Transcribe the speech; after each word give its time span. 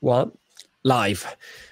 One, 0.00 0.30
live. 0.82 1.20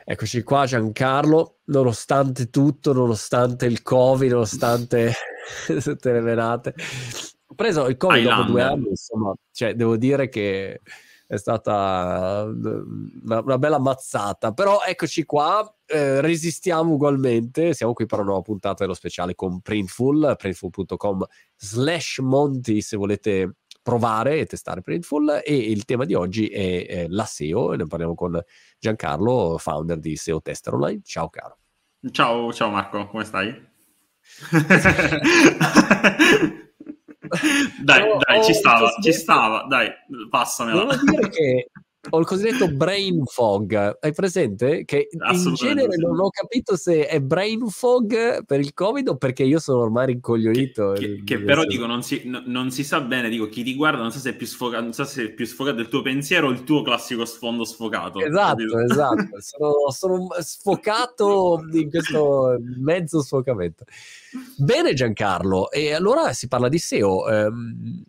Eccoci 0.04 0.42
qua 0.42 0.66
Giancarlo, 0.66 1.58
nonostante 1.64 2.50
tutto, 2.50 2.92
nonostante 2.92 3.66
il 3.66 3.82
Covid, 3.82 4.32
nonostante 4.32 5.14
tutte 5.82 6.12
le 6.12 6.20
menate. 6.20 6.74
Ho 7.46 7.54
preso 7.54 7.86
il 7.88 7.96
Covid 7.96 8.22
Highlander. 8.22 8.46
dopo 8.46 8.52
due 8.52 8.62
anni, 8.62 8.88
insomma, 8.88 9.34
cioè, 9.52 9.74
devo 9.74 9.96
dire 9.96 10.28
che 10.28 10.80
è 11.26 11.36
stata 11.36 12.44
una, 12.46 13.40
una 13.40 13.58
bella 13.58 13.78
mazzata, 13.78 14.52
però 14.52 14.82
eccoci 14.86 15.24
qua, 15.24 15.74
eh, 15.86 16.20
resistiamo 16.20 16.92
ugualmente, 16.92 17.72
siamo 17.72 17.92
qui 17.92 18.06
per 18.06 18.18
una 18.18 18.28
nuova 18.28 18.42
puntata 18.42 18.82
dello 18.82 18.94
speciale 18.94 19.34
con 19.34 19.60
Printful, 19.60 20.34
printful.com 20.36 21.24
slash 21.56 22.18
Monti 22.18 22.80
se 22.80 22.96
volete 22.96 23.56
provare 23.84 24.38
e 24.38 24.46
testare 24.46 24.80
Printful 24.80 25.42
e 25.44 25.54
il 25.54 25.84
tema 25.84 26.06
di 26.06 26.14
oggi 26.14 26.48
è, 26.48 26.86
è 26.86 27.06
la 27.06 27.26
SEO 27.26 27.74
e 27.74 27.76
ne 27.76 27.86
parliamo 27.86 28.14
con 28.14 28.42
Giancarlo, 28.78 29.58
founder 29.58 29.98
di 29.98 30.16
SEO 30.16 30.40
Tester 30.40 30.72
Online. 30.72 31.02
Ciao 31.04 31.28
caro. 31.28 31.58
Ciao, 32.10 32.52
ciao 32.52 32.70
Marco, 32.70 33.06
come 33.08 33.24
stai? 33.24 33.50
dai, 37.82 38.02
oh, 38.08 38.18
dai, 38.26 38.42
ci 38.42 38.54
stava, 38.54 38.90
ci 39.02 39.12
stava, 39.12 39.66
dai, 39.68 39.90
passamela. 40.30 40.84
Devo 40.84 41.10
dire 41.10 41.28
che 41.28 41.70
ho 42.10 42.18
il 42.18 42.26
cosiddetto 42.26 42.70
brain 42.70 43.24
fog. 43.24 43.98
Hai 44.00 44.12
presente? 44.12 44.84
Che 44.84 45.08
in 45.10 45.54
genere 45.54 45.96
non 45.96 46.18
ho 46.20 46.28
capito 46.30 46.76
se 46.76 47.06
è 47.06 47.20
brain 47.20 47.66
fog 47.68 48.44
per 48.44 48.60
il 48.60 48.74
Covid 48.74 49.08
o 49.08 49.16
perché 49.16 49.42
io 49.44 49.58
sono 49.58 49.82
ormai 49.82 50.06
rincoglionito. 50.06 50.92
Che, 50.92 51.16
che, 51.16 51.22
che 51.24 51.40
però 51.40 51.64
dico, 51.64 51.86
non 51.86 52.02
si, 52.02 52.22
no, 52.24 52.42
non 52.46 52.70
si, 52.70 52.84
sa 52.84 53.00
bene, 53.00 53.28
dico, 53.28 53.48
chi 53.48 53.62
ti 53.62 53.74
guarda 53.74 54.00
non 54.00 54.10
sa 54.10 54.18
so 54.18 54.24
se 54.24 54.30
è 54.30 54.36
più 54.36 54.46
sfocato, 54.46 54.82
non 54.82 54.92
so 54.92 55.04
se 55.04 55.24
è 55.24 55.30
più 55.30 55.46
sfocato 55.46 55.80
il 55.80 55.88
tuo 55.88 56.02
pensiero 56.02 56.48
o 56.48 56.50
il 56.50 56.64
tuo 56.64 56.82
classico 56.82 57.24
sfondo 57.24 57.64
sfocato. 57.64 58.20
Esatto, 58.20 58.56
capito? 58.56 58.78
esatto. 58.80 59.40
sono, 59.40 59.90
sono 59.90 60.28
sfocato 60.40 61.64
in 61.72 61.90
questo 61.90 62.58
mezzo 62.78 63.22
sfocamento. 63.22 63.84
Bene 64.56 64.94
Giancarlo, 64.94 65.70
e 65.70 65.92
allora 65.92 66.32
si 66.32 66.48
parla 66.48 66.68
di 66.68 66.78
SEO. 66.78 67.24
Um, 67.24 68.02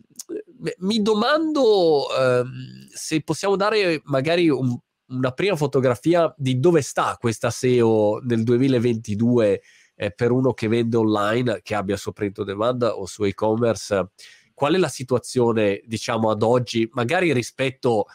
mi 0.78 1.02
domando 1.02 2.06
um, 2.08 2.88
se 2.92 3.22
possiamo 3.22 3.56
dare 3.56 4.00
magari 4.04 4.48
un, 4.48 4.76
una 5.08 5.30
prima 5.32 5.56
fotografia 5.56 6.32
di 6.36 6.58
dove 6.58 6.82
sta 6.82 7.16
questa 7.18 7.50
SEO 7.50 8.20
nel 8.22 8.42
2022 8.42 9.62
eh, 9.96 10.10
per 10.10 10.30
uno 10.30 10.52
che 10.52 10.68
vende 10.68 10.96
online, 10.96 11.60
che 11.62 11.74
abbia 11.74 11.96
su 11.96 12.12
print 12.12 12.38
on 12.40 12.44
demand 12.46 12.82
o 12.82 13.06
su 13.06 13.24
e-commerce. 13.24 14.10
Qual 14.52 14.74
è 14.74 14.78
la 14.78 14.88
situazione, 14.88 15.82
diciamo, 15.84 16.30
ad 16.30 16.42
oggi, 16.42 16.88
magari 16.92 17.32
rispetto 17.32 18.06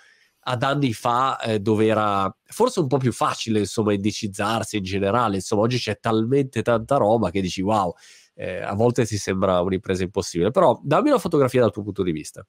ad 0.43 0.63
anni 0.63 0.93
fa, 0.93 1.39
eh, 1.39 1.59
dove 1.59 1.85
era 1.85 2.35
forse 2.45 2.79
un 2.79 2.87
po' 2.87 2.97
più 2.97 3.11
facile, 3.11 3.59
insomma, 3.59 3.93
indicizzarsi 3.93 4.77
in 4.77 4.83
generale. 4.83 5.35
Insomma, 5.35 5.61
oggi 5.63 5.77
c'è 5.77 5.99
talmente 5.99 6.61
tanta 6.61 6.97
roba 6.97 7.29
che 7.29 7.41
dici, 7.41 7.61
wow, 7.61 7.93
eh, 8.33 8.61
a 8.61 8.73
volte 8.73 9.05
ti 9.05 9.17
sembra 9.17 9.61
un'impresa 9.61 10.03
impossibile, 10.03 10.51
però 10.51 10.79
dammi 10.83 11.09
una 11.09 11.19
fotografia 11.19 11.61
dal 11.61 11.71
tuo 11.71 11.83
punto 11.83 12.03
di 12.03 12.11
vista. 12.11 12.45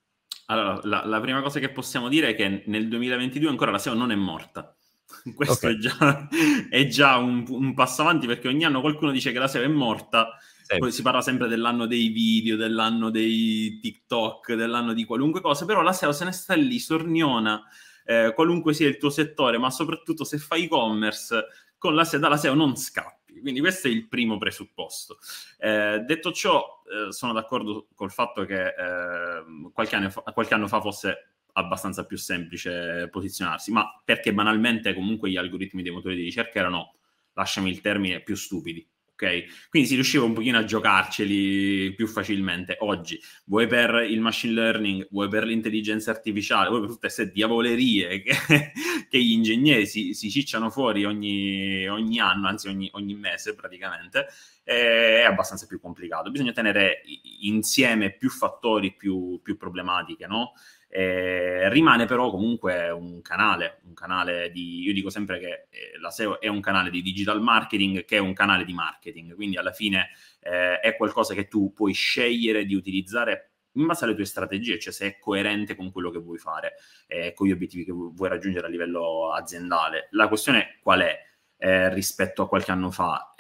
Allora, 0.47 0.80
la, 0.84 1.05
la 1.06 1.20
prima 1.20 1.41
cosa 1.41 1.61
che 1.61 1.70
possiamo 1.70 2.08
dire 2.08 2.28
è 2.28 2.34
che 2.34 2.64
nel 2.66 2.88
2022 2.88 3.48
ancora 3.48 3.70
la 3.70 3.78
SEO 3.78 3.94
non 3.94 4.10
è 4.10 4.14
morta. 4.14 4.75
Questo 5.34 5.66
okay. 5.66 5.77
è 5.77 5.78
già, 5.78 6.28
è 6.69 6.86
già 6.86 7.16
un, 7.16 7.44
un, 7.48 7.75
passo 7.75 8.03
avanti 8.03 8.27
perché 8.27 8.48
ogni 8.48 8.64
anno 8.64 8.80
qualcuno 8.80 9.10
dice 9.10 9.33
che 9.33 9.38
la 9.38 9.48
SEO 9.48 9.62
è 9.62 9.69
morta, 9.69 10.36
sì. 10.62 10.78
poi 10.78 10.91
si 10.91 11.03
parla 11.03 11.20
sempre 11.20 11.48
dell'anno 11.48 11.86
dei 11.86 12.08
video, 12.08 12.56
dell'anno 12.56 13.10
dei 13.10 13.78
TikTok, 13.80 14.55
dell'anno 14.55 14.92
di 14.92 15.05
qualunque 15.05 15.41
cosa, 15.41 15.64
però 15.64 15.83
la 15.83 15.92
SEO 15.92 16.12
se 16.12 16.25
ne 16.25 16.33
sta 16.33 16.55
lì, 16.55 16.78
sorniona, 16.78 17.62
eh, 18.05 18.33
qualunque 18.34 18.75
sia 18.75 18.88
il 18.88 18.98
tuo 18.98 19.10
settore, 19.10 19.58
ma 19.58 19.70
soprattutto 19.70 20.25
se 20.25 20.38
fai 20.38 20.64
e-commerce, 20.64 21.44
con 21.78 21.94
la 21.94 22.05
SEO, 22.05 22.20
dalla 22.20 22.36
SEO 22.36 22.55
non 22.55 22.77
scappa 22.77 23.22
quindi 23.42 23.60
questo 23.60 23.88
è 23.88 23.90
il 23.90 24.08
primo 24.08 24.38
presupposto. 24.38 25.18
Eh, 25.58 25.98
detto 26.06 26.32
ciò, 26.32 26.82
eh, 26.86 27.12
sono 27.12 27.32
d'accordo 27.32 27.88
col 27.94 28.10
fatto 28.10 28.44
che 28.44 28.69
eh, 28.69 29.44
qualche, 29.72 29.97
anno 29.97 30.10
fa, 30.10 30.22
qualche 30.22 30.54
anno 30.54 30.69
fa 30.69 30.80
fosse 30.80 31.32
abbastanza 31.52 32.06
più 32.06 32.16
semplice 32.16 33.08
posizionarsi, 33.10 33.70
ma 33.72 34.00
perché 34.04 34.32
banalmente 34.32 34.94
comunque 34.94 35.28
gli 35.28 35.36
algoritmi 35.36 35.82
dei 35.82 35.92
motori 35.92 36.16
di 36.16 36.22
ricerca 36.22 36.58
erano, 36.58 36.94
lasciami 37.34 37.69
il 37.69 37.81
termine, 37.81 38.22
più 38.22 38.34
stupidi 38.34 38.88
ok? 39.22 39.69
Quindi 39.69 39.88
si 39.88 39.94
riusciva 39.94 40.25
un 40.25 40.33
pochino 40.33 40.59
a 40.59 40.65
giocarceli 40.65 41.94
più 41.94 42.09
facilmente. 42.09 42.77
Oggi, 42.81 43.21
vuoi 43.44 43.66
per 43.66 44.06
il 44.09 44.21
machine 44.21 44.55
learning, 44.55 45.09
vuoi 45.10 45.28
per 45.28 45.44
l'intelligenza 45.44 46.10
artificiale, 46.10 46.69
vuoi 46.69 46.81
per 46.81 46.88
tutte 46.88 47.06
queste 47.06 47.31
diavolerie 47.31 48.22
che, 48.22 48.72
che 49.09 49.22
gli 49.22 49.32
ingegneri 49.32 49.87
si, 49.87 50.12
si 50.15 50.31
cicciano 50.31 50.71
fuori 50.71 51.05
ogni, 51.05 51.87
ogni, 51.87 52.19
anno, 52.19 52.49
anzi 52.49 52.69
ogni, 52.69 52.88
ogni 52.93 53.15
mese 53.15 53.55
praticamente, 53.55 54.27
è 54.65 55.22
abbastanza 55.22 55.66
più 55.66 55.81
complicato. 55.81 56.31
Bisogna 56.31 56.53
tenere 56.53 57.03
insieme 57.41 58.12
più 58.12 58.31
fattori, 58.31 58.94
più, 58.94 59.41
più 59.43 59.56
problematiche, 59.56 60.27
no? 60.27 60.53
Eh, 60.94 61.70
rimane 61.70 62.04
però 62.04 62.30
comunque 62.30 62.91
un 62.91 63.22
canale, 63.22 63.80
un 63.86 63.94
canale 63.94 64.50
di, 64.50 64.82
io 64.82 64.92
dico 64.92 65.08
sempre 65.08 65.38
che 65.38 65.66
eh, 65.70 65.98
la 65.98 66.10
SEO 66.10 66.38
è 66.38 66.48
un 66.48 66.60
canale 66.60 66.91
di 66.91 67.00
digital 67.00 67.41
marketing 67.41 68.04
che 68.04 68.16
è 68.16 68.19
un 68.19 68.34
canale 68.34 68.66
di 68.66 68.75
marketing, 68.75 69.34
quindi 69.34 69.56
alla 69.56 69.72
fine 69.72 70.10
eh, 70.42 70.81
è 70.81 70.94
qualcosa 70.94 71.32
che 71.32 71.48
tu 71.48 71.72
puoi 71.72 71.94
scegliere 71.94 72.66
di 72.66 72.75
utilizzare 72.75 73.52
in 73.76 73.86
base 73.86 74.04
alle 74.04 74.14
tue 74.14 74.26
strategie, 74.26 74.78
cioè 74.78 74.92
se 74.92 75.06
è 75.06 75.19
coerente 75.19 75.76
con 75.76 75.91
quello 75.91 76.10
che 76.10 76.19
vuoi 76.19 76.36
fare, 76.36 76.75
eh, 77.06 77.32
con 77.32 77.47
gli 77.47 77.52
obiettivi 77.52 77.86
che 77.86 77.92
vuoi 77.92 78.28
raggiungere 78.28 78.66
a 78.66 78.69
livello 78.69 79.32
aziendale. 79.32 80.08
La 80.10 80.28
questione 80.28 80.78
qual 80.82 81.00
è 81.00 81.19
eh, 81.56 81.94
rispetto 81.94 82.42
a 82.42 82.48
qualche 82.48 82.70
anno 82.70 82.91
fa? 82.91 83.34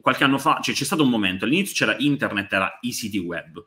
Qualche 0.00 0.24
anno 0.24 0.38
fa, 0.38 0.60
cioè 0.62 0.74
c'è 0.74 0.84
stato 0.84 1.02
un 1.02 1.10
momento, 1.10 1.44
all'inizio 1.44 1.84
c'era 1.84 1.98
internet, 1.98 2.50
era 2.50 2.78
i 2.80 2.92
siti 2.92 3.18
web, 3.18 3.62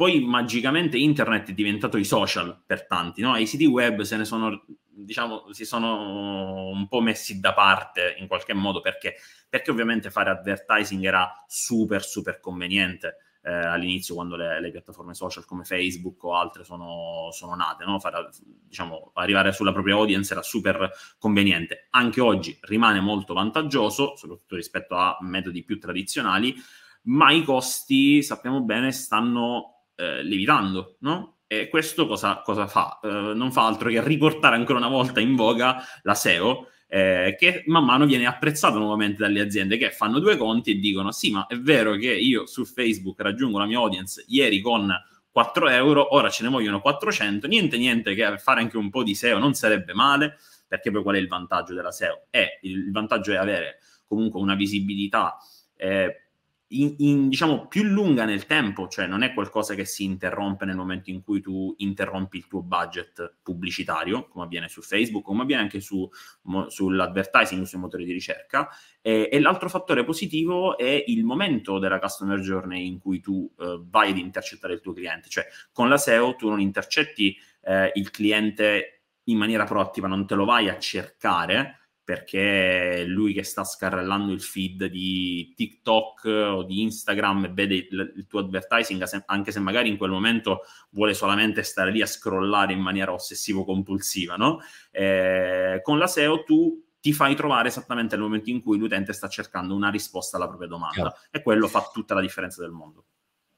poi 0.00 0.24
magicamente 0.24 0.96
internet 0.96 1.50
è 1.50 1.52
diventato 1.52 1.98
i 1.98 2.04
social 2.04 2.62
per 2.64 2.86
tanti, 2.86 3.20
no? 3.20 3.36
I 3.36 3.44
siti 3.44 3.66
web 3.66 4.00
se 4.00 4.16
ne 4.16 4.24
sono, 4.24 4.64
diciamo, 4.88 5.52
si 5.52 5.66
sono 5.66 6.68
un 6.68 6.88
po' 6.88 7.02
messi 7.02 7.38
da 7.38 7.52
parte 7.52 8.16
in 8.18 8.26
qualche 8.26 8.54
modo 8.54 8.80
perché, 8.80 9.16
perché 9.46 9.70
ovviamente 9.70 10.10
fare 10.10 10.30
advertising 10.30 11.04
era 11.04 11.30
super, 11.46 12.02
super 12.02 12.40
conveniente. 12.40 13.16
Eh, 13.42 13.52
all'inizio 13.52 14.14
quando 14.14 14.36
le, 14.36 14.58
le, 14.62 14.70
piattaforme 14.70 15.12
social 15.12 15.44
come 15.44 15.64
Facebook 15.64 16.24
o 16.24 16.34
altre 16.34 16.64
sono, 16.64 17.28
sono 17.32 17.54
nate, 17.54 17.84
no? 17.84 17.98
Fare, 17.98 18.30
diciamo, 18.42 19.10
arrivare 19.16 19.52
sulla 19.52 19.72
propria 19.72 19.96
audience 19.96 20.32
era 20.32 20.40
super 20.40 20.90
conveniente. 21.18 21.88
Anche 21.90 22.22
oggi 22.22 22.58
rimane 22.62 23.00
molto 23.00 23.34
vantaggioso, 23.34 24.16
soprattutto 24.16 24.56
rispetto 24.56 24.94
a 24.94 25.18
metodi 25.20 25.62
più 25.62 25.78
tradizionali, 25.78 26.54
ma 27.02 27.32
i 27.32 27.42
costi, 27.42 28.22
sappiamo 28.22 28.62
bene, 28.62 28.92
stanno 28.92 29.74
eh, 30.00 30.22
lievitando, 30.22 30.96
no? 31.00 31.40
E 31.46 31.68
questo 31.68 32.06
cosa, 32.06 32.40
cosa 32.42 32.66
fa? 32.66 33.00
Eh, 33.02 33.08
non 33.08 33.52
fa 33.52 33.66
altro 33.66 33.90
che 33.90 34.02
riportare 34.02 34.56
ancora 34.56 34.78
una 34.78 34.88
volta 34.88 35.20
in 35.20 35.34
voga 35.34 35.82
la 36.02 36.14
SEO, 36.14 36.68
eh, 36.88 37.36
che 37.38 37.64
man 37.66 37.84
mano 37.84 38.06
viene 38.06 38.26
apprezzato 38.26 38.78
nuovamente 38.78 39.22
dalle 39.22 39.40
aziende 39.40 39.76
che 39.76 39.90
fanno 39.90 40.18
due 40.18 40.36
conti 40.36 40.70
e 40.70 40.78
dicono 40.78 41.12
sì, 41.12 41.30
ma 41.30 41.46
è 41.46 41.56
vero 41.56 41.96
che 41.96 42.12
io 42.12 42.46
su 42.46 42.64
Facebook 42.64 43.20
raggiungo 43.20 43.58
la 43.58 43.66
mia 43.66 43.78
audience 43.78 44.24
ieri 44.28 44.60
con 44.60 44.92
4 45.30 45.68
euro, 45.68 46.14
ora 46.14 46.30
ce 46.30 46.42
ne 46.44 46.48
vogliono 46.48 46.80
400, 46.80 47.46
niente 47.46 47.76
niente 47.76 48.14
che 48.14 48.38
fare 48.38 48.60
anche 48.60 48.76
un 48.76 48.90
po' 48.90 49.02
di 49.02 49.14
SEO 49.14 49.38
non 49.38 49.54
sarebbe 49.54 49.92
male, 49.92 50.38
perché 50.66 50.90
poi 50.90 51.02
qual 51.02 51.16
è 51.16 51.18
il 51.18 51.28
vantaggio 51.28 51.74
della 51.74 51.92
SEO? 51.92 52.26
È, 52.30 52.58
il 52.62 52.90
vantaggio 52.90 53.32
è 53.32 53.36
avere 53.36 53.78
comunque 54.06 54.40
una 54.40 54.54
visibilità 54.54 55.36
eh, 55.76 56.29
in, 56.72 56.94
in, 56.98 57.28
diciamo 57.28 57.66
più 57.66 57.82
lunga 57.82 58.24
nel 58.24 58.46
tempo, 58.46 58.86
cioè 58.88 59.06
non 59.06 59.22
è 59.22 59.32
qualcosa 59.32 59.74
che 59.74 59.84
si 59.84 60.04
interrompe 60.04 60.64
nel 60.64 60.76
momento 60.76 61.10
in 61.10 61.22
cui 61.22 61.40
tu 61.40 61.74
interrompi 61.78 62.36
il 62.36 62.46
tuo 62.46 62.62
budget 62.62 63.38
pubblicitario, 63.42 64.28
come 64.28 64.44
avviene 64.44 64.68
su 64.68 64.80
Facebook, 64.82 65.24
come 65.24 65.42
avviene 65.42 65.62
anche 65.62 65.80
su, 65.80 66.08
mo, 66.42 66.68
sull'advertising, 66.68 67.64
sui 67.64 67.78
motori 67.78 68.04
di 68.04 68.12
ricerca. 68.12 68.68
E, 69.00 69.28
e, 69.32 69.40
l'altro 69.40 69.68
fattore 69.68 70.04
positivo 70.04 70.76
è 70.76 71.04
il 71.06 71.24
momento 71.24 71.78
della 71.78 71.98
customer 71.98 72.38
journey 72.38 72.86
in 72.86 72.98
cui 72.98 73.20
tu 73.20 73.52
eh, 73.58 73.80
vai 73.88 74.10
ad 74.10 74.18
intercettare 74.18 74.74
il 74.74 74.80
tuo 74.80 74.92
cliente, 74.92 75.28
cioè 75.28 75.46
con 75.72 75.88
la 75.88 75.98
SEO 75.98 76.36
tu 76.36 76.48
non 76.48 76.60
intercetti 76.60 77.36
eh, 77.62 77.90
il 77.94 78.10
cliente 78.10 79.02
in 79.24 79.38
maniera 79.38 79.64
proattiva, 79.64 80.06
non 80.06 80.26
te 80.26 80.34
lo 80.34 80.44
vai 80.44 80.68
a 80.68 80.78
cercare, 80.78 81.79
perché 82.10 83.04
lui 83.06 83.32
che 83.32 83.44
sta 83.44 83.62
scarrellando 83.62 84.32
il 84.32 84.42
feed 84.42 84.86
di 84.86 85.52
TikTok 85.54 86.24
o 86.24 86.64
di 86.64 86.82
Instagram 86.82 87.44
e 87.44 87.48
vede 87.52 87.74
il, 87.88 88.12
il, 88.16 88.26
tuo 88.26 88.40
advertising, 88.40 89.06
anche 89.26 89.52
se 89.52 89.60
magari 89.60 89.88
in 89.88 89.96
quel 89.96 90.10
momento 90.10 90.62
vuole 90.90 91.14
solamente 91.14 91.62
stare 91.62 91.92
lì 91.92 92.02
a 92.02 92.06
scrollare 92.06 92.72
in 92.72 92.80
maniera 92.80 93.12
ossessivo-compulsiva, 93.12 94.34
no? 94.34 94.58
Eh, 94.90 95.78
con 95.84 95.98
la 95.98 96.08
SEO 96.08 96.42
tu 96.42 96.84
ti 96.98 97.12
fai 97.12 97.36
trovare 97.36 97.68
esattamente 97.68 98.16
nel 98.16 98.24
momento 98.24 98.50
in 98.50 98.60
cui 98.60 98.76
l'utente 98.76 99.12
sta 99.12 99.28
cercando 99.28 99.76
una 99.76 99.88
risposta 99.88 100.36
alla 100.36 100.48
propria 100.48 100.66
domanda 100.66 100.94
Chiaro. 100.94 101.16
e 101.30 101.42
quello 101.42 101.68
fa 101.68 101.88
tutta 101.92 102.14
la 102.14 102.20
differenza 102.20 102.60
del 102.60 102.72
mondo. 102.72 103.04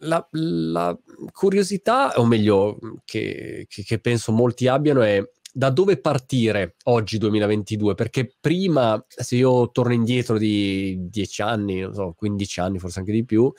La, 0.04 0.28
la 0.30 0.98
curiosità, 1.32 2.12
o 2.16 2.26
meglio, 2.26 2.76
che, 3.06 3.64
che, 3.66 3.82
che 3.82 3.98
penso 3.98 4.30
molti 4.30 4.68
abbiano 4.68 5.00
è 5.00 5.26
da 5.52 5.70
dove 5.70 6.00
partire 6.00 6.76
oggi 6.84 7.18
2022? 7.18 7.94
Perché 7.94 8.34
prima, 8.40 9.04
se 9.06 9.36
io 9.36 9.70
torno 9.70 9.92
indietro 9.92 10.38
di 10.38 10.96
10 10.98 11.42
anni, 11.42 11.80
non 11.80 11.92
so, 11.92 12.14
15 12.16 12.60
anni, 12.60 12.78
forse 12.78 13.00
anche 13.00 13.12
di 13.12 13.24
più, 13.24 13.52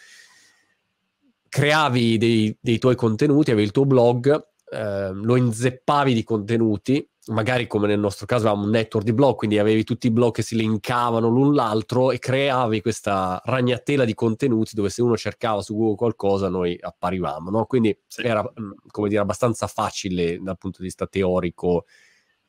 creavi 1.48 2.18
dei, 2.18 2.58
dei 2.60 2.80
tuoi 2.80 2.96
contenuti, 2.96 3.52
avevi 3.52 3.68
il 3.68 3.72
tuo 3.72 3.86
blog, 3.86 4.48
eh, 4.72 5.12
lo 5.14 5.36
inzeppavi 5.36 6.14
di 6.14 6.24
contenuti 6.24 7.08
magari 7.28 7.68
come 7.68 7.88
nel 7.88 8.00
nostro 8.00 8.26
caso 8.26 8.48
avevamo 8.48 8.66
un 8.66 8.72
network 8.72 9.06
di 9.06 9.14
blog, 9.14 9.36
quindi 9.36 9.58
avevi 9.58 9.84
tutti 9.84 10.08
i 10.08 10.12
blog 10.12 10.34
che 10.34 10.42
si 10.42 10.56
linkavano 10.56 11.30
l'un 11.30 11.54
l'altro 11.54 12.12
e 12.12 12.20
creavi 12.20 12.82
questa 12.82 13.42
ragnatela 13.46 14.04
di 14.04 14.14
contenuti 14.14 14.76
dove 14.76 14.90
se 14.90 15.02
uno 15.02 15.16
cercava 15.16 15.62
su 15.62 15.74
Google 15.74 15.96
qualcosa 15.96 16.50
noi 16.50 16.78
apparivamo, 16.80 17.50
no? 17.50 17.66
Quindi 17.66 17.98
sì. 18.08 18.24
era, 18.24 18.42
mm, 18.42 18.72
come 18.88 19.08
dire, 19.08 19.22
abbastanza 19.22 19.68
facile 19.68 20.38
dal 20.42 20.58
punto 20.58 20.80
di 20.80 20.86
vista 20.86 21.08
teorico 21.08 21.86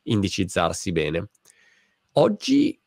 indicizzarsi 0.03 0.91
bene. 0.91 1.29
Oggi, 2.13 2.79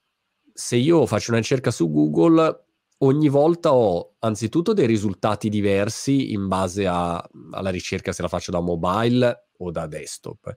se 0.53 0.77
io 0.77 1.07
faccio 1.07 1.31
una 1.31 1.41
ricerca 1.41 1.71
su 1.71 1.91
Google, 1.91 2.67
ogni 2.99 3.29
volta 3.29 3.73
ho 3.73 4.17
anzitutto 4.19 4.75
dei 4.75 4.87
risultati 4.87 5.49
diversi 5.49 6.33
in 6.33 6.49
base 6.49 6.87
a, 6.87 7.23
alla 7.53 7.71
ricerca 7.71 8.13
se 8.13 8.23
la 8.23 8.29
faccio 8.29 8.51
da 8.51 8.61
mobile 8.61 9.49
o 9.59 9.71
da 9.71 9.87
desktop 9.87 10.55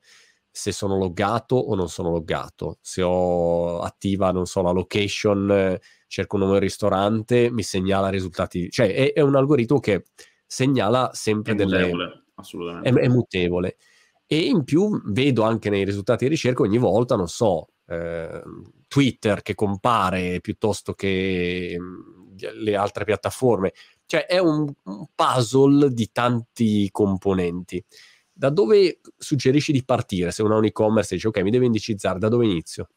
se 0.51 0.73
sono 0.73 0.97
loggato 0.97 1.55
o 1.55 1.75
non 1.75 1.87
sono 1.87 2.11
loggato, 2.11 2.77
se 2.81 3.01
ho 3.01 3.79
attiva, 3.79 4.31
non 4.31 4.45
so, 4.45 4.61
la 4.61 4.71
location, 4.71 5.77
cerco 6.07 6.35
un 6.35 6.41
nome 6.41 6.53
del 6.53 6.63
ristorante, 6.63 7.49
mi 7.49 7.63
segnala 7.63 8.09
risultati, 8.09 8.69
cioè 8.69 8.93
è, 8.93 9.13
è 9.13 9.21
un 9.21 9.35
algoritmo 9.35 9.79
che 9.79 10.05
segnala 10.45 11.11
sempre 11.13 11.53
è 11.53 11.55
delle... 11.55 11.79
Mutevole, 11.79 12.23
assolutamente. 12.35 12.89
È, 12.89 13.03
è, 13.03 13.07
mutevole. 13.07 13.77
E 14.25 14.37
in 14.39 14.63
più 14.65 15.01
vedo 15.05 15.43
anche 15.43 15.69
nei 15.69 15.85
risultati 15.85 16.25
di 16.25 16.31
ricerca 16.31 16.63
ogni 16.63 16.77
volta, 16.77 17.15
non 17.15 17.29
so, 17.29 17.69
eh, 17.87 18.41
Twitter 18.87 19.41
che 19.41 19.55
compare 19.55 20.41
piuttosto 20.41 20.93
che 20.93 21.77
mm, 21.79 22.35
le 22.55 22.75
altre 22.75 23.05
piattaforme. 23.05 23.73
Cioè 24.05 24.25
è 24.25 24.39
un, 24.39 24.69
un 24.83 25.05
puzzle 25.15 25.93
di 25.93 26.11
tanti 26.11 26.89
componenti 26.91 27.83
da 28.33 28.49
dove 28.49 28.99
suggerisci 29.17 29.71
di 29.71 29.83
partire? 29.83 30.31
Se 30.31 30.43
uno 30.43 30.55
ha 30.55 30.57
un 30.57 30.65
e-commerce 30.65 31.13
e 31.13 31.15
dice 31.17 31.27
ok, 31.27 31.39
mi 31.41 31.51
deve 31.51 31.65
indicizzare, 31.65 32.19
da 32.19 32.27
dove 32.29 32.45
inizio? 32.45 32.87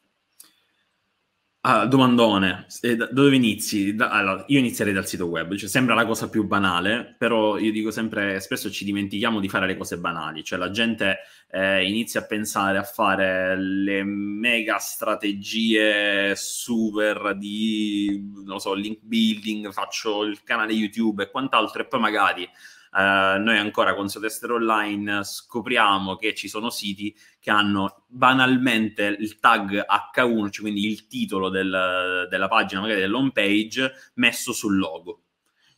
Ah, 1.67 1.87
domandone, 1.87 2.67
da 2.95 3.07
dove 3.07 3.35
inizi? 3.35 3.95
Da, 3.95 4.11
allora, 4.11 4.43
io 4.49 4.59
inizierei 4.59 4.93
dal 4.93 5.07
sito 5.07 5.25
web, 5.25 5.55
cioè, 5.55 5.67
sembra 5.67 5.95
la 5.95 6.05
cosa 6.05 6.29
più 6.29 6.45
banale, 6.45 7.15
però 7.17 7.57
io 7.57 7.71
dico 7.71 7.89
sempre, 7.89 8.39
spesso 8.39 8.69
ci 8.69 8.85
dimentichiamo 8.85 9.39
di 9.39 9.49
fare 9.49 9.65
le 9.65 9.75
cose 9.75 9.97
banali, 9.97 10.43
cioè 10.43 10.59
la 10.59 10.69
gente 10.69 11.21
eh, 11.49 11.83
inizia 11.83 12.19
a 12.19 12.25
pensare 12.27 12.77
a 12.77 12.83
fare 12.83 13.59
le 13.59 14.03
mega 14.03 14.77
strategie 14.77 16.35
super 16.35 17.35
di, 17.35 18.29
non 18.45 18.59
so, 18.59 18.75
link 18.75 18.99
building, 19.01 19.71
faccio 19.71 20.21
il 20.21 20.43
canale 20.43 20.71
YouTube 20.71 21.23
e 21.23 21.31
quant'altro 21.31 21.81
e 21.81 21.87
poi 21.87 21.99
magari 21.99 22.47
Uh, 22.95 23.41
noi 23.41 23.57
ancora 23.57 23.93
con 23.93 24.07
Sotester 24.07 24.51
Online 24.51 25.25
scopriamo 25.25 26.15
che 26.15 26.33
ci 26.33 26.47
sono 26.47 26.69
siti 26.69 27.13
che 27.41 27.51
hanno 27.51 28.05
banalmente 28.07 29.17
il 29.19 29.37
tag 29.39 29.85
H1, 29.85 30.49
cioè 30.49 30.61
quindi 30.61 30.87
il 30.87 31.07
titolo 31.07 31.49
del, 31.49 32.27
della 32.29 32.47
pagina, 32.47 32.79
magari 32.79 33.01
dell'home 33.01 33.33
page, 33.33 33.91
messo 34.13 34.53
sul 34.53 34.77
logo, 34.77 35.23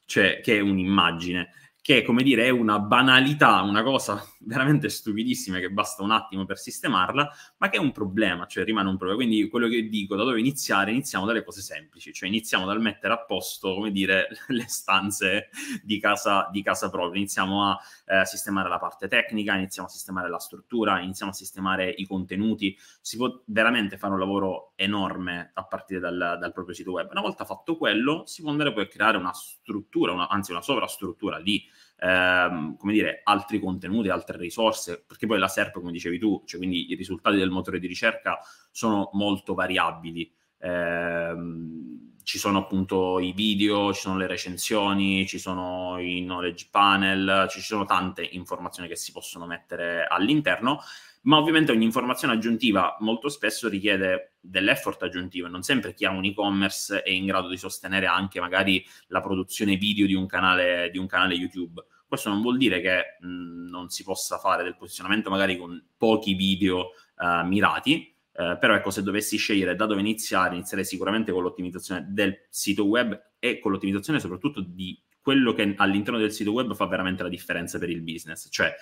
cioè 0.06 0.42
che 0.42 0.58
è 0.58 0.60
un'immagine 0.60 1.50
che 1.88 2.04
come 2.04 2.22
dire 2.22 2.44
è 2.44 2.50
una 2.50 2.80
banalità, 2.80 3.62
una 3.62 3.82
cosa 3.82 4.22
veramente 4.42 4.90
stupidissima 4.90 5.60
che 5.60 5.70
basta 5.70 6.04
un 6.04 6.12
attimo 6.12 6.46
per 6.46 6.58
sistemarla, 6.58 7.30
ma 7.58 7.70
che 7.70 7.78
è 7.78 7.80
un 7.80 7.92
problema, 7.92 8.46
cioè 8.46 8.64
rimane 8.64 8.90
un 8.90 8.98
problema. 8.98 9.22
Quindi 9.22 9.48
quello 9.50 9.68
che 9.68 9.88
dico, 9.90 10.16
da 10.16 10.24
dove 10.24 10.40
iniziare? 10.40 10.92
Iniziamo 10.92 11.26
dalle 11.26 11.44
cose 11.44 11.62
semplici, 11.62 12.14
cioè 12.14 12.30
iniziamo 12.30 12.66
dal 12.66 12.82
mettere 12.82 13.14
a 13.14 13.24
posto, 13.24 13.74
come 13.74 13.92
dire, 13.92 14.28
le 14.48 14.68
stanze 14.68 15.50
di 15.84 16.00
casa, 16.00 16.50
di 16.52 16.62
casa 16.62 16.90
propria, 16.90 17.20
iniziamo 17.20 17.70
a 17.70 17.80
eh, 18.06 18.26
sistemare 18.26 18.70
la 18.70 18.80
parte 18.80 19.08
tecnica, 19.08 19.56
iniziamo 19.56 19.88
a 19.88 19.92
sistemare 19.92 20.30
la 20.30 20.40
struttura, 20.40 21.00
iniziamo 21.00 21.32
a 21.32 21.36
sistemare 21.36 21.90
i 21.90 22.06
contenuti, 22.06 22.78
si 23.02 23.18
può 23.18 23.42
veramente 23.46 23.98
fare 23.98 24.14
un 24.14 24.20
lavoro 24.20 24.74
enorme 24.76 25.52
a 25.54 25.66
partire 25.66 26.00
dal, 26.00 26.38
dal 26.40 26.54
proprio 26.54 26.76
sito 26.76 26.92
web. 26.92 27.10
Una 27.12 27.22
volta 27.22 27.46
fatto 27.46 27.78
quello, 27.78 28.24
si 28.26 28.42
può 28.42 28.52
andare 28.52 28.74
poi 28.74 28.84
a 28.84 28.88
creare 28.88 29.18
una 29.18 29.34
struttura, 29.34 30.12
una, 30.12 30.30
anzi 30.30 30.52
una 30.52 30.62
sovrastruttura 30.62 31.42
di 31.42 31.64
ehm, 32.00 32.78
come 32.78 32.94
dire, 32.94 33.22
altri 33.24 33.60
contenuti, 33.60 34.10
altre 34.10 34.38
risorse, 34.38 35.04
perché 35.06 35.28
poi 35.28 35.40
la 35.40 35.48
SERP, 35.48 35.80
come 35.80 35.92
dicevi 35.92 36.20
tu, 36.20 36.44
cioè 36.46 36.60
quindi 36.60 36.92
i 36.92 36.96
risultati 36.96 37.38
del 37.38 37.50
motore 37.50 37.80
di 37.80 37.88
ricerca 37.88 38.40
sono 38.72 39.10
molto 39.14 39.54
variabili. 39.54 40.32
Ehm, 40.60 42.16
ci 42.24 42.40
sono 42.40 42.60
appunto 42.60 43.20
i 43.20 43.32
video, 43.32 43.94
ci 43.94 44.02
sono 44.02 44.18
le 44.18 44.28
recensioni, 44.28 45.26
ci 45.26 45.40
sono 45.40 45.98
i 45.98 46.24
knowledge 46.24 46.68
panel, 46.70 47.48
ci 47.50 47.62
sono 47.62 47.86
tante 47.86 48.22
informazioni 48.22 48.90
che 48.90 48.98
si 48.98 49.14
possono 49.14 49.46
mettere 49.46 50.06
all'interno, 50.06 50.82
ma 51.28 51.38
ovviamente 51.38 51.72
ogni 51.72 51.84
informazione 51.84 52.34
aggiuntiva 52.34 52.96
molto 53.02 53.30
spesso 53.30 53.68
richiede 53.68 54.36
dell'effort 54.40 55.04
aggiuntivo 55.04 55.48
non 55.48 55.62
sempre 55.62 55.94
chi 55.94 56.06
ha 56.06 56.12
un 56.12 56.24
e-commerce 56.24 57.02
è 57.02 57.10
in 57.10 57.26
grado 57.26 57.50
di 57.50 57.58
sostenere 57.58 58.06
anche 58.06 58.40
magari 58.40 58.84
la 59.08 59.22
produzione 59.22 59.76
video 59.76 60.06
di 60.08 60.14
un 60.14 60.26
canale, 60.26 60.90
di 60.90 60.98
un 60.98 61.06
canale 61.06 61.36
YouTube. 61.36 61.84
Questo 62.08 62.30
non 62.30 62.42
vuol 62.42 62.58
dire 62.58 62.80
che 62.80 63.18
mh, 63.20 63.68
non 63.70 63.90
si 63.90 64.04
possa 64.04 64.38
fare 64.38 64.64
del 64.64 64.78
posizionamento 64.78 65.30
magari 65.30 65.58
con 65.58 65.86
pochi 65.98 66.34
video 66.34 66.92
uh, 67.18 67.46
mirati, 67.46 68.14
Uh, 68.38 68.56
però 68.60 68.76
ecco, 68.76 68.92
se 68.92 69.02
dovessi 69.02 69.36
scegliere 69.36 69.74
da 69.76 69.88
dove 69.88 70.00
iniziare, 70.00 70.54
inizierei 70.54 70.86
sicuramente 70.86 71.32
con 71.32 71.42
l'ottimizzazione 71.42 72.06
del 72.08 72.46
sito 72.52 72.86
web 72.86 73.20
e 73.40 73.58
con 73.58 73.72
l'ottimizzazione 73.72 74.20
soprattutto 74.20 74.62
di 74.62 74.96
quello 75.20 75.54
che 75.54 75.74
all'interno 75.76 76.20
del 76.20 76.32
sito 76.32 76.52
web 76.52 76.76
fa 76.76 76.86
veramente 76.86 77.24
la 77.24 77.30
differenza 77.30 77.80
per 77.80 77.90
il 77.90 78.02
business. 78.02 78.48
Cioè, 78.52 78.74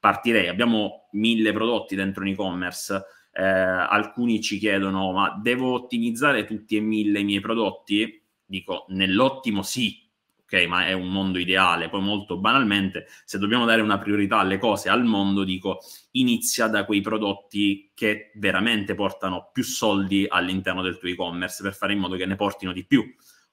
partirei, 0.00 0.48
abbiamo 0.48 1.08
mille 1.12 1.52
prodotti 1.52 1.94
dentro 1.94 2.22
un 2.22 2.28
e-commerce, 2.28 3.04
eh, 3.32 3.42
alcuni 3.42 4.40
ci 4.40 4.58
chiedono, 4.58 5.12
ma 5.12 5.38
devo 5.40 5.74
ottimizzare 5.74 6.44
tutti 6.44 6.76
e 6.76 6.80
mille 6.80 7.20
i 7.20 7.24
miei 7.24 7.40
prodotti? 7.40 8.20
Dico, 8.44 8.86
nell'ottimo 8.88 9.62
sì, 9.62 10.10
ok, 10.42 10.66
ma 10.66 10.86
è 10.86 10.92
un 10.92 11.08
mondo 11.08 11.38
ideale. 11.38 11.88
Poi 11.88 12.00
molto 12.00 12.38
banalmente, 12.38 13.06
se 13.24 13.38
dobbiamo 13.38 13.64
dare 13.64 13.82
una 13.82 13.98
priorità 13.98 14.38
alle 14.38 14.58
cose, 14.58 14.88
al 14.88 15.04
mondo, 15.04 15.44
dico 15.44 15.78
inizia 16.12 16.66
da 16.66 16.84
quei 16.84 17.00
prodotti 17.00 17.92
che 17.94 18.32
veramente 18.34 18.94
portano 18.94 19.50
più 19.52 19.62
soldi 19.62 20.26
all'interno 20.28 20.82
del 20.82 20.98
tuo 20.98 21.08
e-commerce 21.08 21.62
per 21.62 21.74
fare 21.74 21.92
in 21.92 22.00
modo 22.00 22.16
che 22.16 22.26
ne 22.26 22.34
portino 22.34 22.72
di 22.72 22.84
più. 22.84 23.04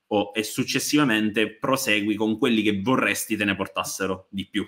O, 0.10 0.32
e 0.34 0.42
successivamente 0.44 1.58
prosegui 1.58 2.16
con 2.16 2.38
quelli 2.38 2.62
che 2.62 2.82
vorresti 2.82 3.36
te 3.36 3.44
ne 3.44 3.56
portassero 3.56 4.28
di 4.32 4.48
più. 4.48 4.66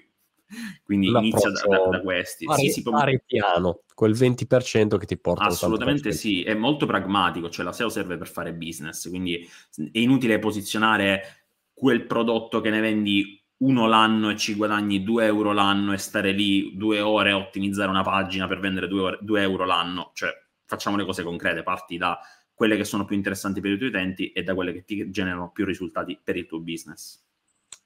Quindi 0.83 1.07
inizia 1.07 1.51
da, 1.51 1.61
da, 1.67 1.87
da, 1.89 2.01
questi. 2.01 2.45
Fare, 2.45 2.59
sì, 2.59 2.69
sì, 2.69 2.81
fare 2.81 3.23
piano, 3.25 3.81
quel 3.93 4.13
20% 4.13 4.97
che 4.97 5.05
ti 5.05 5.17
porta 5.17 5.43
Assolutamente 5.43 6.11
sì, 6.11 6.43
è 6.43 6.53
molto 6.53 6.85
pragmatico, 6.85 7.49
cioè 7.49 7.65
la 7.65 7.71
SEO 7.71 7.89
serve 7.89 8.17
per 8.17 8.27
fare 8.27 8.53
business, 8.53 9.07
quindi 9.09 9.47
è 9.91 9.99
inutile 9.99 10.39
posizionare 10.39 11.45
quel 11.73 12.05
prodotto 12.05 12.61
che 12.61 12.69
ne 12.69 12.79
vendi 12.79 13.37
uno 13.59 13.87
l'anno 13.87 14.29
e 14.29 14.37
ci 14.37 14.55
guadagni 14.55 15.03
2 15.03 15.25
euro 15.25 15.51
l'anno 15.51 15.93
e 15.93 15.97
stare 15.97 16.31
lì 16.31 16.75
due 16.75 17.01
ore 17.01 17.31
a 17.31 17.37
ottimizzare 17.37 17.89
una 17.89 18.03
pagina 18.03 18.47
per 18.47 18.59
vendere 18.59 18.87
2 18.87 19.41
euro 19.41 19.65
l'anno. 19.65 20.11
Cioè, 20.13 20.29
facciamo 20.65 20.97
le 20.97 21.05
cose 21.05 21.23
concrete, 21.23 21.63
parti 21.63 21.97
da 21.97 22.19
quelle 22.53 22.75
che 22.75 22.83
sono 22.83 23.05
più 23.05 23.15
interessanti 23.15 23.61
per 23.61 23.71
i 23.71 23.77
tuoi 23.77 23.89
utenti 23.89 24.31
e 24.31 24.43
da 24.43 24.53
quelle 24.53 24.73
che 24.73 24.83
ti 24.83 25.09
generano 25.09 25.51
più 25.51 25.65
risultati 25.65 26.19
per 26.21 26.35
il 26.37 26.45
tuo 26.45 26.59
business. 26.59 27.21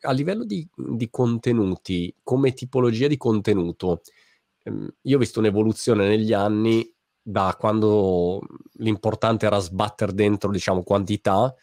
A 0.06 0.12
livello 0.12 0.44
di, 0.44 0.68
di 0.76 1.10
contenuti, 1.10 2.14
come 2.24 2.54
tipologia 2.54 3.08
di 3.08 3.16
contenuto, 3.18 4.02
ehm, 4.64 4.90
io 5.04 5.16
ho 5.16 5.20
visto 5.20 5.40
un'evoluzione 5.40 6.08
negli 6.08 6.34
anni 6.34 6.86
da 7.22 7.56
quando 7.58 8.42
l'importante 8.80 9.46
era 9.46 9.60
sbattere 9.60 10.14
dentro, 10.14 10.52
diciamo, 10.52 10.84
quantità, 10.84 11.54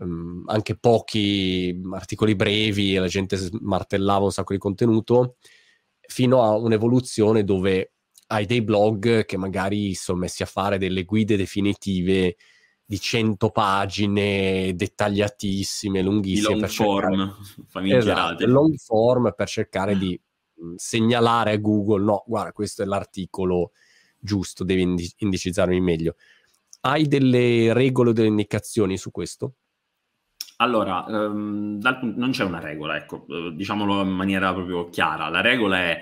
um, 0.00 0.42
anche 0.48 0.76
pochi 0.76 1.80
articoli 1.92 2.34
brevi 2.34 2.94
e 2.94 2.98
la 3.00 3.08
gente 3.08 3.38
martellava 3.60 4.24
un 4.26 4.32
sacco 4.32 4.52
di 4.52 4.58
contenuto, 4.58 5.36
fino 6.00 6.42
a 6.42 6.56
un'evoluzione 6.56 7.42
dove 7.44 7.92
hai 8.28 8.44
dei 8.46 8.62
blog 8.62 9.24
che 9.24 9.36
magari 9.38 9.94
sono 9.94 10.18
messi 10.18 10.42
a 10.42 10.46
fare 10.46 10.76
delle 10.78 11.04
guide 11.04 11.36
definitive 11.36 12.36
di 12.90 12.98
100 12.98 13.50
pagine 13.50 14.72
dettagliatissime, 14.74 16.00
lunghissime. 16.00 16.60
Long 16.60 16.66
form, 16.68 17.36
famigerate. 17.68 18.44
Esatto, 18.44 18.46
long 18.46 18.74
form 18.76 19.34
per 19.36 19.46
cercare 19.46 19.98
di 19.98 20.18
segnalare 20.76 21.52
a 21.52 21.56
Google, 21.58 22.02
no, 22.02 22.24
guarda, 22.26 22.52
questo 22.52 22.82
è 22.82 22.86
l'articolo 22.86 23.72
giusto, 24.18 24.64
devi 24.64 25.12
indicizzarmi 25.18 25.78
meglio. 25.82 26.16
Hai 26.80 27.06
delle 27.06 27.74
regole 27.74 28.08
o 28.08 28.12
delle 28.14 28.28
indicazioni 28.28 28.96
su 28.96 29.10
questo? 29.10 29.56
Allora, 30.56 31.04
um, 31.06 31.78
dal, 31.78 32.14
non 32.16 32.30
c'è 32.30 32.44
una 32.44 32.58
regola, 32.58 32.96
ecco, 32.96 33.26
uh, 33.28 33.50
diciamolo 33.50 34.00
in 34.00 34.08
maniera 34.08 34.54
proprio 34.54 34.88
chiara. 34.88 35.28
La 35.28 35.42
regola 35.42 35.76
è 35.76 36.00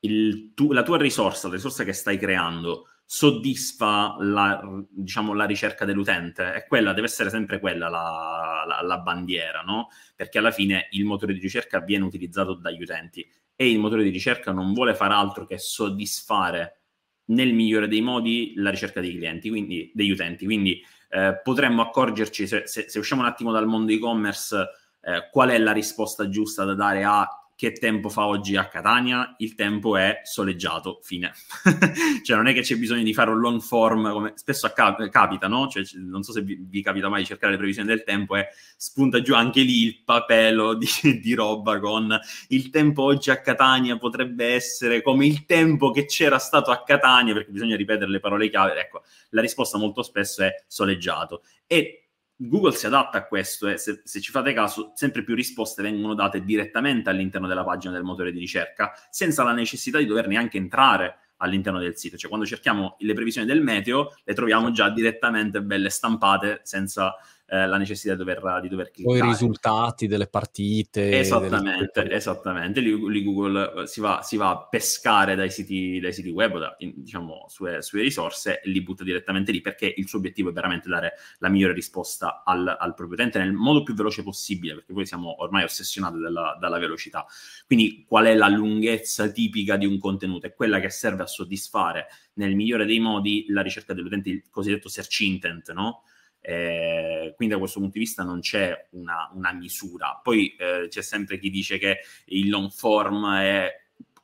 il, 0.00 0.52
tu, 0.54 0.70
la 0.70 0.84
tua 0.84 0.98
risorsa, 0.98 1.48
la 1.48 1.54
risorsa 1.54 1.82
che 1.82 1.92
stai 1.92 2.16
creando, 2.16 2.86
soddisfa 3.10 4.16
la, 4.18 4.60
diciamo, 4.90 5.32
la 5.32 5.46
ricerca 5.46 5.86
dell'utente. 5.86 6.52
E 6.52 6.66
quella 6.66 6.92
deve 6.92 7.06
essere 7.06 7.30
sempre 7.30 7.58
quella 7.58 7.88
la, 7.88 8.64
la, 8.66 8.82
la, 8.82 8.98
bandiera, 8.98 9.62
no? 9.62 9.88
Perché 10.14 10.36
alla 10.36 10.50
fine 10.50 10.88
il 10.90 11.06
motore 11.06 11.32
di 11.32 11.40
ricerca 11.40 11.80
viene 11.80 12.04
utilizzato 12.04 12.52
dagli 12.52 12.82
utenti 12.82 13.26
e 13.56 13.70
il 13.70 13.78
motore 13.78 14.02
di 14.02 14.10
ricerca 14.10 14.52
non 14.52 14.74
vuole 14.74 14.94
fare 14.94 15.14
altro 15.14 15.46
che 15.46 15.56
soddisfare 15.56 16.82
nel 17.28 17.54
migliore 17.54 17.88
dei 17.88 18.02
modi 18.02 18.52
la 18.56 18.68
ricerca 18.68 19.00
dei 19.00 19.16
clienti, 19.16 19.48
quindi 19.48 19.90
degli 19.94 20.10
utenti. 20.10 20.44
Quindi 20.44 20.78
eh, 21.08 21.40
potremmo 21.42 21.80
accorgerci, 21.80 22.46
se, 22.46 22.66
se, 22.66 22.90
se, 22.90 22.98
usciamo 22.98 23.22
un 23.22 23.28
attimo 23.28 23.52
dal 23.52 23.66
mondo 23.66 23.90
e-commerce, 23.90 24.54
eh, 25.00 25.30
qual 25.32 25.48
è 25.48 25.56
la 25.56 25.72
risposta 25.72 26.28
giusta 26.28 26.64
da 26.64 26.74
dare 26.74 27.04
a 27.04 27.26
che 27.58 27.72
tempo 27.72 28.08
fa 28.08 28.24
oggi 28.24 28.54
a 28.54 28.68
Catania? 28.68 29.34
Il 29.38 29.56
tempo 29.56 29.96
è 29.96 30.20
soleggiato, 30.22 31.00
fine. 31.02 31.32
cioè 32.22 32.36
non 32.36 32.46
è 32.46 32.54
che 32.54 32.60
c'è 32.60 32.76
bisogno 32.76 33.02
di 33.02 33.12
fare 33.12 33.30
un 33.30 33.40
long 33.40 33.60
form, 33.60 34.12
come 34.12 34.32
spesso 34.36 34.66
accap- 34.66 35.08
capita, 35.08 35.48
no? 35.48 35.66
Cioè, 35.66 35.82
non 35.96 36.22
so 36.22 36.30
se 36.30 36.42
vi, 36.42 36.56
vi, 36.56 36.82
capita 36.82 37.08
mai 37.08 37.22
di 37.22 37.26
cercare 37.26 37.50
le 37.50 37.58
previsioni 37.58 37.88
del 37.88 38.04
tempo 38.04 38.36
e 38.36 38.46
spunta 38.76 39.20
giù 39.22 39.34
anche 39.34 39.62
lì 39.62 39.86
il 39.86 40.02
papello 40.04 40.74
di, 40.74 40.86
di, 41.20 41.34
roba 41.34 41.80
con 41.80 42.16
il 42.50 42.70
tempo 42.70 43.02
oggi 43.02 43.32
a 43.32 43.40
Catania 43.40 43.98
potrebbe 43.98 44.54
essere 44.54 45.02
come 45.02 45.26
il 45.26 45.44
tempo 45.44 45.90
che 45.90 46.04
c'era 46.04 46.38
stato 46.38 46.70
a 46.70 46.84
Catania, 46.84 47.34
perché 47.34 47.50
bisogna 47.50 47.74
ripetere 47.74 48.08
le 48.08 48.20
parole 48.20 48.48
chiave. 48.50 48.78
Ecco, 48.78 49.02
la 49.30 49.40
risposta 49.40 49.78
molto 49.78 50.04
spesso 50.04 50.44
è 50.44 50.62
soleggiato. 50.68 51.42
E 51.66 52.07
Google 52.40 52.72
si 52.72 52.86
adatta 52.86 53.18
a 53.18 53.26
questo 53.26 53.66
e 53.66 53.78
se, 53.78 54.02
se, 54.04 54.20
ci 54.20 54.30
fate 54.30 54.52
caso, 54.52 54.92
sempre 54.94 55.24
più 55.24 55.34
risposte 55.34 55.82
vengono 55.82 56.14
date 56.14 56.44
direttamente 56.44 57.10
all'interno 57.10 57.48
della 57.48 57.64
pagina 57.64 57.92
del 57.92 58.04
motore 58.04 58.30
di 58.30 58.38
ricerca, 58.38 58.92
senza 59.10 59.42
la 59.42 59.52
necessità 59.52 59.98
di 59.98 60.06
dover 60.06 60.28
neanche 60.28 60.56
entrare 60.56 61.18
all'interno 61.38 61.80
del 61.80 61.96
sito. 61.96 62.16
Cioè, 62.16 62.28
quando 62.28 62.46
cerchiamo 62.46 62.94
le 63.00 63.12
previsioni 63.12 63.46
del 63.46 63.60
meteo, 63.60 64.14
le 64.22 64.34
troviamo 64.34 64.70
già 64.70 64.88
direttamente 64.88 65.60
belle 65.62 65.90
stampate, 65.90 66.60
senza 66.62 67.16
eh, 67.50 67.66
la 67.66 67.78
necessità 67.78 68.12
di 68.12 68.18
dover, 68.18 68.60
di 68.60 68.68
dover 68.68 68.90
cliccare. 68.90 69.20
O 69.20 69.24
i 69.24 69.26
risultati 69.26 70.06
delle 70.06 70.26
partite. 70.26 71.18
Esattamente, 71.18 72.02
delle... 72.02 72.14
esattamente. 72.14 72.80
Lì, 72.80 73.10
lì, 73.10 73.24
Google 73.24 73.82
eh, 73.82 73.86
si 73.86 74.00
va, 74.00 74.20
si 74.22 74.36
va, 74.36 74.50
a 74.50 74.66
pescare 74.68 75.34
dai 75.34 75.50
siti, 75.50 75.98
dai 75.98 76.12
siti 76.12 76.28
web, 76.28 76.58
da, 76.58 76.76
in, 76.80 76.92
diciamo, 76.96 77.46
sue, 77.48 77.80
sue, 77.80 78.02
risorse 78.02 78.60
e 78.60 78.68
li 78.68 78.82
butta 78.82 79.02
direttamente 79.02 79.50
lì 79.50 79.62
perché 79.62 79.92
il 79.96 80.06
suo 80.06 80.18
obiettivo 80.18 80.50
è 80.50 80.52
veramente 80.52 80.90
dare 80.90 81.14
la 81.38 81.48
migliore 81.48 81.72
risposta 81.72 82.42
al, 82.44 82.66
al 82.66 82.94
proprio 82.94 83.16
utente 83.16 83.38
nel 83.38 83.52
modo 83.52 83.82
più 83.82 83.94
veloce 83.94 84.22
possibile, 84.22 84.74
perché 84.74 84.92
poi 84.92 85.06
siamo 85.06 85.42
ormai 85.42 85.64
ossessionati 85.64 86.18
dalla, 86.18 86.54
dalla 86.60 86.78
velocità. 86.78 87.24
Quindi 87.66 88.04
qual 88.06 88.26
è 88.26 88.34
la 88.34 88.48
lunghezza 88.48 89.26
tipica 89.30 89.76
di 89.76 89.86
un 89.86 89.98
contenuto? 89.98 90.46
È 90.46 90.52
quella 90.52 90.80
che 90.80 90.90
serve 90.90 91.22
a 91.22 91.26
soddisfare 91.26 92.08
nel 92.34 92.54
migliore 92.54 92.84
dei 92.84 93.00
modi 93.00 93.46
la 93.48 93.62
ricerca 93.62 93.94
dell'utente, 93.94 94.28
il 94.28 94.44
cosiddetto 94.50 94.90
search 94.90 95.20
intent, 95.20 95.72
no? 95.72 96.02
Eh, 96.40 97.32
quindi 97.36 97.54
da 97.54 97.60
questo 97.60 97.80
punto 97.80 97.94
di 97.94 98.04
vista 98.04 98.22
non 98.22 98.40
c'è 98.40 98.88
una, 98.92 99.30
una 99.34 99.52
misura. 99.52 100.20
Poi 100.22 100.54
eh, 100.56 100.86
c'è 100.88 101.02
sempre 101.02 101.38
chi 101.38 101.50
dice 101.50 101.78
che 101.78 101.98
il 102.26 102.48
long 102.48 102.70
form 102.70 103.34
è 103.34 103.70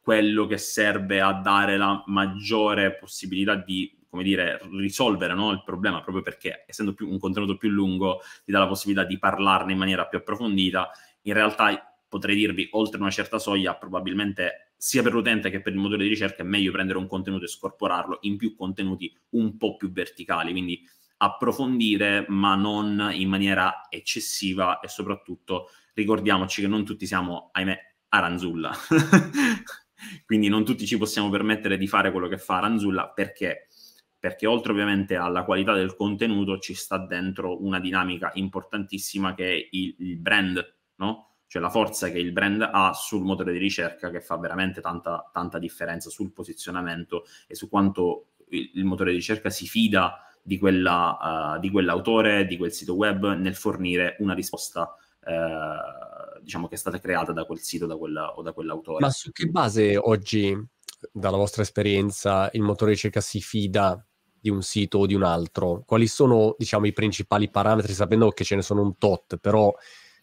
quello 0.00 0.47
che 0.47 0.59
serve 0.59 1.21
a 1.21 1.33
dare 1.33 1.76
la 1.76 2.02
maggiore 2.06 2.94
possibilità 2.94 3.54
di 3.54 3.94
come 4.14 4.23
dire, 4.23 4.61
risolvere 4.71 5.35
no, 5.35 5.50
il 5.50 5.64
problema, 5.64 6.00
proprio 6.00 6.23
perché 6.23 6.64
essendo 6.68 6.94
più, 6.94 7.11
un 7.11 7.18
contenuto 7.18 7.56
più 7.56 7.68
lungo 7.68 8.21
ti 8.44 8.52
dà 8.52 8.61
la 8.61 8.68
possibilità 8.68 9.04
di 9.04 9.18
parlarne 9.18 9.73
in 9.73 9.78
maniera 9.78 10.06
più 10.06 10.18
approfondita. 10.18 10.88
In 11.23 11.33
realtà 11.33 11.97
potrei 12.06 12.37
dirvi, 12.37 12.68
oltre 12.73 13.00
una 13.00 13.11
certa 13.11 13.40
soglia, 13.40 13.75
probabilmente 13.75 14.75
sia 14.76 15.02
per 15.02 15.14
l'utente 15.14 15.50
che 15.50 15.61
per 15.61 15.73
il 15.73 15.80
motore 15.80 16.04
di 16.04 16.11
ricerca 16.11 16.44
è 16.44 16.47
meglio 16.47 16.71
prendere 16.71 16.99
un 16.99 17.09
contenuto 17.09 17.47
e 17.47 17.49
scorporarlo 17.49 18.18
in 18.21 18.37
più 18.37 18.54
contenuti 18.54 19.12
un 19.30 19.56
po' 19.56 19.76
più 19.76 19.90
verticali. 19.90 20.52
Quindi 20.52 20.80
approfondire, 21.16 22.25
ma 22.28 22.54
non 22.54 23.11
in 23.12 23.28
maniera 23.28 23.87
eccessiva 23.88 24.80
e 24.80 24.88
soprattutto 24.88 25.71
ricordiamoci 25.94 26.61
che 26.61 26.68
non 26.68 26.85
tutti 26.85 27.06
siamo, 27.06 27.50
ahimè, 27.52 27.78
Aranzulla. 28.09 28.73
Quindi 30.26 30.49
non 30.49 30.64
tutti 30.64 30.87
ci 30.87 30.99
possiamo 30.99 31.30
permettere 31.30 31.78
di 31.78 31.87
fare 31.87 32.11
quello 32.11 32.28
che 32.28 32.38
fa 32.38 32.56
Aranzulla 32.56 33.09
perché? 33.09 33.68
Perché 34.18 34.47
oltre 34.47 34.73
ovviamente 34.73 35.16
alla 35.16 35.44
qualità 35.44 35.73
del 35.73 35.97
contenuto 35.97 36.59
ci 36.59 36.75
sta 36.75 36.99
dentro 36.99 37.62
una 37.62 37.80
dinamica 37.80 38.30
importantissima 38.35 39.35
che 39.35 39.50
è 39.50 39.68
il, 39.71 39.94
il 39.99 40.18
brand, 40.18 40.76
no? 40.97 41.37
Cioè 41.47 41.62
la 41.62 41.71
forza 41.71 42.11
che 42.11 42.18
il 42.18 42.33
brand 42.33 42.68
ha 42.73 42.92
sul 42.94 43.23
motore 43.23 43.52
di 43.52 43.59
ricerca 43.59 44.11
che 44.11 44.21
fa 44.21 44.37
veramente 44.38 44.80
tanta, 44.80 45.30
tanta 45.33 45.59
differenza 45.59 46.11
sul 46.11 46.33
posizionamento 46.33 47.25
e 47.47 47.54
su 47.54 47.68
quanto 47.68 48.30
il, 48.49 48.73
il 48.75 48.85
motore 48.85 49.11
di 49.11 49.16
ricerca 49.16 49.50
si 49.50 49.66
fida 49.66 50.18
di, 50.46 50.58
quella, 50.58 51.54
uh, 51.56 51.58
di 51.58 51.70
quell'autore, 51.70 52.44
di 52.44 52.58
quel 52.58 52.70
sito 52.70 52.94
web 52.94 53.34
nel 53.34 53.54
fornire 53.54 54.16
una 54.18 54.34
risposta 54.34 54.94
uh, 55.20 56.42
diciamo 56.42 56.68
che 56.68 56.74
è 56.74 56.78
stata 56.78 56.98
creata 56.98 57.32
da 57.32 57.44
quel 57.44 57.60
sito 57.60 57.86
da 57.86 57.96
quella, 57.96 58.34
o 58.34 58.42
da 58.42 58.52
quell'autore. 58.52 59.00
Ma 59.00 59.10
su 59.10 59.32
che 59.32 59.46
base 59.46 59.96
oggi, 59.96 60.54
dalla 61.10 61.38
vostra 61.38 61.62
esperienza, 61.62 62.50
il 62.52 62.60
motore 62.60 62.90
di 62.90 62.96
ricerca 62.96 63.22
si 63.22 63.40
fida 63.40 64.06
di 64.38 64.50
un 64.50 64.62
sito 64.62 64.98
o 64.98 65.06
di 65.06 65.14
un 65.14 65.22
altro? 65.22 65.82
Quali 65.86 66.06
sono, 66.06 66.54
diciamo, 66.58 66.86
i 66.86 66.92
principali 66.92 67.50
parametri, 67.50 67.94
sapendo 67.94 68.28
che 68.28 68.44
ce 68.44 68.56
ne 68.56 68.62
sono 68.62 68.82
un 68.82 68.98
tot, 68.98 69.38
però 69.38 69.72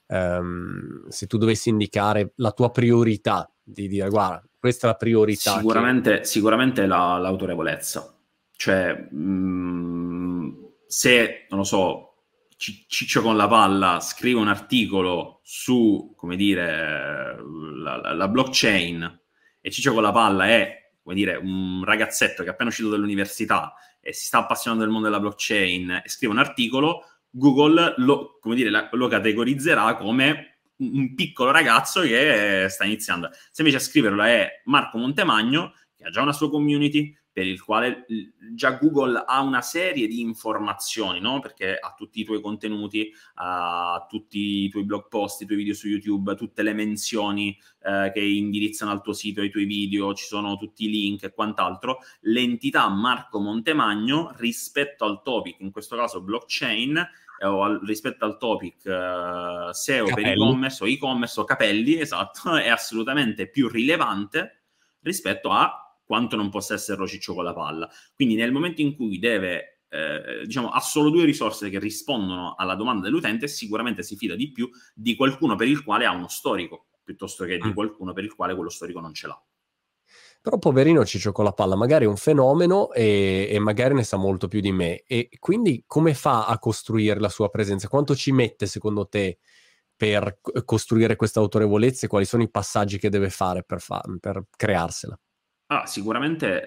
um, 0.05 1.07
se 1.07 1.25
tu 1.25 1.37
dovessi 1.37 1.69
indicare 1.69 2.33
la 2.35 2.51
tua 2.51 2.69
priorità, 2.69 3.51
di 3.63 3.87
dire, 3.87 4.07
guarda, 4.09 4.43
questa 4.59 4.87
è 4.87 4.91
la 4.91 4.97
priorità. 4.97 5.57
Sicuramente, 5.57 6.19
che... 6.19 6.25
sicuramente 6.25 6.85
la, 6.85 7.17
l'autorevolezza 7.17 8.15
cioè, 8.61 8.93
mh, 8.93 9.17
mm, 9.17 10.49
se, 10.85 11.47
non 11.49 11.59
lo 11.59 11.65
so, 11.65 12.07
Ciccio 12.55 13.23
con 13.23 13.35
la 13.35 13.47
palla 13.47 13.99
scrive 13.99 14.39
un 14.39 14.47
articolo 14.47 15.39
su, 15.41 16.13
come 16.15 16.35
dire, 16.35 17.37
la, 17.81 17.95
la, 17.95 18.13
la 18.13 18.27
blockchain 18.27 19.19
e 19.59 19.71
Ciccio 19.71 19.93
con 19.93 20.03
la 20.03 20.11
palla 20.11 20.45
è, 20.45 20.91
come 21.01 21.15
dire, 21.15 21.37
un 21.37 21.83
ragazzetto 21.83 22.43
che 22.43 22.49
è 22.49 22.51
appena 22.51 22.69
uscito 22.69 22.89
dall'università 22.89 23.73
e 23.99 24.13
si 24.13 24.27
sta 24.27 24.37
appassionando 24.37 24.83
del 24.83 24.93
mondo 24.93 25.07
della 25.07 25.19
blockchain 25.19 26.03
e 26.05 26.07
scrive 26.07 26.31
un 26.31 26.39
articolo, 26.39 27.05
Google 27.31 27.95
lo, 27.97 28.37
come 28.39 28.53
dire, 28.53 28.89
lo 28.91 29.07
categorizzerà 29.07 29.95
come 29.95 30.59
un 30.75 31.15
piccolo 31.15 31.49
ragazzo 31.49 32.01
che 32.01 32.67
sta 32.69 32.85
iniziando. 32.85 33.31
Se 33.49 33.63
invece 33.63 33.77
a 33.77 33.83
scriverlo 33.87 34.21
è 34.21 34.61
Marco 34.65 34.99
Montemagno, 34.99 35.73
che 35.95 36.03
ha 36.03 36.09
già 36.11 36.21
una 36.21 36.33
sua 36.33 36.51
community, 36.51 37.15
per 37.33 37.47
il 37.47 37.61
quale 37.61 38.05
già 38.53 38.71
Google 38.71 39.23
ha 39.25 39.41
una 39.41 39.61
serie 39.61 40.07
di 40.07 40.19
informazioni, 40.19 41.19
no? 41.19 41.39
perché 41.39 41.77
ha 41.77 41.93
tutti 41.95 42.19
i 42.19 42.23
tuoi 42.25 42.41
contenuti, 42.41 43.11
ha 43.35 44.05
tutti 44.09 44.63
i 44.63 44.69
tuoi 44.69 44.83
blog 44.83 45.07
post, 45.07 45.41
i 45.41 45.45
tuoi 45.45 45.57
video 45.57 45.73
su 45.73 45.87
YouTube, 45.87 46.35
tutte 46.35 46.61
le 46.61 46.73
menzioni 46.73 47.57
eh, 47.83 48.11
che 48.13 48.21
indirizzano 48.21 48.91
al 48.91 49.01
tuo 49.01 49.13
sito, 49.13 49.41
ai 49.41 49.49
tuoi 49.49 49.65
video, 49.65 50.13
ci 50.13 50.25
sono 50.25 50.57
tutti 50.57 50.85
i 50.85 50.89
link 50.89 51.23
e 51.23 51.33
quant'altro. 51.33 51.99
L'entità 52.21 52.89
Marco 52.89 53.39
Montemagno 53.39 54.33
rispetto 54.37 55.05
al 55.05 55.21
topic, 55.21 55.59
in 55.61 55.71
questo 55.71 55.95
caso 55.95 56.21
blockchain, 56.21 56.97
eh, 57.39 57.45
o 57.45 57.63
al, 57.63 57.79
rispetto 57.85 58.25
al 58.25 58.37
topic 58.37 58.85
eh, 58.85 59.69
SEO 59.71 60.05
capelli. 60.05 60.23
per 60.23 60.33
e-commerce 60.33 60.83
o 60.83 60.87
e-commerce 60.87 61.39
o 61.39 61.43
capelli, 61.45 61.97
esatto, 62.01 62.55
è 62.55 62.67
assolutamente 62.67 63.49
più 63.49 63.69
rilevante 63.69 64.63
rispetto 65.01 65.49
a 65.49 65.90
quanto 66.11 66.35
non 66.35 66.49
possa 66.49 66.73
essere 66.73 67.07
Ciccio 67.07 67.33
con 67.33 67.45
la 67.45 67.53
palla. 67.53 67.89
Quindi 68.13 68.35
nel 68.35 68.51
momento 68.51 68.81
in 68.81 68.97
cui 68.97 69.17
deve, 69.17 69.83
eh, 69.87 70.41
diciamo, 70.43 70.67
ha 70.67 70.81
solo 70.81 71.09
due 71.09 71.23
risorse 71.23 71.69
che 71.69 71.79
rispondono 71.79 72.55
alla 72.57 72.75
domanda 72.75 73.03
dell'utente, 73.03 73.47
sicuramente 73.47 74.03
si 74.03 74.17
fida 74.17 74.35
di 74.35 74.51
più 74.51 74.69
di 74.93 75.15
qualcuno 75.15 75.55
per 75.55 75.69
il 75.69 75.85
quale 75.85 76.03
ha 76.03 76.11
uno 76.11 76.27
storico, 76.27 76.87
piuttosto 77.01 77.45
che 77.45 77.57
di 77.57 77.69
mm. 77.69 77.71
qualcuno 77.71 78.11
per 78.11 78.25
il 78.25 78.35
quale 78.35 78.55
quello 78.55 78.69
storico 78.69 78.99
non 78.99 79.13
ce 79.13 79.27
l'ha. 79.27 79.41
Però 80.41 80.57
poverino 80.57 81.05
Ciccio 81.05 81.31
con 81.31 81.45
la 81.45 81.53
palla, 81.53 81.77
magari 81.77 82.03
è 82.03 82.09
un 82.09 82.17
fenomeno 82.17 82.91
e, 82.91 83.47
e, 83.49 83.59
magari 83.59 83.93
ne 83.93 84.03
sa 84.03 84.17
molto 84.17 84.49
più 84.49 84.59
di 84.59 84.73
me. 84.73 85.03
E 85.07 85.29
quindi 85.39 85.85
come 85.87 86.13
fa 86.13 86.45
a 86.45 86.59
costruire 86.59 87.21
la 87.21 87.29
sua 87.29 87.47
presenza? 87.47 87.87
Quanto 87.87 88.17
ci 88.17 88.33
mette 88.33 88.65
secondo 88.65 89.07
te 89.07 89.39
per 89.95 90.41
costruire 90.65 91.15
questa 91.15 91.39
autorevolezza 91.39 92.05
e 92.05 92.09
quali 92.09 92.25
sono 92.25 92.43
i 92.43 92.49
passaggi 92.49 92.97
che 92.97 93.09
deve 93.09 93.29
fare 93.29 93.63
per, 93.63 93.79
fa- 93.79 94.03
per 94.19 94.43
crearsela? 94.57 95.17
Ah, 95.73 95.85
sicuramente 95.85 96.65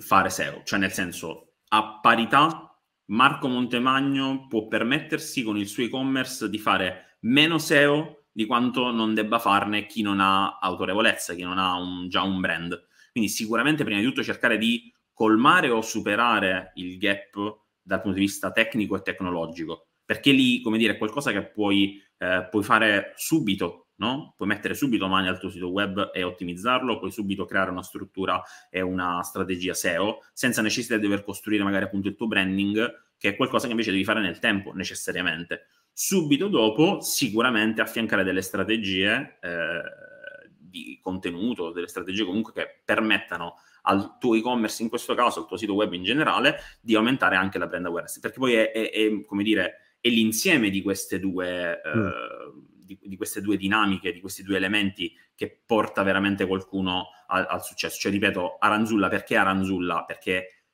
fare 0.00 0.28
SEO, 0.28 0.60
cioè 0.64 0.78
nel 0.78 0.92
senso, 0.92 1.54
a 1.68 2.00
parità, 2.00 2.78
Marco 3.06 3.48
Montemagno 3.48 4.46
può 4.46 4.68
permettersi 4.68 5.42
con 5.42 5.56
il 5.56 5.66
suo 5.66 5.84
e-commerce 5.84 6.50
di 6.50 6.58
fare 6.58 7.16
meno 7.20 7.56
SEO 7.56 8.24
di 8.30 8.44
quanto 8.44 8.90
non 8.90 9.14
debba 9.14 9.38
farne 9.38 9.86
chi 9.86 10.02
non 10.02 10.20
ha 10.20 10.58
autorevolezza, 10.58 11.32
chi 11.32 11.44
non 11.44 11.56
ha 11.56 11.76
un, 11.76 12.10
già 12.10 12.20
un 12.20 12.40
brand. 12.40 12.88
Quindi 13.10 13.30
sicuramente 13.30 13.84
prima 13.84 14.00
di 14.00 14.04
tutto 14.04 14.22
cercare 14.22 14.58
di 14.58 14.92
colmare 15.14 15.70
o 15.70 15.80
superare 15.80 16.72
il 16.74 16.98
gap 16.98 17.62
dal 17.80 18.02
punto 18.02 18.18
di 18.18 18.24
vista 18.26 18.52
tecnico 18.52 18.96
e 18.96 19.02
tecnologico, 19.02 19.88
perché 20.04 20.30
lì, 20.32 20.60
come 20.60 20.76
dire, 20.76 20.92
è 20.92 20.98
qualcosa 20.98 21.32
che 21.32 21.46
puoi, 21.46 21.98
eh, 22.18 22.46
puoi 22.50 22.62
fare 22.62 23.14
subito 23.16 23.89
no? 24.00 24.34
Puoi 24.36 24.48
mettere 24.48 24.74
subito 24.74 25.06
mani 25.06 25.28
al 25.28 25.38
tuo 25.38 25.50
sito 25.50 25.68
web 25.68 26.10
e 26.12 26.22
ottimizzarlo, 26.22 26.98
puoi 26.98 27.10
subito 27.10 27.44
creare 27.44 27.70
una 27.70 27.82
struttura 27.82 28.42
e 28.68 28.80
una 28.80 29.22
strategia 29.22 29.74
SEO 29.74 30.24
senza 30.32 30.62
necessità 30.62 30.96
di 30.96 31.02
dover 31.02 31.22
costruire 31.22 31.62
magari 31.62 31.84
appunto 31.84 32.08
il 32.08 32.16
tuo 32.16 32.26
branding, 32.26 33.08
che 33.16 33.28
è 33.28 33.36
qualcosa 33.36 33.66
che 33.66 33.72
invece 33.72 33.90
devi 33.90 34.04
fare 34.04 34.20
nel 34.20 34.38
tempo 34.38 34.72
necessariamente. 34.72 35.66
Subito 35.92 36.48
dopo, 36.48 37.00
sicuramente 37.00 37.82
affiancare 37.82 38.24
delle 38.24 38.42
strategie 38.42 39.38
eh, 39.40 40.48
di 40.58 40.98
contenuto, 41.02 41.70
delle 41.70 41.88
strategie 41.88 42.24
comunque 42.24 42.52
che 42.54 42.80
permettano 42.82 43.56
al 43.82 44.16
tuo 44.18 44.34
e-commerce, 44.34 44.82
in 44.82 44.88
questo 44.88 45.14
caso 45.14 45.40
al 45.40 45.46
tuo 45.46 45.58
sito 45.58 45.74
web 45.74 45.92
in 45.92 46.04
generale, 46.04 46.56
di 46.80 46.94
aumentare 46.94 47.36
anche 47.36 47.58
la 47.58 47.66
brand 47.66 47.84
awareness, 47.84 48.18
perché 48.18 48.38
poi 48.38 48.54
è, 48.54 48.72
è, 48.72 48.90
è 48.90 49.24
come 49.26 49.42
dire, 49.42 49.96
è 50.00 50.08
l'insieme 50.08 50.70
di 50.70 50.80
queste 50.80 51.20
due... 51.20 51.80
Mm. 51.86 52.68
Di, 52.90 52.98
di, 53.00 53.16
queste 53.16 53.40
due 53.40 53.56
dinamiche, 53.56 54.12
di 54.12 54.20
questi 54.20 54.42
due 54.42 54.56
elementi 54.56 55.12
che 55.36 55.62
porta 55.64 56.02
veramente 56.02 56.44
qualcuno 56.44 57.10
al, 57.28 57.46
al 57.48 57.62
successo. 57.62 58.00
Cioè, 58.00 58.10
ripeto, 58.10 58.56
Aranzulla 58.58 59.08
perché 59.08 59.36
Aranzulla? 59.36 60.04
Perché 60.04 60.64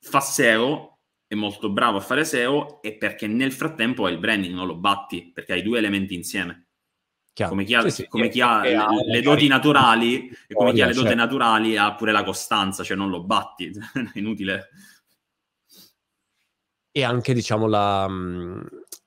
fa 0.00 0.20
SEO, 0.20 1.00
è 1.26 1.34
molto 1.34 1.70
bravo 1.70 1.98
a 1.98 2.00
fare 2.00 2.24
SEO 2.24 2.80
e 2.80 2.96
perché 2.96 3.26
nel 3.26 3.52
frattempo 3.52 4.06
hai 4.06 4.14
il 4.14 4.18
branding, 4.18 4.54
non 4.54 4.66
lo 4.66 4.76
batti, 4.76 5.32
perché 5.34 5.52
hai 5.52 5.62
due 5.62 5.76
elementi 5.76 6.14
insieme. 6.14 6.68
Chiaro. 7.34 7.50
Come 7.50 7.64
chi 7.64 7.74
ha, 7.74 7.82
sì, 7.82 7.90
sì, 7.90 8.08
come 8.08 8.30
chi 8.30 8.40
ha 8.40 8.62
le, 8.62 8.78
le 9.08 9.20
doti 9.20 9.46
naturali 9.46 10.30
e 10.48 10.54
come 10.54 10.72
chi 10.72 10.80
ha 10.80 10.86
le 10.86 10.94
doti 10.94 11.08
certo. 11.08 11.22
naturali 11.22 11.76
ha 11.76 11.94
pure 11.94 12.10
la 12.10 12.24
costanza, 12.24 12.82
cioè 12.82 12.96
non 12.96 13.10
lo 13.10 13.22
batti, 13.22 13.70
è 14.14 14.18
inutile. 14.18 14.70
E 16.90 17.04
anche, 17.04 17.34
diciamo, 17.34 17.66
la, 17.66 18.08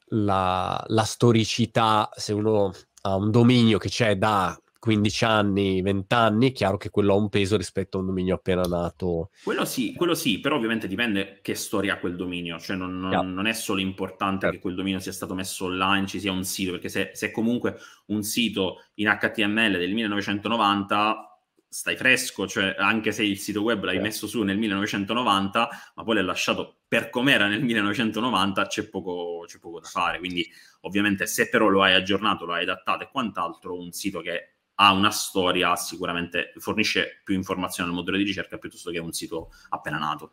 la, 0.09 0.83
la 0.87 1.03
storicità, 1.03 2.09
se 2.13 2.33
uno 2.33 2.71
ha 3.01 3.15
un 3.15 3.31
dominio 3.31 3.77
che 3.77 3.89
c'è 3.89 4.17
da 4.17 4.59
15 4.79 5.25
anni, 5.25 5.81
20 5.81 6.13
anni, 6.13 6.49
è 6.49 6.51
chiaro 6.53 6.77
che 6.77 6.89
quello 6.89 7.13
ha 7.13 7.17
un 7.17 7.27
peso 7.27 7.57
rispetto 7.57 7.97
a 7.97 7.99
un 7.99 8.07
dominio 8.07 8.35
appena 8.35 8.61
nato. 8.61 9.29
Quello 9.43 9.65
sì, 9.65 9.93
quello 9.93 10.15
sì, 10.15 10.39
però 10.39 10.55
ovviamente 10.55 10.87
dipende 10.87 11.39
che 11.41 11.53
storia 11.53 11.95
ha 11.95 11.99
quel 11.99 12.15
dominio, 12.15 12.57
cioè 12.59 12.77
non, 12.77 12.97
non, 12.97 13.11
yeah. 13.11 13.21
non 13.21 13.45
è 13.45 13.53
solo 13.53 13.81
importante 13.81 14.41
certo. 14.41 14.55
che 14.55 14.61
quel 14.61 14.75
dominio 14.75 14.99
sia 14.99 15.11
stato 15.11 15.35
messo 15.35 15.65
online, 15.65 16.07
ci 16.07 16.19
sia 16.19 16.31
un 16.31 16.45
sito, 16.45 16.71
perché 16.71 16.87
se, 16.87 17.11
se 17.13 17.27
è 17.27 17.31
comunque 17.31 17.77
un 18.07 18.23
sito 18.23 18.85
in 18.95 19.07
HTML 19.07 19.77
del 19.77 19.93
1990 19.93 21.28
stai 21.69 21.95
fresco, 21.95 22.47
cioè 22.47 22.75
anche 22.77 23.11
se 23.11 23.23
il 23.23 23.37
sito 23.37 23.61
web 23.61 23.83
l'hai 23.83 23.99
messo 23.99 24.27
su 24.27 24.41
nel 24.41 24.57
1990, 24.57 25.69
ma 25.95 26.03
poi 26.03 26.15
l'hai 26.15 26.25
lasciato 26.25 26.79
per 26.87 27.09
com'era 27.09 27.47
nel 27.47 27.63
1990, 27.63 28.65
c'è 28.65 28.89
poco, 28.89 29.43
c'è 29.45 29.59
poco 29.59 29.79
da 29.79 29.87
fare. 29.87 30.17
Quindi, 30.17 30.45
ovviamente, 30.81 31.27
se 31.27 31.47
però 31.47 31.67
lo 31.67 31.83
hai 31.83 31.93
aggiornato, 31.93 32.45
lo 32.45 32.53
hai 32.53 32.63
adattato 32.63 33.03
e 33.03 33.09
quant'altro, 33.11 33.79
un 33.79 33.91
sito 33.91 34.21
che 34.21 34.55
ha 34.81 34.91
una 34.93 35.11
storia 35.11 35.75
sicuramente 35.75 36.53
fornisce 36.57 37.21
più 37.23 37.35
informazioni 37.35 37.89
al 37.89 37.95
motore 37.95 38.17
di 38.17 38.23
ricerca 38.23 38.57
piuttosto 38.57 38.91
che 38.91 38.99
un 38.99 39.11
sito 39.11 39.51
appena 39.69 39.97
nato. 39.97 40.31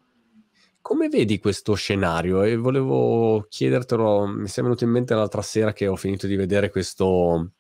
Come 0.81 1.09
vedi 1.09 1.41
questo 1.41 1.75
scenario? 1.75 2.45
E 2.45 2.55
volevo 2.55 3.45
chiedertelo, 3.49 4.25
mi 4.27 4.47
è 4.49 4.63
venuto 4.63 4.85
in 4.85 4.91
mente 4.91 5.15
l'altra 5.15 5.43
sera 5.43 5.73
che 5.73 5.89
ho 5.89 5.97
finito 5.97 6.29
di 6.29 6.37
vedere 6.37 6.71
questo, 6.71 7.55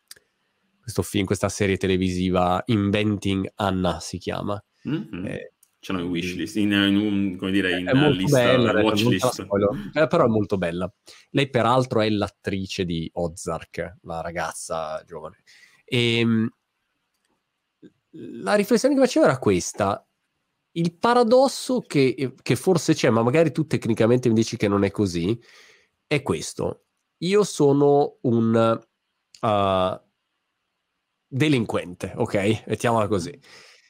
questo 0.87 1.03
film, 1.03 1.25
questa 1.25 1.49
serie 1.49 1.77
televisiva 1.77 2.63
Inventing 2.67 3.51
Anna 3.57 3.99
si 3.99 4.19
chiama. 4.19 4.63
Mm-hmm. 4.89 5.27
Eh, 5.27 5.53
C'è 5.81 5.93
una 5.93 6.05
wishlist, 6.05 6.55
in, 6.55 6.71
in, 6.71 7.37
come 7.37 7.51
dire, 7.51 7.77
in 7.77 7.89
è 7.89 8.11
lista, 8.11 8.39
bella, 8.39 8.81
watchlist. 8.81 9.49
Eh, 9.95 10.07
però 10.07 10.27
è 10.27 10.29
molto 10.29 10.57
bella. 10.59 10.89
Lei 11.31 11.51
peraltro 11.51 12.03
è 12.03 12.09
l'attrice 12.09 12.85
di 12.85 13.11
Ozark, 13.15 13.97
la 14.03 14.21
ragazza 14.21 15.03
giovane. 15.05 15.43
E 15.85 16.19
ehm, 16.21 16.49
la 18.11 18.55
riflessione 18.55 18.95
che 18.95 19.01
facevo 19.01 19.25
era 19.25 19.39
questa. 19.39 20.09
Il 20.71 20.97
paradosso 20.97 21.81
che, 21.81 22.35
che 22.41 22.55
forse 22.55 22.95
c'è, 22.95 23.11
ma 23.11 23.25
magari 23.25 23.51
tu 23.51 23.67
tecnicamente 23.67 24.29
mi 24.29 24.37
dici 24.37 24.57
che 24.57 24.69
non 24.69 24.85
è 24.85 24.93
così, 24.93 25.37
è 26.07 26.23
questo. 26.23 26.85
Io 27.19 27.43
sono 27.43 28.19
un... 28.21 28.81
Uh, 29.41 30.05
delinquente, 31.37 32.13
ok? 32.17 32.65
Mettiamola 32.67 33.07
così, 33.07 33.39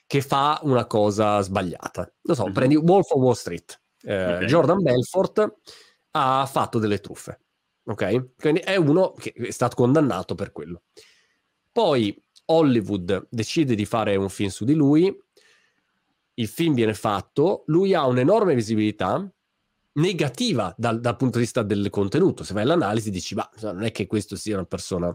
che 0.07 0.21
fa 0.21 0.59
una 0.63 0.87
cosa 0.87 1.41
sbagliata. 1.41 2.13
Lo 2.23 2.35
so, 2.35 2.45
mm-hmm. 2.45 2.53
prendi 2.53 2.77
Wolf 2.77 3.11
of 3.11 3.21
Wall 3.23 3.35
Street. 3.35 3.81
Eh, 4.03 4.35
okay. 4.35 4.47
Jordan 4.47 4.83
Belfort 4.83 5.55
ha 6.11 6.47
fatto 6.47 6.79
delle 6.79 6.99
truffe, 6.99 7.41
ok? 7.85 8.35
Quindi 8.37 8.61
è 8.61 8.77
uno 8.77 9.13
che 9.13 9.33
è 9.33 9.51
stato 9.51 9.77
condannato 9.77 10.35
per 10.35 10.51
quello. 10.51 10.83
Poi 11.71 12.21
Hollywood 12.47 13.29
decide 13.31 13.75
di 13.75 13.85
fare 13.85 14.17
un 14.17 14.29
film 14.29 14.51
su 14.51 14.65
di 14.65 14.75
lui, 14.75 15.15
il 16.39 16.49
film 16.49 16.75
viene 16.75 16.95
fatto, 16.95 17.63
lui 17.67 17.95
ha 17.95 18.07
un'enorme 18.07 18.55
visibilità, 18.55 19.31
negativa 19.95 20.75
dal, 20.77 21.01
dal 21.01 21.17
punto 21.17 21.39
di 21.39 21.45
vista 21.45 21.63
del 21.63 21.89
contenuto. 21.91 22.45
Se 22.45 22.53
vai 22.53 22.65
all'analisi 22.65 23.11
dici, 23.11 23.35
ma 23.35 23.49
non 23.63 23.85
è 23.85 23.93
che 23.93 24.07
questo 24.07 24.37
sia 24.37 24.57
una 24.57 24.67
persona, 24.67 25.15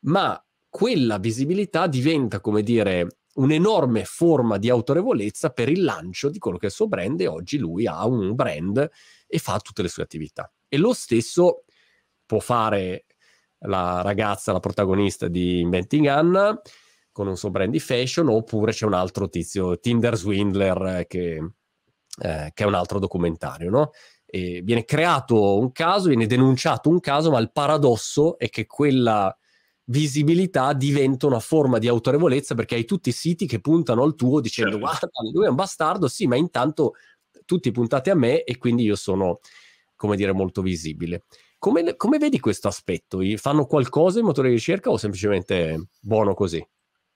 ma 0.00 0.42
quella 0.72 1.18
visibilità 1.18 1.86
diventa, 1.86 2.40
come 2.40 2.62
dire, 2.62 3.18
un'enorme 3.34 4.06
forma 4.06 4.56
di 4.56 4.70
autorevolezza 4.70 5.50
per 5.50 5.68
il 5.68 5.84
lancio 5.84 6.30
di 6.30 6.38
quello 6.38 6.56
che 6.56 6.64
è 6.64 6.68
il 6.68 6.74
suo 6.74 6.88
brand 6.88 7.20
e 7.20 7.26
oggi 7.26 7.58
lui 7.58 7.86
ha 7.86 8.06
un 8.06 8.34
brand 8.34 8.90
e 9.26 9.38
fa 9.38 9.58
tutte 9.58 9.82
le 9.82 9.88
sue 9.88 10.02
attività. 10.02 10.50
E 10.66 10.78
lo 10.78 10.94
stesso 10.94 11.64
può 12.24 12.38
fare 12.38 13.04
la 13.66 14.00
ragazza, 14.00 14.52
la 14.52 14.60
protagonista 14.60 15.28
di 15.28 15.60
Inventing 15.60 16.06
Anna 16.06 16.58
con 17.12 17.26
un 17.26 17.36
suo 17.36 17.50
brand 17.50 17.70
di 17.70 17.78
fashion 17.78 18.28
oppure 18.28 18.72
c'è 18.72 18.86
un 18.86 18.94
altro 18.94 19.28
tizio, 19.28 19.78
Tinder 19.78 20.16
Swindler, 20.16 21.04
che, 21.06 21.34
eh, 22.18 22.50
che 22.54 22.64
è 22.64 22.66
un 22.66 22.74
altro 22.74 22.98
documentario, 22.98 23.68
no? 23.68 23.90
E 24.24 24.62
viene 24.64 24.86
creato 24.86 25.58
un 25.58 25.70
caso, 25.70 26.08
viene 26.08 26.24
denunciato 26.24 26.88
un 26.88 26.98
caso, 26.98 27.30
ma 27.30 27.38
il 27.40 27.52
paradosso 27.52 28.38
è 28.38 28.48
che 28.48 28.64
quella 28.64 29.36
visibilità 29.84 30.72
diventa 30.72 31.26
una 31.26 31.40
forma 31.40 31.78
di 31.78 31.88
autorevolezza 31.88 32.54
perché 32.54 32.76
hai 32.76 32.84
tutti 32.84 33.08
i 33.08 33.12
siti 33.12 33.46
che 33.46 33.60
puntano 33.60 34.02
al 34.02 34.14
tuo 34.14 34.40
dicendo 34.40 34.78
certo. 34.78 34.86
guarda, 34.86 35.08
lui 35.32 35.46
è 35.46 35.48
un 35.48 35.54
bastardo, 35.54 36.08
sì, 36.08 36.26
ma 36.26 36.36
intanto 36.36 36.94
tutti 37.44 37.70
puntate 37.70 38.10
a 38.10 38.14
me 38.14 38.44
e 38.44 38.58
quindi 38.58 38.84
io 38.84 38.96
sono, 38.96 39.40
come 39.96 40.16
dire, 40.16 40.32
molto 40.32 40.62
visibile. 40.62 41.24
Come, 41.58 41.96
come 41.96 42.18
vedi 42.18 42.40
questo 42.40 42.68
aspetto? 42.68 43.20
Fanno 43.36 43.66
qualcosa 43.66 44.18
i 44.18 44.22
motori 44.22 44.48
di 44.48 44.54
ricerca 44.54 44.90
o 44.90 44.96
semplicemente 44.96 45.88
buono 46.00 46.34
così? 46.34 46.64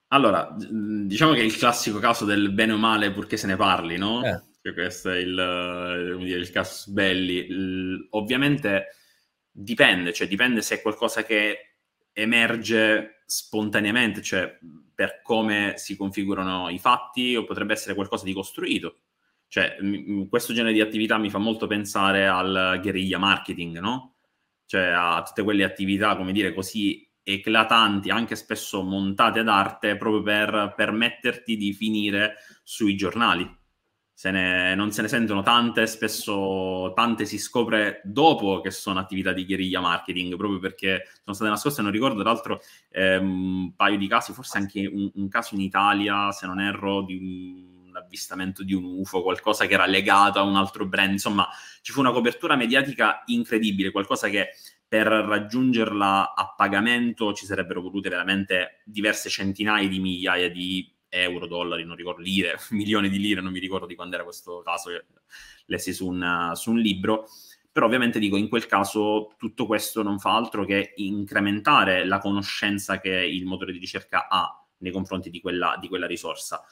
Allora, 0.09 0.55
diciamo 0.57 1.33
che 1.33 1.41
è 1.41 1.45
il 1.45 1.57
classico 1.57 1.99
caso 1.99 2.25
del 2.25 2.53
bene 2.53 2.73
o 2.73 2.77
male 2.77 3.11
purché 3.11 3.37
se 3.37 3.49
ne 3.49 3.57
parli, 3.57 3.97
no? 3.97 4.25
Eh. 4.25 4.41
Che 4.63 4.73
questo 4.73 5.11
è 5.11 5.19
il, 5.19 6.17
dire, 6.21 6.39
il 6.39 6.51
caso 6.51 6.93
belli. 6.93 7.47
Il, 7.49 8.07
ovviamente 8.11 8.87
dipende, 9.51 10.13
cioè 10.13 10.29
dipende 10.29 10.63
se 10.63 10.77
è 10.77 10.83
qualcosa 10.83 11.25
che 11.25 11.76
emerge 12.19 13.23
spontaneamente, 13.27 14.23
cioè 14.23 14.59
per 14.95 15.21
come 15.23 15.75
si 15.77 15.97
configurano 15.97 16.71
i 16.71 16.79
fatti 16.79 17.37
o 17.37 17.45
potrebbe 17.45 17.75
essere 17.75 17.95
qualcosa 17.95 18.25
di 18.25 18.33
costruito. 18.33 19.01
Cioè, 19.49 19.77
questo 20.29 20.55
genere 20.55 20.73
di 20.73 20.81
attività 20.81 21.19
mi 21.19 21.29
fa 21.29 21.39
molto 21.39 21.67
pensare 21.67 22.27
al 22.27 22.79
guerriglia 22.81 23.19
marketing, 23.19 23.79
no? 23.79 24.15
Cioè 24.65 24.87
a 24.87 25.23
tutte 25.23 25.43
quelle 25.43 25.65
attività, 25.65 26.17
come 26.17 26.33
dire, 26.33 26.55
così 26.55 27.07
eclatanti, 27.23 28.09
anche 28.09 28.35
spesso 28.35 28.83
montate 28.83 29.41
ad 29.41 29.49
arte, 29.49 29.97
proprio 29.97 30.23
per 30.23 30.73
permetterti 30.75 31.57
di 31.57 31.75
finire 31.75 32.37
sui 32.63 32.97
giornali 32.97 33.56
se 34.19 34.31
ne, 34.31 34.75
non 34.75 34.93
se 34.93 35.03
ne 35.03 35.09
sentono 35.09 35.43
tante, 35.43 35.87
spesso 35.87 36.91
tante 36.95 37.27
si 37.27 37.37
scopre 37.37 38.01
dopo 38.03 38.63
che 38.63 38.71
sono 38.71 38.99
attività 38.99 39.35
di 39.35 39.45
guerriglia 39.45 39.79
marketing, 39.81 40.37
proprio 40.37 40.59
perché 40.59 41.03
sono 41.23 41.37
state 41.37 41.51
nascoste, 41.51 41.83
non 41.83 41.91
ricordo 41.91 42.23
tra 42.23 42.33
l'altro 42.33 42.63
eh, 42.89 43.19
un 43.19 43.75
paio 43.77 43.99
di 43.99 44.09
casi, 44.09 44.33
forse 44.33 44.57
anche 44.57 44.87
un, 44.87 45.11
un, 45.13 45.29
caso 45.29 45.55
in 45.55 45.61
Italia, 45.61 46.33
se 46.33 46.47
non 46.47 46.61
erro, 46.61 47.03
di 47.03 47.15
un, 47.15 47.89
un 47.89 47.95
avvistamento 47.95 48.65
di 48.65 48.73
un 48.73 48.85
UFO, 48.85 49.21
qualcosa 49.21 49.67
che 49.67 49.75
era 49.75 49.85
legato 49.85 50.39
a 50.39 50.45
un 50.45 50.57
altro 50.57 50.87
brand, 50.87 51.13
insomma 51.13 51.47
ci 51.83 51.93
fu 51.93 52.01
una 52.01 52.11
copertura 52.11 52.57
mediatica 52.57 53.23
incredibile, 53.27 53.91
qualcosa 53.91 54.31
che 54.31 54.53
per 54.89 55.09
raggiungerla 55.09 56.33
a 56.35 56.55
pagamento 56.57 57.35
ci 57.35 57.45
sarebbero 57.45 57.83
volute 57.83 58.09
veramente 58.09 58.81
diverse 58.87 59.29
centinaia 59.29 59.87
di 59.87 59.99
migliaia 59.99 60.49
di 60.49 60.96
euro, 61.09 61.47
dollari, 61.47 61.85
non 61.85 61.97
ricordo, 61.97 62.23
lire, 62.23 62.59
milioni 62.71 63.09
di 63.09 63.19
lire, 63.19 63.41
non 63.41 63.53
mi 63.53 63.59
ricordo 63.59 63.87
di 63.87 63.95
quando 63.95 64.15
era 64.15 64.25
questo 64.25 64.63
caso 64.65 64.91
che 64.91 65.05
lessi 65.67 65.93
su 65.93 66.07
un, 66.07 66.53
su 66.55 66.71
un 66.71 66.79
libro. 66.79 67.29
Però 67.71 67.87
ovviamente 67.87 68.19
dico, 68.19 68.37
in 68.37 68.49
quel 68.49 68.67
caso 68.67 69.35
tutto 69.37 69.67
questo 69.67 70.03
non 70.03 70.19
fa 70.19 70.35
altro 70.35 70.65
che 70.65 70.95
incrementare 70.97 72.07
la 72.07 72.19
conoscenza 72.19 73.01
che 73.01 73.11
il 73.11 73.45
motore 73.45 73.73
di 73.73 73.79
ricerca 73.79 74.29
ha 74.29 74.67
nei 74.79 74.93
confronti 74.93 75.29
di 75.29 75.41
quella, 75.41 75.77
di 75.79 75.89
quella 75.89 76.07
risorsa. 76.07 76.65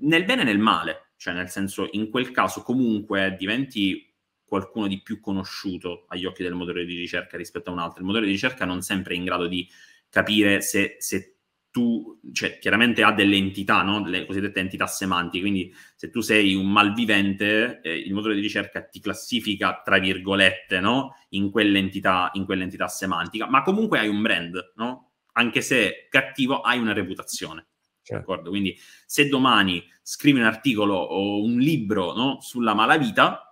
Nel 0.00 0.24
bene 0.24 0.42
e 0.42 0.44
nel 0.44 0.58
male, 0.58 1.12
cioè 1.16 1.34
nel 1.34 1.48
senso 1.48 1.88
in 1.92 2.10
quel 2.10 2.32
caso 2.32 2.62
comunque 2.62 3.36
diventi 3.38 4.12
qualcuno 4.44 4.86
di 4.86 5.00
più 5.00 5.20
conosciuto 5.20 6.06
agli 6.08 6.26
occhi 6.26 6.42
del 6.42 6.54
motore 6.54 6.84
di 6.84 6.96
ricerca 6.96 7.36
rispetto 7.36 7.70
a 7.70 7.72
un 7.72 7.78
altro. 7.78 8.00
Il 8.00 8.06
motore 8.06 8.26
di 8.26 8.32
ricerca 8.32 8.64
non 8.64 8.82
sempre 8.82 9.14
è 9.14 9.16
in 9.16 9.24
grado 9.24 9.46
di 9.46 9.66
capire 10.08 10.60
se, 10.60 10.96
se 10.98 11.31
tu, 11.72 12.20
cioè, 12.32 12.58
chiaramente 12.58 13.02
ha 13.02 13.12
delle 13.12 13.34
entità, 13.34 13.82
no? 13.82 14.06
le 14.06 14.26
cosiddette 14.26 14.60
entità 14.60 14.86
semantiche, 14.86 15.40
quindi 15.40 15.74
se 15.96 16.10
tu 16.10 16.20
sei 16.20 16.54
un 16.54 16.70
malvivente, 16.70 17.80
eh, 17.82 17.98
il 17.98 18.12
motore 18.12 18.34
di 18.34 18.42
ricerca 18.42 18.82
ti 18.82 19.00
classifica, 19.00 19.80
tra 19.82 19.98
virgolette, 19.98 20.80
no? 20.80 21.16
in, 21.30 21.50
quell'entità, 21.50 22.30
in 22.34 22.44
quell'entità 22.44 22.88
semantica, 22.88 23.48
ma 23.48 23.62
comunque 23.62 23.98
hai 23.98 24.08
un 24.08 24.20
brand, 24.20 24.72
no? 24.76 25.12
anche 25.32 25.62
se 25.62 26.06
cattivo, 26.10 26.60
hai 26.60 26.78
una 26.78 26.92
reputazione. 26.92 27.66
Certo. 28.02 28.42
Quindi 28.42 28.76
se 29.06 29.28
domani 29.28 29.82
scrivi 30.02 30.40
un 30.40 30.44
articolo 30.44 30.94
o 30.94 31.42
un 31.42 31.58
libro 31.58 32.12
no? 32.14 32.38
sulla 32.40 32.74
malavita, 32.74 33.51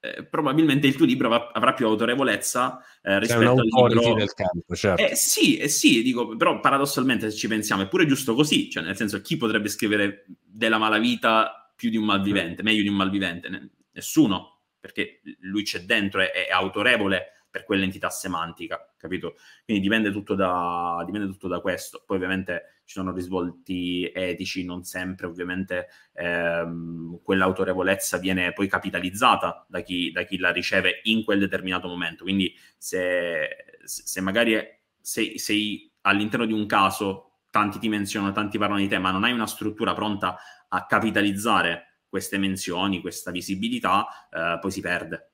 eh, 0.00 0.24
probabilmente 0.24 0.86
il 0.86 0.96
tuo 0.96 1.04
libro 1.04 1.28
va, 1.28 1.50
avrà 1.52 1.74
più 1.74 1.86
autorevolezza 1.86 2.82
eh, 3.02 3.18
rispetto 3.18 3.50
al 3.50 3.92
libro 3.92 4.14
del 4.14 4.32
campo, 4.32 4.74
certo. 4.74 5.02
Eh, 5.02 5.14
sì, 5.14 5.58
eh, 5.58 5.68
sì, 5.68 6.02
dico, 6.02 6.36
però 6.36 6.58
paradossalmente 6.58 7.30
se 7.30 7.36
ci 7.36 7.48
pensiamo 7.48 7.82
è 7.82 7.88
pure 7.88 8.06
giusto 8.06 8.34
così, 8.34 8.70
cioè 8.70 8.82
nel 8.82 8.96
senso 8.96 9.20
chi 9.20 9.36
potrebbe 9.36 9.68
scrivere 9.68 10.24
della 10.42 10.78
malavita 10.78 11.72
più 11.76 11.90
di 11.90 11.98
un 11.98 12.04
malvivente, 12.04 12.62
meglio 12.62 12.82
di 12.82 12.88
un 12.88 12.96
malvivente? 12.96 13.70
Nessuno, 13.92 14.60
perché 14.80 15.20
lui 15.40 15.64
c'è 15.64 15.80
dentro, 15.80 16.20
è, 16.20 16.30
è 16.30 16.50
autorevole 16.50 17.39
per 17.50 17.64
quell'entità 17.64 18.08
semantica, 18.10 18.92
capito? 18.96 19.34
Quindi 19.64 19.82
dipende 19.82 20.12
tutto, 20.12 20.34
da, 20.34 21.02
dipende 21.04 21.26
tutto 21.26 21.48
da 21.48 21.60
questo. 21.60 22.02
Poi 22.06 22.16
ovviamente 22.16 22.80
ci 22.84 22.94
sono 22.94 23.12
risvolti 23.12 24.10
etici, 24.14 24.64
non 24.64 24.84
sempre 24.84 25.26
ovviamente 25.26 25.88
ehm, 26.14 27.20
quell'autorevolezza 27.22 28.18
viene 28.18 28.52
poi 28.52 28.68
capitalizzata 28.68 29.66
da 29.68 29.80
chi, 29.80 30.10
da 30.12 30.22
chi, 30.22 30.38
la 30.38 30.52
riceve 30.52 31.00
in 31.04 31.24
quel 31.24 31.40
determinato 31.40 31.88
momento. 31.88 32.22
Quindi 32.22 32.54
se, 32.78 33.48
se 33.84 34.20
magari 34.20 34.56
sei, 35.00 35.38
sei 35.38 35.92
all'interno 36.02 36.46
di 36.46 36.52
un 36.52 36.66
caso, 36.66 37.40
tanti 37.50 37.78
ti 37.78 37.88
menzionano, 37.88 38.32
tanti 38.32 38.58
parlano 38.58 38.80
di 38.80 38.88
te, 38.88 38.98
ma 38.98 39.10
non 39.10 39.24
hai 39.24 39.32
una 39.32 39.46
struttura 39.46 39.92
pronta 39.92 40.38
a 40.68 40.86
capitalizzare 40.86 42.02
queste 42.08 42.38
menzioni, 42.38 43.00
questa 43.00 43.30
visibilità, 43.30 44.06
eh, 44.30 44.58
poi 44.60 44.70
si 44.70 44.80
perde 44.80 45.29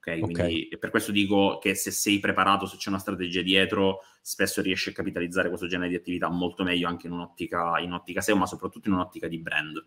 Okay? 0.00 0.20
Quindi 0.20 0.40
okay. 0.40 0.78
per 0.78 0.90
questo 0.90 1.12
dico 1.12 1.58
che 1.58 1.74
se 1.74 1.90
sei 1.90 2.18
preparato, 2.18 2.64
se 2.64 2.78
c'è 2.78 2.88
una 2.88 2.98
strategia 2.98 3.42
dietro, 3.42 4.00
spesso 4.22 4.62
riesci 4.62 4.88
a 4.88 4.92
capitalizzare 4.92 5.48
questo 5.48 5.66
genere 5.66 5.90
di 5.90 5.96
attività 5.96 6.28
molto 6.30 6.64
meglio 6.64 6.88
anche 6.88 7.06
in 7.06 7.12
un'ottica, 7.12 7.78
in 7.78 7.88
un'ottica 7.88 8.22
SEO, 8.22 8.36
ma 8.36 8.46
soprattutto 8.46 8.88
in 8.88 8.94
un'ottica 8.94 9.28
di 9.28 9.38
brand. 9.38 9.86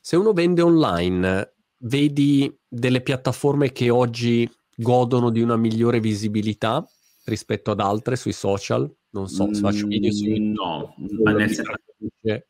Se 0.00 0.16
uno 0.16 0.32
vende 0.32 0.62
online, 0.62 1.54
vedi 1.78 2.58
delle 2.66 3.02
piattaforme 3.02 3.70
che 3.70 3.90
oggi 3.90 4.50
godono 4.74 5.30
di 5.30 5.42
una 5.42 5.56
migliore 5.56 6.00
visibilità 6.00 6.86
rispetto 7.24 7.70
ad 7.70 7.80
altre 7.80 8.16
sui 8.16 8.32
social? 8.32 8.90
Non 9.10 9.28
so, 9.28 9.52
se 9.52 9.60
faccio 9.60 9.86
video 9.86 10.12
su 10.12 10.26
mm, 10.26 10.52
No, 10.52 10.94
nel 10.96 11.50
senso... 11.50 11.72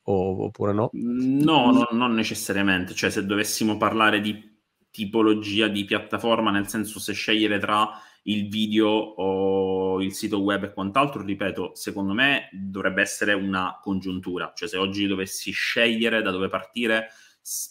oppure 0.02 0.72
no? 0.72 0.90
No, 0.92 1.70
no, 1.72 1.88
non 1.92 2.14
necessariamente. 2.14 2.94
Cioè, 2.94 3.10
se 3.10 3.24
dovessimo 3.24 3.76
parlare 3.76 4.20
di 4.20 4.54
tipologia 4.96 5.68
di 5.68 5.84
piattaforma, 5.84 6.50
nel 6.50 6.68
senso 6.68 6.98
se 6.98 7.12
scegliere 7.12 7.58
tra 7.58 8.00
il 8.22 8.48
video 8.48 8.88
o 8.88 10.00
il 10.00 10.14
sito 10.14 10.40
web 10.40 10.64
e 10.64 10.72
quant'altro, 10.72 11.22
ripeto, 11.22 11.72
secondo 11.74 12.14
me 12.14 12.48
dovrebbe 12.50 13.02
essere 13.02 13.34
una 13.34 13.78
congiuntura, 13.82 14.52
cioè 14.56 14.68
se 14.68 14.78
oggi 14.78 15.06
dovessi 15.06 15.50
scegliere 15.52 16.22
da 16.22 16.30
dove 16.30 16.48
partire, 16.48 17.08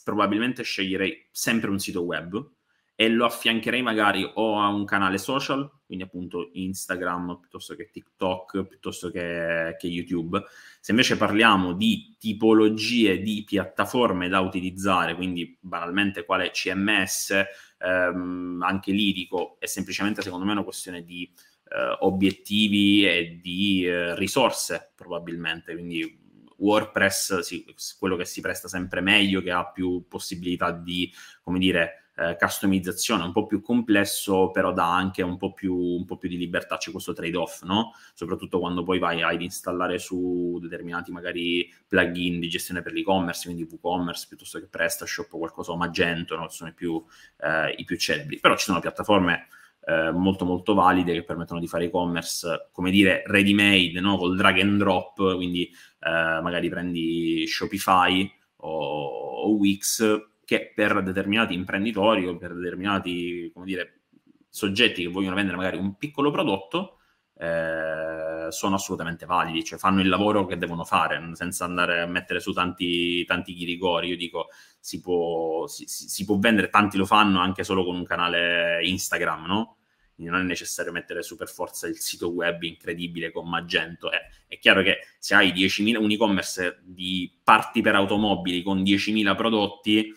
probabilmente 0.04 0.62
sceglierei 0.62 1.28
sempre 1.32 1.72
un 1.72 1.80
sito 1.80 2.04
web, 2.04 2.48
e 2.96 3.10
lo 3.10 3.26
affiancherei 3.26 3.82
magari 3.82 4.30
o 4.36 4.58
a 4.58 4.70
un 4.70 4.86
canale 4.86 5.18
social, 5.18 5.70
quindi 5.86 6.06
appunto 6.06 6.50
Instagram 6.54 7.40
piuttosto 7.42 7.76
che 7.76 7.90
TikTok, 7.92 8.66
piuttosto 8.66 9.12
che, 9.12 9.76
che, 9.78 9.88
YouTube. 9.88 10.42
Se 10.80 10.92
invece 10.92 11.18
parliamo 11.18 11.74
di 11.74 12.16
tipologie 12.18 13.22
di 13.22 13.44
piattaforme 13.46 14.30
da 14.30 14.40
utilizzare, 14.40 15.16
quindi 15.16 15.58
banalmente 15.60 16.24
quale 16.24 16.52
CMS, 16.52 17.34
ehm, 17.80 18.62
anche 18.64 18.94
lirico, 18.94 19.58
è 19.60 19.66
semplicemente 19.66 20.22
secondo 20.22 20.46
me 20.46 20.54
una 20.54 20.64
questione 20.64 21.04
di 21.04 21.30
eh, 21.70 21.98
obiettivi 22.00 23.06
e 23.06 23.40
di 23.42 23.86
eh, 23.86 24.16
risorse 24.16 24.94
probabilmente, 24.96 25.74
quindi 25.74 26.24
WordPress, 26.58 27.40
sì, 27.40 27.66
quello 28.00 28.16
che 28.16 28.24
si 28.24 28.40
presta 28.40 28.70
sempre 28.70 29.02
meglio, 29.02 29.42
che 29.42 29.52
ha 29.52 29.70
più 29.70 30.06
possibilità 30.08 30.72
di, 30.72 31.12
come 31.44 31.60
dire, 31.60 32.05
eh, 32.18 32.38
customizzazione 32.40 33.24
un 33.24 33.32
po' 33.32 33.46
più 33.46 33.62
complesso, 33.62 34.50
però 34.52 34.72
dà 34.72 34.94
anche 34.94 35.22
un 35.22 35.38
po' 35.38 35.54
più, 35.54 35.76
un 35.76 36.06
po' 36.06 36.18
più 36.18 36.30
di 36.30 36.38
libertà, 36.38 36.78
c'è 36.78 36.92
questo 36.92 37.14
trade-off, 37.14 37.64
no? 37.64 37.92
Soprattutto 38.14 38.60
quando 38.60 38.84
poi 38.84 39.00
vai 39.00 39.22
ad 39.22 39.42
installare 39.42 40.00
su 40.00 40.58
determinati 40.62 41.12
magari 41.12 41.70
plugin 41.88 42.40
di 42.40 42.48
gestione 42.48 42.82
per 42.82 42.94
l'e-commerce, 42.94 43.44
quindi 43.46 43.68
WooCommerce 43.70 44.28
piuttosto 44.28 44.60
che 44.60 44.68
PrestaShop 44.68 45.34
o 45.34 45.38
qualcosa 45.38 45.72
o 45.72 45.78
Magento, 45.78 46.36
no? 46.38 46.48
sono 46.48 46.70
i 46.70 46.74
più, 46.74 47.04
eh, 47.42 47.72
i 47.78 47.84
più 47.84 47.98
celebri. 47.98 48.40
Però 48.40 48.56
ci 48.56 48.66
sono 48.66 48.80
piattaforme 48.80 49.48
eh, 49.86 50.12
molto 50.12 50.46
molto 50.46 50.74
valide 50.74 51.14
che 51.14 51.24
permettono 51.24 51.60
di 51.60 51.68
fare 51.68 51.86
e-commerce, 51.86 52.70
come 52.72 52.92
dire, 52.92 53.24
ready 53.26 53.54
made, 53.54 54.00
no? 54.00 54.18
col 54.18 54.38
drag 54.38 54.60
and 54.60 54.78
drop, 54.78 55.36
quindi 55.36 55.64
eh, 55.66 56.40
magari 56.42 56.70
prendi 56.70 57.46
Shopify 57.46 58.32
o, 58.58 58.70
o 58.70 59.50
Wix 59.56 60.34
che 60.46 60.72
per 60.74 61.04
determinati 61.04 61.54
imprenditori 61.54 62.28
o 62.28 62.38
per 62.38 62.54
determinati, 62.54 63.52
dire, 63.64 64.02
soggetti 64.50 65.02
che 65.04 65.10
vogliono 65.10 65.36
vendere 65.36 65.58
magari 65.58 65.78
un 65.78 65.96
piccolo 65.98 66.32
prodotto, 66.32 67.00
eh, 67.38 68.48
sono 68.50 68.76
assolutamente 68.76 69.26
validi, 69.26 69.64
cioè 69.64 69.78
fanno 69.78 70.00
il 70.00 70.08
lavoro 70.08 70.46
che 70.46 70.58
devono 70.58 70.86
fare 70.86 71.20
senza 71.34 71.66
andare 71.66 72.00
a 72.00 72.06
mettere 72.06 72.40
su 72.40 72.54
tanti, 72.54 73.26
tanti 73.26 73.54
ghirigori. 73.54 74.10
Io 74.10 74.18
dico, 74.18 74.48
si 74.80 75.02
può, 75.02 75.68
si, 75.68 75.86
si 75.88 76.24
può 76.26 76.38
vendere, 76.38 76.70
tanti 76.70 76.98
lo 76.98 77.06
fanno 77.06 77.40
anche 77.40 77.64
solo 77.64 77.84
con 77.84 77.96
un 77.96 78.06
canale 78.06 78.80
Instagram, 78.86 79.46
no? 79.46 79.78
Quindi 80.16 80.32
non 80.32 80.42
è 80.44 80.46
necessario 80.46 80.94
mettere 80.94 81.24
su 81.24 81.36
per 81.36 81.50
forza 81.50 81.88
il 81.88 81.98
sito 81.98 82.30
web 82.30 82.64
incredibile 82.64 83.34
con 83.34 83.50
Magento. 83.50 84.10
Eh, 84.10 84.22
è 84.48 84.58
chiaro 84.58 84.82
che 84.82 85.00
se 85.20 85.36
hai 85.36 85.52
10.000, 85.52 85.98
un 85.98 86.10
e-commerce 86.10 86.80
di 86.84 87.30
parti 87.44 87.82
per 87.82 87.96
automobili 87.96 88.64
con 88.64 88.82
10.000 88.82 89.36
prodotti, 89.36 90.16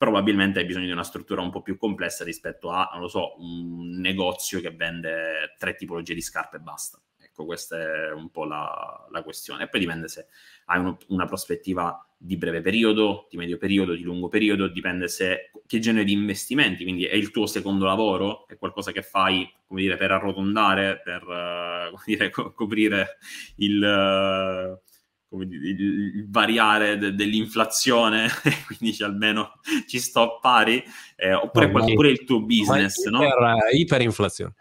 probabilmente 0.00 0.60
hai 0.60 0.64
bisogno 0.64 0.86
di 0.86 0.92
una 0.92 1.04
struttura 1.04 1.42
un 1.42 1.50
po' 1.50 1.60
più 1.60 1.76
complessa 1.76 2.24
rispetto 2.24 2.70
a, 2.70 2.88
non 2.90 3.02
lo 3.02 3.08
so, 3.08 3.34
un 3.38 4.00
negozio 4.00 4.58
che 4.58 4.70
vende 4.70 5.54
tre 5.58 5.74
tipologie 5.74 6.14
di 6.14 6.22
scarpe 6.22 6.56
e 6.56 6.60
basta. 6.60 6.98
Ecco, 7.18 7.44
questa 7.44 7.78
è 7.78 8.10
un 8.10 8.30
po' 8.30 8.46
la, 8.46 9.06
la 9.10 9.22
questione. 9.22 9.64
E 9.64 9.68
poi 9.68 9.80
dipende 9.80 10.08
se 10.08 10.28
hai 10.64 10.80
uno, 10.80 10.96
una 11.08 11.26
prospettiva 11.26 12.02
di 12.16 12.38
breve 12.38 12.62
periodo, 12.62 13.26
di 13.28 13.36
medio 13.36 13.58
periodo, 13.58 13.92
di 13.92 14.00
lungo 14.00 14.28
periodo, 14.28 14.68
dipende 14.68 15.06
se 15.06 15.50
che 15.66 15.78
genere 15.80 16.06
di 16.06 16.12
investimenti, 16.12 16.82
quindi 16.82 17.04
è 17.04 17.14
il 17.14 17.30
tuo 17.30 17.44
secondo 17.44 17.84
lavoro, 17.84 18.46
è 18.48 18.56
qualcosa 18.56 18.92
che 18.92 19.02
fai, 19.02 19.52
come 19.66 19.82
dire, 19.82 19.98
per 19.98 20.12
arrotondare, 20.12 21.02
per 21.04 21.24
uh, 21.92 22.00
dire, 22.06 22.30
co- 22.30 22.54
coprire 22.54 23.18
il... 23.56 23.82
Uh, 23.82 24.88
come 25.30 25.46
dire, 25.46 25.68
il, 25.68 25.80
il 26.16 26.26
variare 26.28 26.98
de, 26.98 27.14
dell'inflazione, 27.14 28.28
quindi 28.66 29.00
almeno 29.02 29.52
ci 29.86 30.00
sto 30.00 30.22
a 30.22 30.38
pari, 30.40 30.82
eh, 31.16 31.32
oppure, 31.32 31.66
no, 31.66 31.72
qual- 31.72 31.94
pure 31.94 32.10
il 32.10 32.24
tuo 32.24 32.42
business, 32.42 33.04
no? 33.06 33.22
Iper, 33.22 33.58
iperinflazione. 33.70 34.54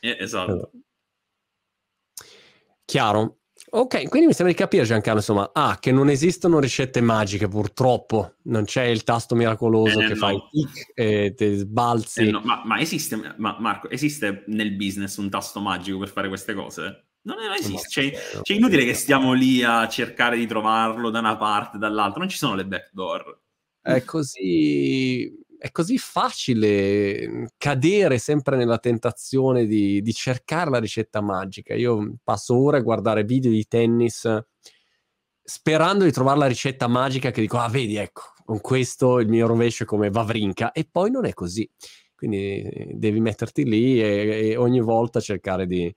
Eh, 0.00 0.16
esatto. 0.18 0.72
Chiaro. 2.84 3.38
Ok, 3.68 4.08
quindi 4.08 4.28
mi 4.28 4.32
sembra 4.32 4.54
di 4.54 4.60
capire 4.60 4.84
Giancarlo, 4.84 5.18
insomma, 5.18 5.50
ah, 5.52 5.78
che 5.78 5.90
non 5.90 6.08
esistono 6.08 6.60
ricette 6.60 7.00
magiche 7.00 7.48
purtroppo, 7.48 8.36
non 8.44 8.64
c'è 8.64 8.84
il 8.84 9.02
tasto 9.02 9.34
miracoloso 9.34 10.00
eh, 10.00 10.06
che 10.06 10.12
no. 10.12 10.18
fai 10.18 10.42
tic 10.50 10.92
e 10.94 11.34
ti 11.36 11.54
sbalzi. 11.54 12.28
Eh, 12.28 12.30
no. 12.30 12.40
ma, 12.44 12.62
ma, 12.64 12.78
esiste, 12.78 13.34
ma 13.36 13.56
Marco, 13.58 13.90
esiste 13.90 14.44
nel 14.48 14.72
business 14.76 15.16
un 15.16 15.30
tasto 15.30 15.60
magico 15.60 15.98
per 15.98 16.08
fare 16.08 16.28
queste 16.28 16.54
cose? 16.54 17.05
Non, 17.26 17.38
esiste, 17.58 17.88
cioè, 17.88 18.12
cioè, 18.42 18.56
inutile 18.56 18.84
che 18.84 18.94
stiamo 18.94 19.32
lì 19.32 19.62
a 19.64 19.88
cercare 19.88 20.36
di 20.36 20.46
trovarlo 20.46 21.10
da 21.10 21.18
una 21.18 21.36
parte, 21.36 21.76
dall'altra, 21.76 22.20
non 22.20 22.28
ci 22.28 22.36
sono 22.36 22.54
le 22.54 22.64
backdoor. 22.64 23.40
È 23.80 24.04
così, 24.04 25.32
è 25.58 25.70
così 25.72 25.98
facile 25.98 27.50
cadere 27.56 28.18
sempre 28.18 28.56
nella 28.56 28.78
tentazione 28.78 29.66
di, 29.66 30.00
di, 30.02 30.14
cercare 30.14 30.70
la 30.70 30.78
ricetta 30.78 31.20
magica. 31.20 31.74
Io 31.74 32.14
passo 32.22 32.56
ore 32.56 32.78
a 32.78 32.82
guardare 32.82 33.24
video 33.24 33.50
di 33.50 33.66
tennis 33.66 34.28
sperando 35.42 36.04
di 36.04 36.12
trovare 36.12 36.38
la 36.38 36.46
ricetta 36.46 36.86
magica 36.86 37.32
che 37.32 37.40
dico, 37.40 37.58
ah 37.58 37.68
vedi, 37.68 37.96
ecco, 37.96 38.22
con 38.44 38.60
questo 38.60 39.18
il 39.18 39.28
mio 39.28 39.48
rovescio 39.48 39.82
è 39.82 39.86
come 39.86 40.10
Vavrinka, 40.10 40.70
e 40.70 40.86
poi 40.90 41.10
non 41.10 41.24
è 41.24 41.32
così. 41.34 41.68
Quindi 42.14 42.92
devi 42.94 43.20
metterti 43.20 43.64
lì 43.64 44.00
e, 44.00 44.50
e 44.50 44.56
ogni 44.56 44.80
volta 44.80 45.20
cercare 45.20 45.66
di 45.66 45.92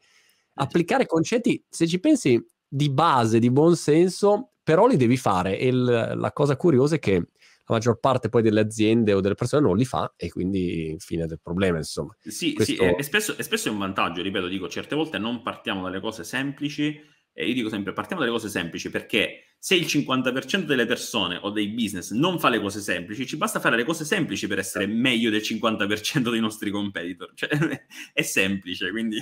applicare 0.60 1.06
concetti, 1.06 1.64
se 1.68 1.88
ci 1.88 2.00
pensi, 2.00 2.44
di 2.68 2.90
base, 2.90 3.40
di 3.40 3.50
buon 3.50 3.76
senso, 3.76 4.52
però 4.64 4.88
li 4.88 4.98
devi 4.98 5.18
fare. 5.18 5.58
E 5.58 5.72
l- 5.72 6.14
la 6.16 6.32
cosa 6.32 6.56
curiosa 6.56 6.96
è 6.96 7.00
che 7.00 7.14
la 7.14 7.76
maggior 7.76 8.00
parte 8.00 8.30
poi 8.30 8.42
delle 8.42 8.62
aziende 8.62 9.14
o 9.14 9.22
delle 9.22 9.36
persone 9.36 9.66
non 9.66 9.78
li 9.78 9.86
fa 9.86 10.14
e 10.16 10.30
quindi 10.30 10.96
fine 11.00 11.26
del 11.28 11.40
problema, 11.42 11.78
insomma. 11.78 12.16
Sì, 12.20 12.54
Questo... 12.54 12.74
sì 12.74 12.80
e, 12.80 13.04
spesso, 13.04 13.38
e 13.38 13.44
spesso 13.44 13.70
è 13.70 13.72
un 13.72 13.78
vantaggio, 13.78 14.22
ripeto, 14.22 14.48
dico, 14.48 14.68
certe 14.68 14.96
volte 14.96 15.18
non 15.18 15.42
partiamo 15.42 15.84
dalle 15.84 16.00
cose 16.00 16.24
semplici 16.24 17.00
E 17.32 17.48
io 17.48 17.54
dico 17.54 17.70
sempre, 17.70 17.94
partiamo 17.94 18.22
dalle 18.22 18.34
cose 18.34 18.50
semplici, 18.50 18.90
perché 18.90 19.54
se 19.60 19.76
il 19.76 19.86
50% 19.86 20.66
delle 20.66 20.86
persone 20.86 21.38
o 21.42 21.52
dei 21.52 21.70
business 21.70 22.12
non 22.12 22.40
fa 22.40 22.50
le 22.50 22.60
cose 22.60 22.82
semplici, 22.82 23.26
ci 23.26 23.38
basta 23.38 23.60
fare 23.60 23.76
le 23.76 23.86
cose 23.86 24.04
semplici 24.04 24.48
per 24.48 24.60
essere 24.60 24.88
meglio 24.88 25.30
del 25.30 25.42
50% 25.42 26.30
dei 26.32 26.40
nostri 26.40 26.72
competitor. 26.72 27.32
Cioè, 27.34 27.50
è 28.14 28.22
semplice, 28.24 28.90
quindi... 28.90 29.18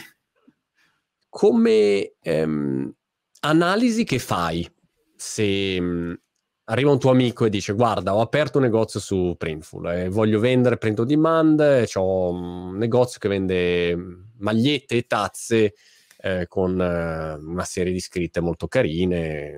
Come 1.29 2.13
ehm, 2.21 2.93
analisi 3.41 4.03
che 4.03 4.19
fai 4.19 4.69
se 5.15 5.79
mh, 5.79 6.21
arriva 6.65 6.91
un 6.91 6.99
tuo 6.99 7.11
amico 7.11 7.45
e 7.45 7.49
dice 7.49 7.73
guarda 7.73 8.15
ho 8.15 8.21
aperto 8.21 8.57
un 8.57 8.65
negozio 8.65 8.99
su 8.99 9.35
Printful 9.37 9.87
e 9.89 10.09
voglio 10.09 10.39
vendere 10.39 10.77
print 10.77 10.99
on 10.99 11.07
demand, 11.07 11.87
ho 11.93 12.29
un 12.29 12.77
negozio 12.77 13.19
che 13.19 13.29
vende 13.29 13.95
magliette 14.37 14.97
e 14.97 15.07
tazze 15.07 15.73
eh, 16.17 16.47
con 16.47 16.79
eh, 16.79 17.33
una 17.35 17.63
serie 17.63 17.93
di 17.93 17.99
scritte 17.99 18.41
molto 18.41 18.67
carine 18.67 19.55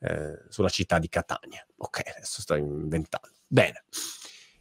eh, 0.00 0.44
sulla 0.48 0.68
città 0.68 0.98
di 0.98 1.08
Catania. 1.08 1.66
Ok, 1.76 2.02
adesso 2.04 2.40
sto 2.40 2.54
inventando. 2.54 3.30
Bene. 3.46 3.84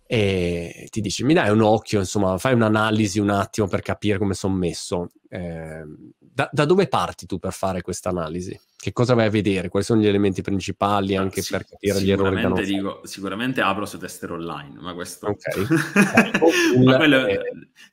E 0.06 0.88
ti 0.92 1.02
dici, 1.02 1.24
mi 1.24 1.34
dai 1.34 1.50
un 1.50 1.62
occhio, 1.62 2.00
insomma, 2.00 2.38
fai 2.38 2.54
un'analisi 2.54 3.20
un 3.20 3.30
attimo 3.30 3.68
per 3.68 3.82
capire 3.82 4.18
come 4.18 4.34
sono 4.34 4.54
messo. 4.56 5.12
Eh, 5.30 5.84
da, 6.20 6.50
da, 6.52 6.66
dove 6.66 6.88
parti 6.88 7.26
tu 7.26 7.40
per 7.40 7.54
fare 7.54 7.82
questa 7.82 8.10
analisi? 8.10 8.60
Che 8.76 8.92
cosa 8.92 9.14
vai 9.14 9.28
a 9.28 9.30
vedere? 9.30 9.70
Quali 9.70 9.86
sono 9.86 10.02
gli 10.02 10.08
elementi 10.08 10.42
principali 10.42 11.16
anche 11.16 11.42
sì, 11.42 11.52
per 11.52 11.66
capire 11.66 12.02
gli 12.02 12.12
errori 12.12 12.42
da 12.42 12.50
non 12.50 12.64
dico, 12.64 13.02
Sicuramente 13.04 13.62
apro 13.62 13.86
su 13.86 13.98
tester 13.98 14.32
online, 14.32 14.80
ma 14.80 14.94
questo... 14.94 15.28
Ok. 15.28 16.78
ma 16.84 16.98
quello... 16.98 17.26
Eh, 17.26 17.40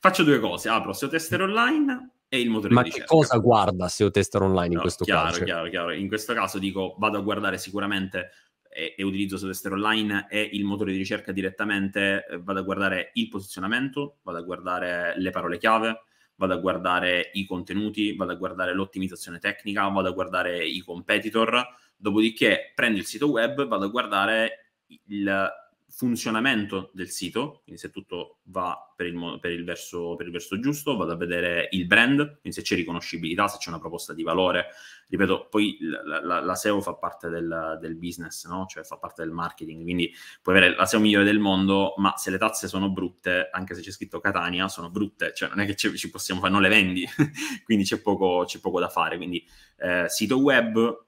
faccio 0.01 0.25
due 0.25 0.41
cose, 0.41 0.69
apro 0.69 0.93
su 0.93 1.09
tester 1.09 1.43
online 1.43 2.11
e 2.33 2.41
il 2.41 2.49
motore 2.49 2.73
Ma 2.73 2.83
di 2.83 2.91
ricerca. 2.91 3.09
che 3.09 3.17
cosa 3.17 3.39
guarda 3.39 3.89
SEO 3.89 4.11
Tester 4.13 4.41
Online 4.43 4.69
in 4.69 4.75
no, 4.75 4.81
questo 4.83 5.05
chiaro, 5.05 5.31
caso? 5.31 5.43
Chiaro, 5.43 5.69
chiaro. 5.69 5.93
In 5.93 6.07
questo 6.07 6.33
caso 6.33 6.61
dico, 6.61 6.95
vado 6.97 7.19
a 7.19 7.23
guardare 7.23 7.59
sicuramente 7.59 8.31
e, 8.73 8.95
e 8.97 9.03
utilizzo 9.03 9.37
SEO 9.37 9.49
Tester 9.49 9.73
Online 9.73 10.27
e 10.31 10.49
il 10.53 10.65
motore 10.65 10.93
di 10.93 10.99
ricerca 10.99 11.33
direttamente, 11.33 12.25
eh, 12.27 12.39
vado 12.39 12.61
a 12.61 12.63
guardare 12.63 13.11
il 13.15 13.29
posizionamento, 13.29 14.19
vado 14.23 14.39
a 14.39 14.43
guardare 14.43 15.15
le 15.19 15.31
parole 15.31 15.59
chiave, 15.59 16.05
vado 16.37 16.55
a 16.55 16.59
guardare 16.59 17.31
i 17.35 17.45
contenuti, 17.45 18.15
vado 18.15 18.33
a 18.33 18.37
guardare 18.37 18.73
l'ottimizzazione 18.73 19.39
tecnica, 19.39 19.87
vado 19.89 20.09
a 20.09 20.13
guardare 20.13 20.65
i 20.65 20.81
competitor, 20.81 21.67
dopodiché 21.97 22.73
prendo 22.75 22.99
il 22.99 23.05
sito 23.05 23.31
web, 23.31 23.67
vado 23.67 23.85
a 23.85 23.89
guardare 23.89 24.73
il 24.87 25.51
funzionamento 25.91 26.91
del 26.95 27.11
sito, 27.11 27.61
quindi 27.65 27.81
se 27.81 27.91
tutto 27.91 28.39
va 28.45 28.93
per 28.95 29.07
il, 29.07 29.39
per, 29.41 29.51
il 29.51 29.65
verso, 29.65 30.15
per 30.15 30.27
il, 30.27 30.33
verso, 30.33 30.59
giusto, 30.61 30.97
vado 30.97 31.13
a 31.13 31.17
vedere 31.17 31.69
il 31.73 31.87
brand, 31.87 32.39
quindi 32.41 32.53
se 32.53 32.63
c'è 32.63 32.77
riconoscibilità, 32.77 33.49
se 33.49 33.59
c'è 33.59 33.71
una 33.71 33.79
proposta 33.79 34.13
di 34.13 34.23
valore. 34.23 34.67
Ripeto, 35.09 35.49
poi 35.51 35.79
la, 35.81 36.25
la, 36.25 36.41
la 36.41 36.55
SEO 36.55 36.81
fa 36.81 36.95
parte 36.95 37.29
del, 37.29 37.79
del, 37.81 37.97
business, 37.97 38.47
no? 38.47 38.67
cioè 38.67 38.85
fa 38.85 38.97
parte 38.97 39.23
del 39.23 39.33
marketing, 39.33 39.83
quindi 39.83 40.13
puoi 40.41 40.57
avere 40.57 40.77
la 40.77 40.87
SEO 40.87 41.01
migliore 41.01 41.25
del 41.25 41.41
mondo, 41.41 41.95
ma 41.97 42.17
se 42.17 42.31
le 42.31 42.39
tazze 42.39 42.69
sono 42.69 42.91
brutte, 42.91 43.49
anche 43.51 43.75
se 43.75 43.81
c'è 43.81 43.91
scritto 43.91 44.21
Catania, 44.21 44.69
sono 44.69 44.91
brutte, 44.91 45.33
cioè 45.35 45.49
non 45.49 45.61
è 45.61 45.67
che 45.67 45.75
ci 45.75 46.11
possiamo 46.11 46.41
fare, 46.41 46.53
non 46.53 46.63
le 46.63 46.69
vendi, 46.69 47.05
quindi 47.65 47.85
c'è 47.85 48.01
poco, 48.01 48.45
c'è 48.47 48.61
poco, 48.61 48.79
da 48.79 48.89
fare. 48.89 49.17
Quindi 49.17 49.45
eh, 49.79 50.05
sito 50.09 50.39
web, 50.39 51.07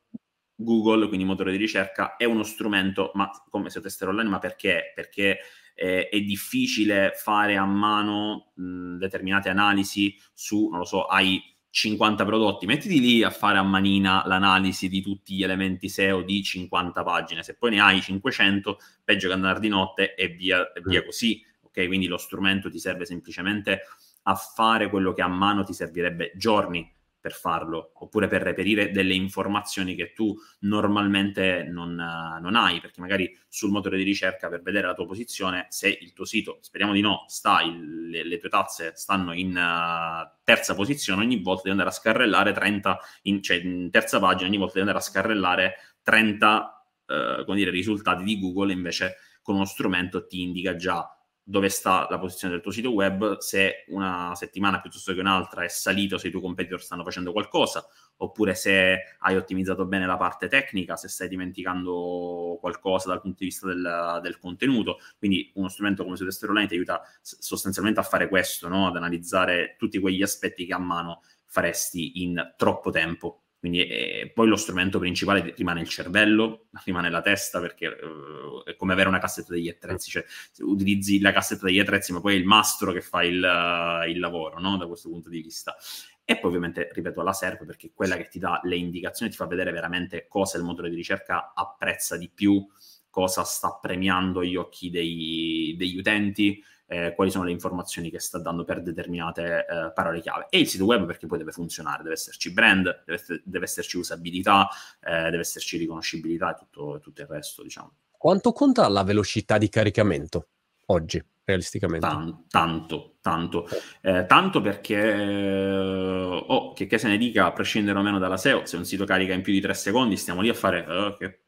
Google, 0.63 1.09
quindi 1.09 1.25
motore 1.25 1.53
di 1.53 1.59
ricerca, 1.59 2.17
è 2.17 2.25
uno 2.25 2.43
strumento, 2.43 3.11
ma 3.15 3.31
come 3.49 3.71
se 3.71 3.81
tester 3.81 4.09
online, 4.09 4.29
ma 4.29 4.39
perché? 4.39 4.93
Perché 4.95 5.39
eh, 5.75 6.09
è 6.09 6.21
difficile 6.21 7.13
fare 7.15 7.57
a 7.57 7.65
mano 7.65 8.53
mh, 8.55 8.97
determinate 8.97 9.49
analisi 9.49 10.17
su, 10.33 10.69
non 10.69 10.79
lo 10.79 10.85
so, 10.85 11.07
hai 11.07 11.43
50 11.73 12.27
prodotti, 12.27 12.67
mettiti 12.67 13.01
lì 13.01 13.23
a 13.23 13.31
fare 13.31 13.57
a 13.57 13.63
manina 13.63 14.23
l'analisi 14.27 14.91
di 14.91 15.01
tutti 15.01 15.35
gli 15.35 15.43
elementi 15.43 15.89
SEO 15.89 16.21
di 16.21 16.43
50 16.43 17.03
pagine, 17.03 17.43
se 17.43 17.57
poi 17.57 17.71
ne 17.71 17.81
hai 17.81 18.03
500, 18.03 18.79
peggio 19.03 19.29
che 19.29 19.35
andare 19.35 19.59
di 19.59 19.69
notte 19.69 20.15
e 20.15 20.29
via, 20.29 20.71
e 20.73 20.83
via 20.85 21.01
mm. 21.01 21.05
così, 21.05 21.43
ok? 21.63 21.87
Quindi 21.87 22.09
lo 22.09 22.19
strumento 22.19 22.71
ti 22.71 22.79
serve 22.79 23.07
semplicemente 23.07 23.81
a 24.25 24.35
fare 24.35 24.91
quello 24.91 25.15
che 25.15 25.23
a 25.23 25.29
mano 25.29 25.65
ti 25.65 25.73
servirebbe 25.73 26.33
giorni 26.37 26.89
per 27.23 27.33
farlo, 27.33 27.93
oppure 27.95 28.27
per 28.27 28.43
reperire 28.43 28.91
delle 28.91 29.15
informazioni 29.15 29.95
che 29.95 30.13
tu 30.13 30.37
normalmente 30.63 31.63
non, 31.63 31.95
non, 31.95 32.57
hai, 32.57 32.81
perché 32.81 33.01
magari 33.01 33.39
sul 33.49 33.71
motore 33.71 33.97
di 33.97 34.03
ricerca 34.03 34.49
per 34.49 34.61
vedere 34.61 34.89
la 34.89 34.95
tua 34.95 35.07
posizione, 35.07 35.67
se 35.69 35.89
il 35.89 36.13
tuo 36.13 36.25
sito, 36.25 36.59
speriamo 36.63 36.93
di 36.93 37.01
no, 37.01 37.25
sta 37.29 37.63
il, 37.63 38.11
le, 38.11 38.25
le, 38.25 38.39
tue 38.39 38.49
tazze 38.49 38.93
stanno 38.97 39.33
in 39.33 39.51
uh, 39.51 40.29
terza 40.43 40.75
posizione, 40.75 41.23
ogni 41.23 41.41
volta 41.41 41.63
devi 41.63 41.71
andare 41.71 41.91
a 41.91 41.93
scarrellare 41.93 42.53
30, 42.53 42.99
in, 43.23 43.41
cioè 43.41 43.59
in 43.59 43.89
terza 43.93 44.19
pagina, 44.19 44.49
ogni 44.49 44.59
volta 44.59 44.75
devi 44.75 44.89
andare 44.89 45.05
a 45.05 45.09
scarrellare 45.09 45.75
30 46.03 46.85
uh, 47.07 47.45
come 47.45 47.57
dire, 47.57 47.71
risultati 47.71 48.25
di 48.25 48.41
Google, 48.41 48.73
invece 48.73 49.15
con 49.43 49.55
uno 49.55 49.65
strumento 49.65 50.27
ti 50.27 50.43
indica 50.43 50.75
già 50.75 51.09
dove 51.45 51.69
sta 51.69 52.07
la 52.09 52.19
posizione 52.19 52.55
del 52.55 52.63
tuo 52.63 52.71
sito 52.71 52.93
web, 52.93 53.39
se 53.39 53.85
una 53.89 54.33
settimana 54.35 54.81
piuttosto 54.81 55.13
che 55.13 55.21
un'altra 55.21 55.65
è 55.65 55.69
salito, 55.69 56.17
se 56.17 56.29
i 56.29 56.31
tuoi 56.31 56.43
competitor 56.43 56.81
stanno 56.81 57.03
facendo 57.03 57.33
qualcosa, 57.33 57.85
oppure 58.19 58.55
se 58.55 59.17
hai 59.19 59.37
ottimizzato 59.37 59.85
bene 59.85 60.07
la 60.07 60.17
parte 60.17 60.47
tecnica, 60.47 60.97
se 60.97 61.09
stai 61.09 61.29
dimenticando 61.29 62.59
qualcosa 62.61 63.09
dal 63.09 63.21
punto 63.21 63.39
di 63.41 63.47
vista 63.47 63.67
del, 63.67 64.21
del 64.23 64.39
contenuto. 64.39 64.99
Quindi 65.19 65.51
uno 65.55 65.69
strumento 65.69 66.05
come 66.05 66.17
Sudestro 66.17 66.49
Online 66.49 66.69
ti 66.69 66.75
aiuta 66.75 67.03
sostanzialmente 67.21 67.99
a 68.01 68.05
fare 68.05 68.29
questo, 68.29 68.69
no? 68.69 68.87
ad 68.87 68.97
analizzare 68.97 69.75
tutti 69.77 69.99
quegli 69.99 70.23
aspetti 70.23 70.65
che 70.65 70.75
a 70.75 70.79
mano 70.79 71.23
faresti 71.47 72.23
in 72.23 72.55
troppo 72.57 72.91
tempo. 72.91 73.42
Quindi 73.63 73.87
eh, 73.87 74.33
poi 74.35 74.49
lo 74.49 74.57
strumento 74.57 74.99
principale 74.99 75.55
rimane 75.57 75.83
il 75.83 75.89
cervello, 75.89 76.67
rimane 76.85 77.11
la 77.11 77.21
testa, 77.21 77.61
perché 77.61 77.87
eh, 77.87 78.73
è 78.73 78.75
come 78.75 78.93
avere 78.93 79.09
una 79.09 79.21
cassetta 79.21 79.53
degli 79.53 79.69
attrezzi, 79.69 80.11
cioè 80.11 80.25
utilizzi 80.63 81.21
la 81.21 81.31
cassetta 81.31 81.67
degli 81.67 81.79
attrezzi, 81.79 82.13
ma 82.13 82.21
poi 82.21 82.35
è 82.35 82.39
il 82.39 82.45
mastro 82.45 82.91
che 82.91 83.01
fa 83.01 83.23
il, 83.23 83.37
uh, 83.37 84.11
il 84.11 84.19
lavoro, 84.19 84.59
no? 84.59 84.77
da 84.77 84.89
questo 84.89 85.11
punto 85.11 85.29
di 85.29 85.41
vista. 85.41 85.77
E 86.25 86.41
poi 86.41 86.49
ovviamente, 86.49 86.89
ripeto, 86.93 87.23
la 87.23 87.33
serve 87.33 87.65
perché 87.65 87.87
è 87.87 87.91
quella 87.95 88.17
che 88.17 88.27
ti 88.27 88.41
dà 88.41 88.61
le 88.65 88.75
indicazioni, 88.75 89.31
ti 89.31 89.37
fa 89.37 89.47
vedere 89.47 89.71
veramente 89.71 90.27
cosa 90.27 90.59
il 90.59 90.65
motore 90.65 90.91
di 90.91 90.97
ricerca 90.97 91.53
apprezza 91.55 92.17
di 92.17 92.29
più, 92.35 92.67
cosa 93.11 93.45
sta 93.45 93.79
premiando 93.81 94.43
gli 94.43 94.57
occhi 94.57 94.91
dei, 94.91 95.77
degli 95.79 95.99
utenti, 95.99 96.61
eh, 96.93 97.15
quali 97.15 97.31
sono 97.31 97.45
le 97.45 97.53
informazioni 97.53 98.11
che 98.11 98.21
sta 98.21 98.39
dando 98.39 98.65
per 98.65 98.83
determinate 98.83 99.65
eh, 99.67 99.93
parole 99.95 100.21
chiave. 100.21 100.47
E 100.51 100.59
il 100.59 100.69
sito 100.69 100.85
web 100.85 101.07
perché 101.07 101.27
poi 101.27 101.39
deve 101.39 101.53
funzionare, 101.53 102.03
deve 102.03 102.15
esserci 102.15 102.53
brand, 102.53 103.03
deve, 103.07 103.43
deve 103.45 103.65
esserci 103.65 103.97
usabilità, 103.97 104.69
eh, 105.01 105.31
deve 105.31 105.41
esserci 105.41 105.79
riconoscibilità 105.79 106.55
e 106.55 106.59
tutto, 106.59 107.01
tutto 107.01 107.23
il 107.23 107.27
resto, 107.27 107.63
diciamo. 107.63 107.95
Quanto 108.11 108.53
conta 108.53 108.87
la 108.89 109.03
velocità 109.05 109.57
di 109.57 109.71
caricamento 109.71 110.49
oggi? 110.87 111.25
realisticamente? 111.45 112.07
Tan- 112.07 112.45
tanto, 112.49 113.17
tanto. 113.21 113.67
Eh, 114.01 114.27
tanto 114.27 114.61
perché, 114.61 114.97
eh, 114.97 116.45
oh, 116.47 116.73
che, 116.73 116.87
che 116.87 116.99
se 116.99 117.09
ne 117.09 117.17
dica, 117.17 117.47
a 117.47 117.53
prescindere 117.53 117.99
o 117.99 118.03
meno 118.03 118.19
dalla 118.19 118.37
SEO, 118.37 118.65
se 118.65 118.77
un 118.77 118.85
sito 118.85 119.05
carica 119.05 119.33
in 119.33 119.43
più 119.43 119.53
di 119.53 119.61
tre 119.61 119.75
secondi, 119.75 120.17
stiamo 120.17 120.41
lì 120.41 120.49
a 120.49 120.55
fare, 120.55 120.87
oh, 120.87 121.17
che 121.17 121.42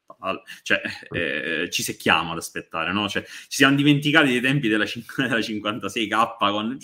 cioè, 0.62 0.80
eh, 1.10 1.68
ci 1.70 1.82
secchiamo 1.82 2.32
ad 2.32 2.38
aspettare, 2.38 2.92
no? 2.92 3.08
Cioè, 3.08 3.22
ci 3.24 3.56
siamo 3.56 3.76
dimenticati 3.76 4.28
dei 4.28 4.40
tempi 4.40 4.68
della, 4.68 4.84
della 5.16 5.38
56k 5.38 6.37
con 6.38 6.78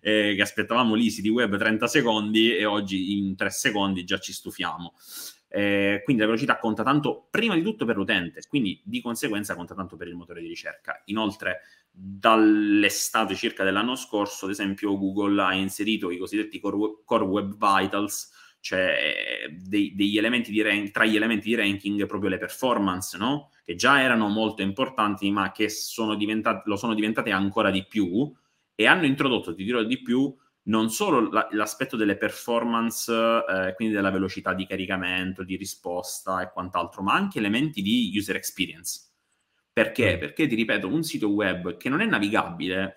eh, 0.00 0.34
che 0.36 0.42
aspettavamo 0.42 0.94
lì 0.94 1.10
siti 1.10 1.28
web 1.28 1.56
30 1.56 1.86
secondi 1.86 2.56
e 2.56 2.64
oggi 2.64 3.16
in 3.16 3.36
3 3.36 3.50
secondi 3.50 4.04
già 4.04 4.18
ci 4.18 4.32
stufiamo. 4.32 4.94
Eh, 5.48 6.00
quindi 6.02 6.22
la 6.22 6.28
velocità 6.28 6.58
conta 6.58 6.82
tanto 6.82 7.28
prima 7.30 7.54
di 7.54 7.62
tutto 7.62 7.84
per 7.84 7.94
l'utente, 7.94 8.40
quindi 8.48 8.80
di 8.84 9.00
conseguenza 9.00 9.54
conta 9.54 9.72
tanto 9.74 9.96
per 9.96 10.08
il 10.08 10.16
motore 10.16 10.40
di 10.40 10.48
ricerca. 10.48 11.00
Inoltre, 11.06 11.60
dall'estate 11.92 13.36
circa 13.36 13.62
dell'anno 13.62 13.94
scorso, 13.94 14.46
ad 14.46 14.50
esempio, 14.50 14.98
Google 14.98 15.40
ha 15.40 15.54
inserito 15.54 16.10
i 16.10 16.18
cosiddetti 16.18 16.58
core 16.58 17.24
Web 17.24 17.52
Vitals, 17.52 18.30
cioè 18.64 19.46
dei, 19.50 19.94
degli 19.94 20.16
elementi 20.16 20.50
di 20.50 20.62
rank, 20.62 20.90
tra 20.90 21.04
gli 21.04 21.16
elementi 21.16 21.48
di 21.48 21.54
ranking 21.54 22.06
proprio 22.06 22.30
le 22.30 22.38
performance, 22.38 23.18
no? 23.18 23.50
che 23.62 23.74
già 23.74 24.00
erano 24.00 24.28
molto 24.28 24.62
importanti, 24.62 25.30
ma 25.30 25.52
che 25.52 25.68
sono 25.68 26.16
lo 26.64 26.76
sono 26.76 26.94
diventate 26.94 27.30
ancora 27.30 27.70
di 27.70 27.84
più 27.86 28.32
e 28.74 28.86
hanno 28.86 29.04
introdotto, 29.04 29.54
ti 29.54 29.64
dirò 29.64 29.82
di 29.82 30.00
più, 30.00 30.34
non 30.62 30.88
solo 30.88 31.30
la, 31.30 31.46
l'aspetto 31.50 31.96
delle 31.96 32.16
performance, 32.16 33.12
eh, 33.12 33.74
quindi 33.74 33.92
della 33.92 34.10
velocità 34.10 34.54
di 34.54 34.66
caricamento, 34.66 35.42
di 35.42 35.56
risposta 35.56 36.40
e 36.40 36.50
quant'altro, 36.50 37.02
ma 37.02 37.12
anche 37.12 37.40
elementi 37.40 37.82
di 37.82 38.14
user 38.16 38.36
experience. 38.36 39.10
Perché? 39.70 40.16
Mm. 40.16 40.20
Perché 40.20 40.46
ti 40.46 40.54
ripeto, 40.54 40.88
un 40.88 41.02
sito 41.02 41.28
web 41.28 41.76
che 41.76 41.90
non 41.90 42.00
è 42.00 42.06
navigabile, 42.06 42.94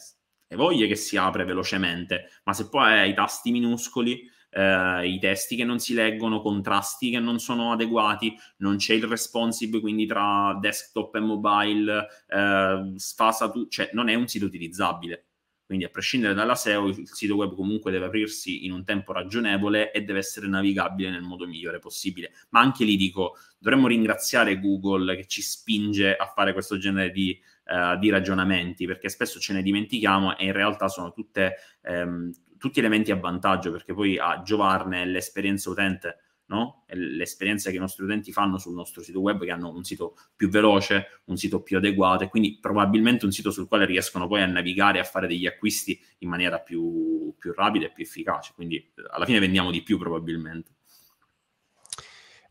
e 0.47 0.55
voglia 0.55 0.87
che 0.87 0.95
si 0.95 1.17
apre 1.17 1.43
velocemente, 1.43 2.29
ma 2.45 2.53
se 2.53 2.69
poi 2.69 2.99
hai 2.99 3.09
i 3.09 3.13
tasti 3.13 3.51
minuscoli, 3.51 4.35
eh, 4.57 5.07
i 5.07 5.19
testi 5.19 5.55
che 5.55 5.63
non 5.63 5.77
si 5.77 5.93
leggono, 5.93 6.41
contrasti 6.41 7.11
che 7.11 7.19
non 7.19 7.37
sono 7.39 7.71
adeguati, 7.71 8.35
non 8.57 8.77
c'è 8.77 8.95
il 8.95 9.03
responsive, 9.03 9.79
quindi 9.79 10.07
tra 10.07 10.57
desktop 10.59 11.15
e 11.15 11.19
mobile, 11.19 12.07
eh, 12.27 12.93
sfasa 12.95 13.51
tu, 13.51 13.67
cioè 13.67 13.91
non 13.93 14.09
è 14.09 14.15
un 14.15 14.27
sito 14.27 14.45
utilizzabile. 14.45 15.25
Quindi 15.67 15.83
a 15.83 15.89
prescindere 15.89 16.33
dalla 16.33 16.55
SEO, 16.55 16.87
il 16.87 17.09
sito 17.11 17.35
web 17.35 17.53
comunque 17.53 17.91
deve 17.91 18.05
aprirsi 18.05 18.65
in 18.65 18.71
un 18.71 18.85
tempo 18.85 19.11
ragionevole 19.11 19.91
e 19.91 20.01
deve 20.01 20.19
essere 20.19 20.47
navigabile 20.47 21.09
nel 21.09 21.23
modo 21.23 21.45
migliore 21.45 21.77
possibile. 21.77 22.31
Ma 22.51 22.61
anche 22.61 22.85
lì 22.85 22.95
dico, 22.95 23.35
dovremmo 23.59 23.87
ringraziare 23.87 24.61
Google 24.61 25.17
che 25.17 25.27
ci 25.27 25.41
spinge 25.41 26.15
a 26.15 26.31
fare 26.33 26.53
questo 26.53 26.77
genere 26.77 27.11
di, 27.11 27.37
uh, 27.65 27.99
di 27.99 28.09
ragionamenti, 28.09 28.85
perché 28.85 29.09
spesso 29.09 29.41
ce 29.41 29.51
ne 29.51 29.61
dimentichiamo 29.61 30.37
e 30.37 30.45
in 30.45 30.53
realtà 30.53 30.87
sono 30.87 31.11
tutte, 31.11 31.55
um, 31.81 32.31
tutti 32.57 32.79
elementi 32.79 33.11
a 33.11 33.17
vantaggio, 33.17 33.71
perché 33.71 33.93
poi 33.93 34.17
a 34.17 34.41
giovarne 34.43 35.05
l'esperienza 35.05 35.69
utente 35.69 36.21
no? 36.47 36.83
l'esperienza 36.87 37.69
che 37.69 37.75
i 37.75 37.79
nostri 37.79 38.03
utenti 38.03 38.31
fanno 38.31 38.57
sul 38.57 38.73
nostro 38.73 39.01
sito 39.01 39.19
web, 39.19 39.43
che 39.43 39.51
hanno 39.51 39.71
un 39.71 39.83
sito 39.83 40.15
più 40.35 40.49
veloce, 40.49 41.21
un 41.25 41.37
sito 41.37 41.61
più 41.61 41.77
adeguato 41.77 42.23
e 42.23 42.29
quindi 42.29 42.57
probabilmente 42.59 43.25
un 43.25 43.31
sito 43.31 43.51
sul 43.51 43.67
quale 43.67 43.85
riescono 43.85 44.27
poi 44.27 44.41
a 44.41 44.45
navigare 44.45 44.99
a 44.99 45.03
fare 45.03 45.27
degli 45.27 45.45
acquisti 45.45 45.99
in 46.19 46.29
maniera 46.29 46.59
più, 46.59 47.33
più 47.37 47.53
rapida 47.53 47.85
e 47.85 47.91
più 47.91 48.03
efficace. 48.03 48.53
Quindi 48.55 48.77
eh, 48.77 48.91
alla 49.09 49.25
fine 49.25 49.39
vendiamo 49.39 49.71
di 49.71 49.83
più 49.83 49.97
probabilmente. 49.97 50.75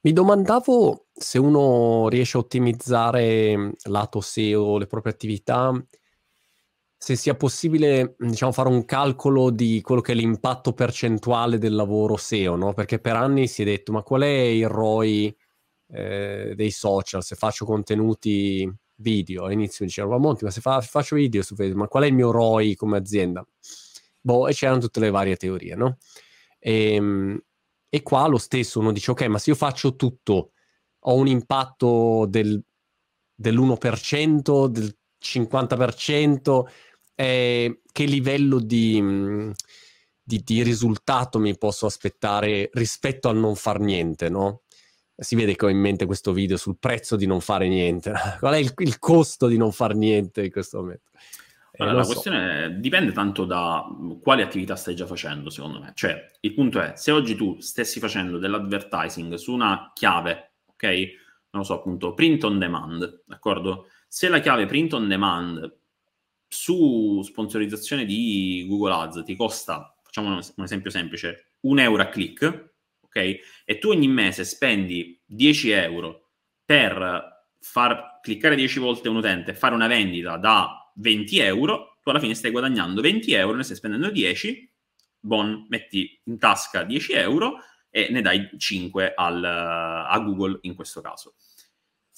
Mi 0.02 0.12
domandavo 0.12 1.06
se 1.12 1.38
uno 1.38 2.08
riesce 2.08 2.36
a 2.36 2.40
ottimizzare 2.40 3.72
lato 3.84 4.20
SEO 4.20 4.78
le 4.78 4.86
proprie 4.86 5.12
attività 5.12 5.72
se 6.98 7.14
sia 7.14 7.34
possibile, 7.34 8.16
diciamo, 8.18 8.52
fare 8.52 8.68
un 8.68 8.84
calcolo 8.84 9.50
di 9.50 9.80
quello 9.82 10.00
che 10.00 10.12
è 10.12 10.14
l'impatto 10.14 10.72
percentuale 10.72 11.58
del 11.58 11.74
lavoro 11.74 12.16
SEO, 12.16 12.56
no? 12.56 12.72
Perché 12.72 12.98
per 12.98 13.16
anni 13.16 13.46
si 13.48 13.62
è 13.62 13.64
detto, 13.64 13.92
ma 13.92 14.02
qual 14.02 14.22
è 14.22 14.26
il 14.26 14.68
ROI 14.68 15.36
eh, 15.88 16.52
dei 16.56 16.70
social? 16.70 17.22
Se 17.22 17.36
faccio 17.36 17.64
contenuti 17.64 18.70
video, 18.96 19.44
all'inizio 19.44 19.84
dicevano, 19.84 20.16
ma 20.16 20.20
Monti, 20.20 20.44
ma 20.44 20.50
se 20.50 20.60
fa, 20.60 20.80
faccio 20.80 21.16
video 21.16 21.42
su 21.42 21.54
Facebook, 21.54 21.80
ma 21.80 21.88
qual 21.88 22.04
è 22.04 22.06
il 22.06 22.14
mio 22.14 22.30
ROI 22.30 22.74
come 22.74 22.96
azienda? 22.96 23.46
Boh, 24.20 24.48
e 24.48 24.52
c'erano 24.54 24.80
tutte 24.80 25.00
le 25.00 25.10
varie 25.10 25.36
teorie, 25.36 25.74
no? 25.74 25.98
E, 26.58 26.94
ehm, 26.94 27.40
e 27.88 28.02
qua 28.02 28.26
lo 28.26 28.38
stesso, 28.38 28.80
uno 28.80 28.92
dice, 28.92 29.10
ok, 29.12 29.22
ma 29.26 29.38
se 29.38 29.50
io 29.50 29.56
faccio 29.56 29.94
tutto, 29.96 30.52
ho 31.00 31.14
un 31.14 31.28
impatto 31.28 32.26
del, 32.28 32.60
dell'1%, 33.34 34.66
del 34.66 34.96
50%, 35.32 36.68
eh, 37.14 37.80
che 37.90 38.04
livello 38.04 38.58
di, 38.60 39.00
mm, 39.00 39.50
di, 40.22 40.42
di, 40.44 40.62
risultato 40.62 41.38
mi 41.38 41.56
posso 41.56 41.86
aspettare 41.86 42.70
rispetto 42.72 43.28
al 43.28 43.36
non 43.36 43.56
far 43.56 43.80
niente, 43.80 44.28
no? 44.28 44.62
Si 45.16 45.34
vede 45.34 45.56
che 45.56 45.64
ho 45.64 45.68
in 45.70 45.78
mente 45.78 46.04
questo 46.04 46.32
video 46.32 46.56
sul 46.58 46.76
prezzo 46.78 47.16
di 47.16 47.26
non 47.26 47.40
fare 47.40 47.68
niente. 47.68 48.12
Qual 48.38 48.54
è 48.54 48.58
il, 48.58 48.72
il 48.78 48.98
costo 48.98 49.46
di 49.46 49.56
non 49.56 49.72
fare 49.72 49.94
niente 49.94 50.44
in 50.44 50.50
questo 50.50 50.78
momento? 50.80 51.10
Eh, 51.78 51.82
allora, 51.82 51.98
la 51.98 52.04
so. 52.04 52.12
questione 52.12 52.80
dipende 52.80 53.12
tanto 53.12 53.44
da 53.44 53.84
quali 54.22 54.40
attività 54.40 54.76
stai 54.76 54.94
già 54.94 55.06
facendo, 55.06 55.50
secondo 55.50 55.78
me. 55.78 55.92
Cioè, 55.94 56.30
il 56.40 56.54
punto 56.54 56.80
è, 56.80 56.92
se 56.96 57.10
oggi 57.10 57.34
tu 57.34 57.60
stessi 57.60 58.00
facendo 58.00 58.38
dell'advertising 58.38 59.34
su 59.34 59.52
una 59.52 59.90
chiave, 59.94 60.54
ok? 60.66 60.84
Non 61.50 61.62
lo 61.62 61.62
so, 61.62 61.74
appunto, 61.74 62.14
print 62.14 62.44
on 62.44 62.58
demand, 62.58 63.22
d'accordo? 63.26 63.88
Se 64.16 64.30
la 64.30 64.40
chiave 64.40 64.64
print 64.64 64.94
on 64.94 65.08
demand 65.08 65.78
su 66.48 67.20
sponsorizzazione 67.22 68.06
di 68.06 68.64
Google 68.66 68.94
Ads 68.94 69.24
ti 69.26 69.36
costa, 69.36 69.94
facciamo 70.02 70.28
un, 70.30 70.64
esempio 70.64 70.90
semplice, 70.90 71.56
un 71.64 71.78
euro 71.80 72.00
a 72.00 72.08
click, 72.08 72.72
ok? 73.02 73.16
E 73.66 73.78
tu 73.78 73.90
ogni 73.90 74.08
mese 74.08 74.44
spendi 74.44 75.20
10 75.26 75.68
euro 75.68 76.30
per 76.64 77.50
far 77.60 78.20
cliccare 78.22 78.56
10 78.56 78.78
volte 78.78 79.10
un 79.10 79.16
utente 79.16 79.52
fare 79.52 79.74
una 79.74 79.86
vendita 79.86 80.38
da 80.38 80.90
20 80.94 81.38
euro, 81.40 81.98
tu 82.02 82.08
alla 82.08 82.18
fine 82.18 82.34
stai 82.34 82.52
guadagnando 82.52 83.02
20 83.02 83.34
euro, 83.34 83.54
ne 83.54 83.64
stai 83.64 83.76
spendendo 83.76 84.10
10, 84.10 84.72
bon, 85.20 85.66
metti 85.68 86.18
in 86.24 86.38
tasca 86.38 86.84
10 86.84 87.12
euro 87.12 87.58
e 87.90 88.08
ne 88.10 88.22
dai 88.22 88.48
5 88.56 89.12
al, 89.14 89.44
a 89.44 90.18
Google 90.20 90.60
in 90.62 90.74
questo 90.74 91.02
caso 91.02 91.34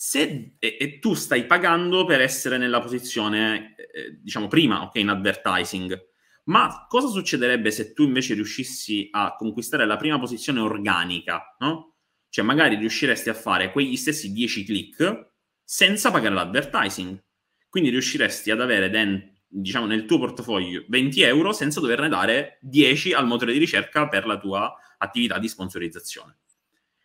se 0.00 0.54
e, 0.60 0.76
e, 0.78 0.98
tu 1.00 1.14
stai 1.14 1.44
pagando 1.44 2.04
per 2.04 2.20
essere 2.20 2.56
nella 2.56 2.78
posizione, 2.78 3.74
eh, 3.74 4.16
diciamo, 4.20 4.46
prima, 4.46 4.82
ok, 4.82 4.94
in 4.94 5.08
advertising. 5.08 6.00
Ma 6.44 6.86
cosa 6.88 7.08
succederebbe 7.08 7.72
se 7.72 7.94
tu 7.94 8.04
invece 8.04 8.34
riuscissi 8.34 9.08
a 9.10 9.34
conquistare 9.34 9.86
la 9.86 9.96
prima 9.96 10.16
posizione 10.20 10.60
organica, 10.60 11.56
no? 11.58 11.96
Cioè 12.28 12.44
magari 12.44 12.76
riusciresti 12.76 13.28
a 13.28 13.34
fare 13.34 13.72
quegli 13.72 13.96
stessi 13.96 14.30
10 14.30 14.64
click 14.64 15.30
senza 15.64 16.12
pagare 16.12 16.34
l'advertising. 16.36 17.20
Quindi 17.68 17.90
riusciresti 17.90 18.52
ad 18.52 18.60
avere 18.60 18.90
den- 18.90 19.36
diciamo 19.48 19.86
nel 19.86 20.04
tuo 20.04 20.20
portafoglio 20.20 20.84
20 20.86 21.22
euro 21.22 21.52
senza 21.52 21.80
doverne 21.80 22.08
dare 22.08 22.58
10 22.60 23.14
al 23.14 23.26
motore 23.26 23.52
di 23.52 23.58
ricerca 23.58 24.06
per 24.08 24.26
la 24.26 24.38
tua 24.38 24.72
attività 24.98 25.40
di 25.40 25.48
sponsorizzazione. 25.48 26.38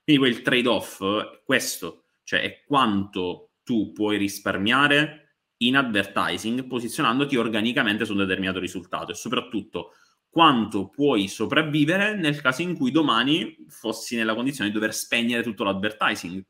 Quindi 0.04 0.22
quel 0.22 0.42
trade-off 0.44 1.02
è 1.02 1.42
questo 1.44 2.03
cioè 2.24 2.42
è 2.42 2.64
quanto 2.66 3.52
tu 3.64 3.92
puoi 3.92 4.18
risparmiare 4.18 5.24
in 5.58 5.78
advertising 5.78 6.68
posizionandoti 6.68 7.38
organicamente 7.38 8.06
su 8.06 8.12
un 8.12 8.20
determinato 8.20 8.60
risultato 8.60 9.12
e 9.12 9.16
soprattutto 9.16 9.94
quanto 10.30 10.90
puoi 10.90 11.28
sopravvivere 11.28 12.16
nel 12.16 12.42
caso 12.42 12.64
in 12.64 12.76
cui 12.76 12.92
domani 12.92 13.66
fossi 13.68 14.16
nella 14.16 14.34
condizione 14.34 14.70
di 14.70 14.76
dover 14.76 14.94
spegnere 14.94 15.44
tutto 15.44 15.64
l'advertising. 15.64 16.44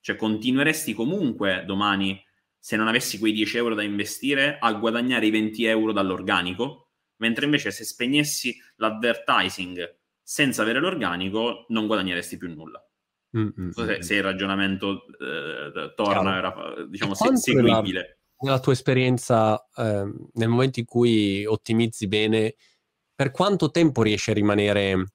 Cioè 0.00 0.14
continueresti 0.14 0.94
comunque 0.94 1.64
domani, 1.66 2.22
se 2.56 2.76
non 2.76 2.86
avessi 2.86 3.18
quei 3.18 3.32
10 3.32 3.56
euro 3.56 3.74
da 3.74 3.82
investire, 3.82 4.58
a 4.60 4.72
guadagnare 4.72 5.26
i 5.26 5.30
20 5.30 5.64
euro 5.64 5.92
dall'organico, 5.92 6.90
mentre 7.16 7.44
invece 7.46 7.72
se 7.72 7.84
spegnessi 7.84 8.56
l'advertising 8.76 9.98
senza 10.22 10.62
avere 10.62 10.78
l'organico 10.78 11.66
non 11.70 11.86
guadagneresti 11.86 12.36
più 12.36 12.54
nulla. 12.54 12.87
Mm-hmm. 13.36 13.70
Se, 13.70 13.82
mm, 13.82 14.00
se, 14.00 14.14
il 14.14 14.22
ragionamento 14.22 15.04
eh, 15.20 15.92
torna, 15.94 16.36
era, 16.36 16.54
diciamo, 16.88 17.14
se, 17.14 17.36
seguibile. 17.36 18.00
Nella, 18.00 18.16
nella 18.40 18.60
tua 18.60 18.72
esperienza, 18.72 19.68
eh, 19.76 20.12
nel 20.32 20.48
momento 20.48 20.78
in 20.78 20.86
cui 20.86 21.44
ottimizzi 21.44 22.08
bene, 22.08 22.54
per 23.14 23.30
quanto 23.30 23.70
tempo 23.70 24.02
riesci 24.02 24.30
a 24.30 24.34
rimanere 24.34 25.12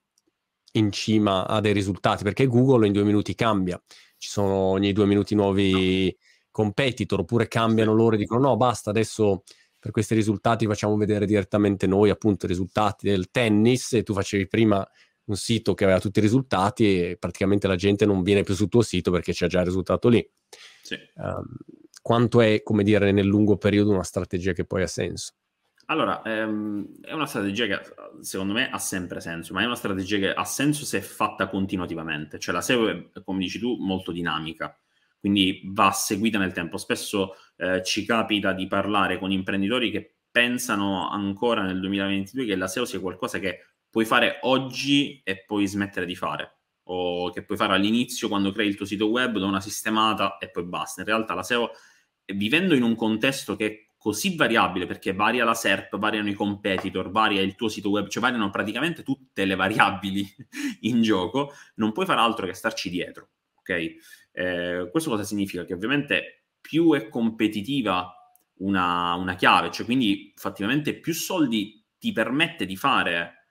in 0.72 0.92
cima 0.92 1.46
a 1.46 1.60
dei 1.60 1.72
risultati? 1.72 2.22
Perché 2.22 2.46
Google 2.46 2.86
in 2.86 2.92
due 2.92 3.04
minuti 3.04 3.34
cambia, 3.34 3.80
ci 4.18 4.28
sono 4.28 4.54
ogni 4.54 4.92
due 4.92 5.06
minuti 5.06 5.34
nuovi 5.34 6.14
competitor, 6.50 7.20
oppure 7.20 7.48
cambiano 7.48 7.92
sì. 7.92 7.96
loro 7.96 8.14
e 8.14 8.18
dicono 8.18 8.40
no, 8.40 8.56
basta, 8.56 8.90
adesso 8.90 9.42
per 9.78 9.90
questi 9.90 10.14
risultati 10.14 10.66
facciamo 10.66 10.96
vedere 10.96 11.26
direttamente 11.26 11.86
noi 11.86 12.10
appunto 12.10 12.46
i 12.46 12.48
risultati 12.48 13.08
del 13.08 13.30
tennis 13.30 13.92
e 13.92 14.02
tu 14.02 14.14
facevi 14.14 14.46
prima 14.46 14.86
un 15.26 15.36
sito 15.36 15.74
che 15.74 15.84
aveva 15.84 16.00
tutti 16.00 16.18
i 16.18 16.22
risultati 16.22 17.00
e 17.00 17.16
praticamente 17.18 17.66
la 17.66 17.76
gente 17.76 18.04
non 18.04 18.22
viene 18.22 18.42
più 18.42 18.54
sul 18.54 18.68
tuo 18.68 18.82
sito 18.82 19.10
perché 19.10 19.32
c'è 19.32 19.46
già 19.46 19.60
il 19.60 19.66
risultato 19.66 20.08
lì. 20.08 20.26
Sì. 20.82 20.98
Um, 21.14 21.44
quanto 22.02 22.40
è, 22.40 22.62
come 22.62 22.82
dire, 22.82 23.12
nel 23.12 23.26
lungo 23.26 23.56
periodo 23.56 23.90
una 23.90 24.02
strategia 24.02 24.52
che 24.52 24.64
poi 24.66 24.82
ha 24.82 24.86
senso? 24.86 25.32
Allora, 25.86 26.22
ehm, 26.22 27.00
è 27.02 27.12
una 27.12 27.26
strategia 27.26 27.66
che 27.66 27.80
secondo 28.20 28.54
me 28.54 28.70
ha 28.70 28.78
sempre 28.78 29.20
senso, 29.20 29.52
ma 29.52 29.62
è 29.62 29.66
una 29.66 29.74
strategia 29.74 30.18
che 30.18 30.32
ha 30.32 30.44
senso 30.44 30.84
se 30.84 30.98
è 30.98 31.00
fatta 31.00 31.48
continuativamente. 31.48 32.38
Cioè 32.38 32.54
la 32.54 32.62
SEO 32.62 32.88
è, 32.88 33.22
come 33.22 33.40
dici 33.40 33.58
tu, 33.58 33.76
molto 33.76 34.12
dinamica, 34.12 34.78
quindi 35.18 35.62
va 35.64 35.90
seguita 35.92 36.38
nel 36.38 36.52
tempo. 36.52 36.78
Spesso 36.78 37.34
eh, 37.56 37.82
ci 37.82 38.04
capita 38.04 38.52
di 38.52 38.66
parlare 38.66 39.18
con 39.18 39.30
imprenditori 39.30 39.90
che 39.90 40.14
pensano 40.30 41.08
ancora 41.10 41.62
nel 41.62 41.80
2022 41.80 42.44
che 42.46 42.56
la 42.56 42.66
SEO 42.66 42.84
sia 42.84 43.00
qualcosa 43.00 43.38
che 43.38 43.60
puoi 43.94 44.06
fare 44.06 44.38
oggi 44.40 45.20
e 45.22 45.44
poi 45.44 45.68
smettere 45.68 46.04
di 46.04 46.16
fare, 46.16 46.56
o 46.86 47.30
che 47.30 47.44
puoi 47.44 47.56
fare 47.56 47.74
all'inizio 47.74 48.26
quando 48.26 48.50
crei 48.50 48.66
il 48.66 48.74
tuo 48.74 48.86
sito 48.86 49.06
web, 49.06 49.38
da 49.38 49.46
una 49.46 49.60
sistemata 49.60 50.36
e 50.38 50.50
poi 50.50 50.64
basta. 50.64 51.02
In 51.02 51.06
realtà 51.06 51.32
la 51.34 51.44
SEO, 51.44 51.70
vivendo 52.34 52.74
in 52.74 52.82
un 52.82 52.96
contesto 52.96 53.54
che 53.54 53.66
è 53.66 53.86
così 53.96 54.34
variabile, 54.34 54.86
perché 54.86 55.12
varia 55.12 55.44
la 55.44 55.54
SERP, 55.54 55.96
variano 55.96 56.28
i 56.28 56.32
competitor, 56.32 57.12
varia 57.12 57.40
il 57.40 57.54
tuo 57.54 57.68
sito 57.68 57.88
web, 57.90 58.08
cioè 58.08 58.20
variano 58.20 58.50
praticamente 58.50 59.04
tutte 59.04 59.44
le 59.44 59.54
variabili 59.54 60.26
in 60.82 61.00
gioco, 61.00 61.52
non 61.76 61.92
puoi 61.92 62.04
fare 62.04 62.18
altro 62.18 62.46
che 62.46 62.52
starci 62.52 62.90
dietro, 62.90 63.28
ok? 63.60 63.94
Eh, 64.32 64.88
questo 64.90 65.08
cosa 65.08 65.22
significa? 65.22 65.64
Che 65.64 65.72
ovviamente 65.72 66.46
più 66.60 66.94
è 66.94 67.08
competitiva 67.08 68.12
una, 68.54 69.14
una 69.14 69.36
chiave, 69.36 69.70
cioè 69.70 69.86
quindi 69.86 70.32
effettivamente 70.36 70.98
più 70.98 71.14
soldi 71.14 71.80
ti 71.96 72.10
permette 72.10 72.66
di 72.66 72.74
fare 72.74 73.43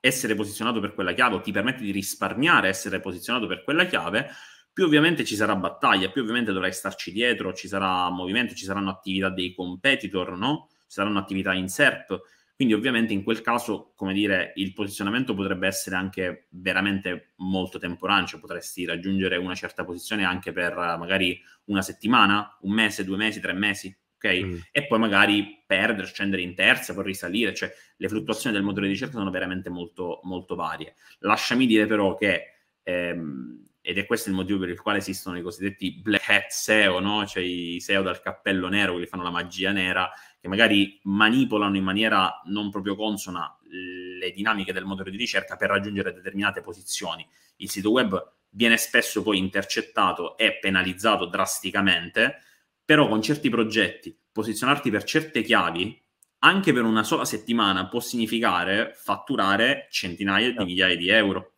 essere 0.00 0.34
posizionato 0.34 0.80
per 0.80 0.94
quella 0.94 1.12
chiave 1.12 1.36
o 1.36 1.40
ti 1.40 1.52
permette 1.52 1.82
di 1.82 1.90
risparmiare 1.90 2.68
essere 2.68 3.00
posizionato 3.00 3.46
per 3.46 3.62
quella 3.62 3.84
chiave, 3.84 4.30
più 4.72 4.84
ovviamente 4.84 5.24
ci 5.24 5.36
sarà 5.36 5.54
battaglia, 5.56 6.10
più 6.10 6.22
ovviamente 6.22 6.52
dovrai 6.52 6.72
starci 6.72 7.12
dietro, 7.12 7.52
ci 7.52 7.68
sarà 7.68 8.08
movimento, 8.08 8.54
ci 8.54 8.64
saranno 8.64 8.90
attività 8.90 9.28
dei 9.28 9.52
competitor, 9.54 10.36
no? 10.36 10.68
Ci 10.70 10.86
saranno 10.88 11.18
attività 11.18 11.52
in 11.52 11.68
SERP. 11.68 12.20
Quindi 12.54 12.76
ovviamente 12.76 13.14
in 13.14 13.22
quel 13.22 13.40
caso, 13.40 13.92
come 13.96 14.12
dire, 14.12 14.52
il 14.56 14.74
posizionamento 14.74 15.34
potrebbe 15.34 15.66
essere 15.66 15.96
anche 15.96 16.46
veramente 16.50 17.32
molto 17.36 17.78
temporaneo, 17.78 18.38
potresti 18.38 18.84
raggiungere 18.84 19.38
una 19.38 19.54
certa 19.54 19.82
posizione 19.82 20.24
anche 20.24 20.52
per 20.52 20.74
magari 20.74 21.40
una 21.64 21.80
settimana, 21.80 22.58
un 22.60 22.72
mese, 22.72 23.04
due 23.04 23.16
mesi, 23.16 23.40
tre 23.40 23.54
mesi, 23.54 23.96
ok? 24.22 24.44
Mm. 24.44 24.58
E 24.70 24.86
poi 24.86 24.98
magari 24.98 25.62
perdere, 25.66 26.06
scendere 26.06 26.42
in 26.42 26.54
terza, 26.54 26.92
poi 26.92 27.04
risalire, 27.04 27.54
cioè 27.54 27.72
le 27.96 28.08
fluttuazioni 28.08 28.54
del 28.54 28.64
motore 28.64 28.86
di 28.86 28.92
ricerca 28.92 29.16
sono 29.16 29.30
veramente 29.30 29.70
molto, 29.70 30.20
molto 30.24 30.54
varie. 30.54 30.94
Lasciami 31.20 31.66
dire 31.66 31.86
però 31.86 32.14
che, 32.16 32.52
ehm, 32.82 33.66
ed 33.80 33.96
è 33.96 34.04
questo 34.04 34.28
il 34.28 34.34
motivo 34.34 34.58
per 34.58 34.68
il 34.68 34.80
quale 34.80 34.98
esistono 34.98 35.38
i 35.38 35.42
cosiddetti 35.42 36.00
black 36.02 36.28
hat 36.28 36.50
SEO, 36.50 37.00
no? 37.00 37.26
cioè 37.26 37.42
i 37.42 37.80
SEO 37.80 38.02
dal 38.02 38.20
cappello 38.20 38.68
nero, 38.68 38.98
che 38.98 39.06
fanno 39.06 39.22
la 39.22 39.30
magia 39.30 39.72
nera, 39.72 40.10
che 40.38 40.48
magari 40.48 41.00
manipolano 41.04 41.76
in 41.76 41.84
maniera 41.84 42.42
non 42.44 42.70
proprio 42.70 42.94
consona 42.94 43.56
le 43.70 44.30
dinamiche 44.32 44.72
del 44.72 44.84
motore 44.84 45.10
di 45.10 45.16
ricerca 45.16 45.56
per 45.56 45.70
raggiungere 45.70 46.12
determinate 46.12 46.60
posizioni. 46.60 47.26
Il 47.56 47.70
sito 47.70 47.90
web 47.90 48.32
viene 48.50 48.76
spesso 48.76 49.22
poi 49.22 49.38
intercettato 49.38 50.36
e 50.36 50.58
penalizzato 50.58 51.26
drasticamente, 51.26 52.42
però 52.90 53.06
con 53.06 53.22
certi 53.22 53.50
progetti 53.50 54.18
posizionarti 54.32 54.90
per 54.90 55.04
certe 55.04 55.42
chiavi 55.42 56.02
anche 56.38 56.72
per 56.72 56.82
una 56.82 57.04
sola 57.04 57.24
settimana 57.24 57.86
può 57.86 58.00
significare 58.00 58.90
fatturare 58.96 59.86
centinaia 59.92 60.46
di 60.46 60.54
certo. 60.54 60.64
migliaia 60.64 60.96
di 60.96 61.08
euro. 61.08 61.52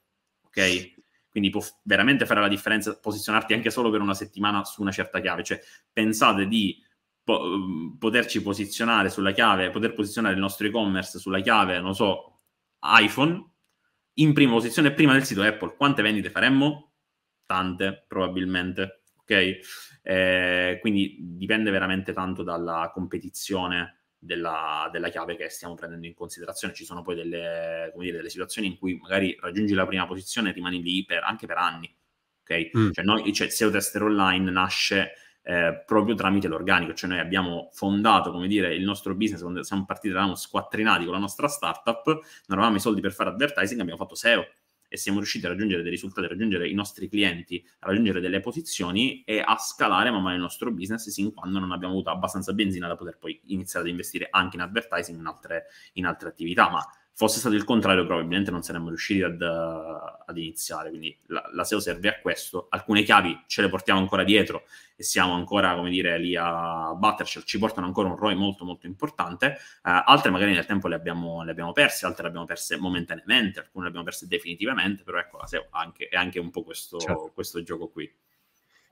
Ok? 0.45 0.93
Quindi 1.30 1.49
può 1.49 1.64
veramente 1.85 2.26
fare 2.26 2.41
la 2.41 2.49
differenza 2.49 2.99
posizionarti 2.99 3.55
anche 3.55 3.70
solo 3.70 3.89
per 3.89 4.03
una 4.03 4.12
settimana 4.12 4.62
su 4.64 4.83
una 4.83 4.91
certa 4.91 5.20
chiave. 5.22 5.43
Cioè, 5.43 5.59
pensate 5.91 6.47
di 6.47 6.76
po- 7.24 7.97
poterci 7.99 8.43
posizionare 8.43 9.09
sulla 9.09 9.33
chiave, 9.33 9.70
poter 9.70 9.95
posizionare 9.95 10.35
il 10.35 10.41
nostro 10.41 10.66
e-commerce 10.66 11.18
sulla 11.18 11.41
chiave, 11.41 11.80
non 11.80 11.95
so, 11.95 12.41
iPhone, 12.83 13.43
in 14.16 14.35
prima 14.35 14.53
posizione 14.53 14.93
prima 14.93 15.14
del 15.14 15.24
sito 15.24 15.41
Apple. 15.41 15.76
Quante 15.76 16.03
vendite 16.03 16.28
faremmo? 16.28 16.93
Tante, 17.47 18.05
probabilmente. 18.07 19.01
Ok? 19.23 19.59
Eh, 20.03 20.79
quindi 20.81 21.16
dipende 21.20 21.70
veramente 21.70 22.12
tanto 22.12 22.43
dalla 22.43 22.91
competizione 22.93 24.03
della, 24.18 24.89
della, 24.93 25.09
chiave 25.09 25.37
che 25.37 25.49
stiamo 25.49 25.75
prendendo 25.75 26.07
in 26.07 26.14
considerazione. 26.14 26.75
Ci 26.75 26.85
sono 26.85 27.03
poi 27.03 27.16
delle, 27.16 27.93
dire, 27.97 28.16
delle, 28.16 28.31
situazioni 28.31 28.68
in 28.68 28.79
cui 28.79 28.97
magari 28.97 29.37
raggiungi 29.41 29.75
la 29.75 29.87
prima 29.87 30.07
posizione 30.07 30.51
e 30.51 30.53
rimani 30.53 30.83
lì 30.83 31.05
per, 31.05 31.23
anche 31.25 31.47
per 31.47 31.57
anni. 31.57 31.93
Ok? 32.43 32.70
Mm. 32.77 32.91
Cioè, 32.93 33.05
noi, 33.05 33.33
cioè, 33.33 33.49
SEO 33.49 33.70
Tester 33.70 34.03
Online 34.03 34.51
nasce 34.51 35.12
eh, 35.43 35.83
proprio 35.85 36.14
tramite 36.14 36.47
l'organico, 36.47 36.95
cioè 36.95 37.11
noi 37.11 37.18
abbiamo 37.18 37.68
fondato, 37.73 38.31
come 38.31 38.47
dire, 38.47 38.75
il 38.75 38.85
nostro 38.85 39.14
business 39.14 39.41
quando 39.41 39.62
siamo 39.64 39.85
partiti, 39.85 40.14
eravamo 40.14 40.37
squattrinati 40.37 41.05
con 41.05 41.14
la 41.14 41.18
nostra 41.18 41.49
startup, 41.49 42.07
non 42.07 42.59
avevamo 42.59 42.77
i 42.77 42.81
soldi 42.81 43.01
per 43.01 43.12
fare 43.12 43.31
advertising, 43.31 43.81
abbiamo 43.81 43.99
fatto 43.99 44.14
SEO 44.14 44.47
e 44.93 44.99
siamo 44.99 45.20
riusciti 45.20 45.47
a 45.47 45.49
raggiungere 45.49 45.80
dei 45.80 45.90
risultati, 45.90 46.26
a 46.26 46.28
raggiungere 46.28 46.68
i 46.68 46.74
nostri 46.74 47.09
clienti, 47.09 47.64
a 47.78 47.86
raggiungere 47.86 48.20
delle 48.20 48.40
posizioni 48.40 49.22
e 49.24 49.40
a 49.40 49.57
scalare 49.57 50.11
man 50.11 50.20
mano 50.20 50.34
il 50.34 50.43
nostro 50.43 50.70
business 50.70 51.09
sin 51.09 51.32
quando 51.32 51.59
non 51.59 51.72
abbiamo 51.72 51.95
avuto 51.95 52.11
abbastanza 52.11 52.53
benzina 52.53 52.88
da 52.88 52.95
poter 52.95 53.16
poi 53.16 53.40
iniziare 53.47 53.86
ad 53.86 53.90
investire 53.90 54.28
anche 54.30 54.57
in 54.57 54.62
advertising 54.62 55.18
in 55.18 55.24
altre, 55.24 55.64
in 55.95 56.05
altre 56.05 56.28
attività. 56.28 56.68
Ma 56.68 56.86
fosse 57.15 57.39
stato 57.39 57.55
il 57.55 57.65
contrario, 57.65 58.07
probabilmente 58.07 58.51
non 58.51 58.63
saremmo 58.63 58.89
riusciti 58.89 59.23
ad, 59.23 59.41
uh, 59.41 60.25
ad 60.27 60.37
iniziare. 60.37 60.89
Quindi 60.89 61.17
la, 61.27 61.49
la, 61.53 61.65
SEO 61.65 61.79
serve 61.79 62.09
a 62.09 62.21
questo. 62.21 62.67
Alcune 62.71 63.03
chiavi 63.03 63.45
ce 63.47 63.63
le 63.63 63.69
portiamo 63.69 64.01
ancora 64.01 64.25
dietro 64.25 64.65
e 64.97 65.03
siamo 65.03 65.35
ancora, 65.35 65.75
come 65.75 65.91
dire, 65.91 66.19
lì 66.19 66.35
a 66.37 66.95
batterci, 66.95 67.43
ci 67.45 67.59
portano 67.59 67.87
ancora 67.87 68.09
un 68.09 68.17
ROI 68.17 68.35
molto, 68.35 68.65
molto 68.65 68.87
importante. 68.87 69.59
Uh, 69.83 70.03
altre 70.05 70.31
magari 70.31 70.53
nel 70.53 70.67
tempo 70.67 70.89
le 70.89 70.95
abbiamo, 70.95 71.43
le 71.45 71.51
abbiamo, 71.51 71.73
perse, 71.73 72.07
altre 72.07 72.23
le 72.23 72.29
abbiamo 72.29 72.47
perse 72.47 72.77
momentaneamente, 72.79 73.61
alcune 73.61 73.85
le 73.85 73.89
abbiamo 73.89 74.07
perse 74.07 74.27
definitivamente, 74.27 75.03
però 75.03 75.19
ecco, 75.19 75.39
la 75.39 75.47
SEO 75.47 75.67
anche, 75.71 76.09
è 76.09 76.17
anche 76.17 76.39
un 76.39 76.51
po' 76.51 76.63
questo, 76.63 76.99
certo. 76.99 77.31
questo 77.35 77.63
gioco 77.63 77.89
qui. 77.89 78.11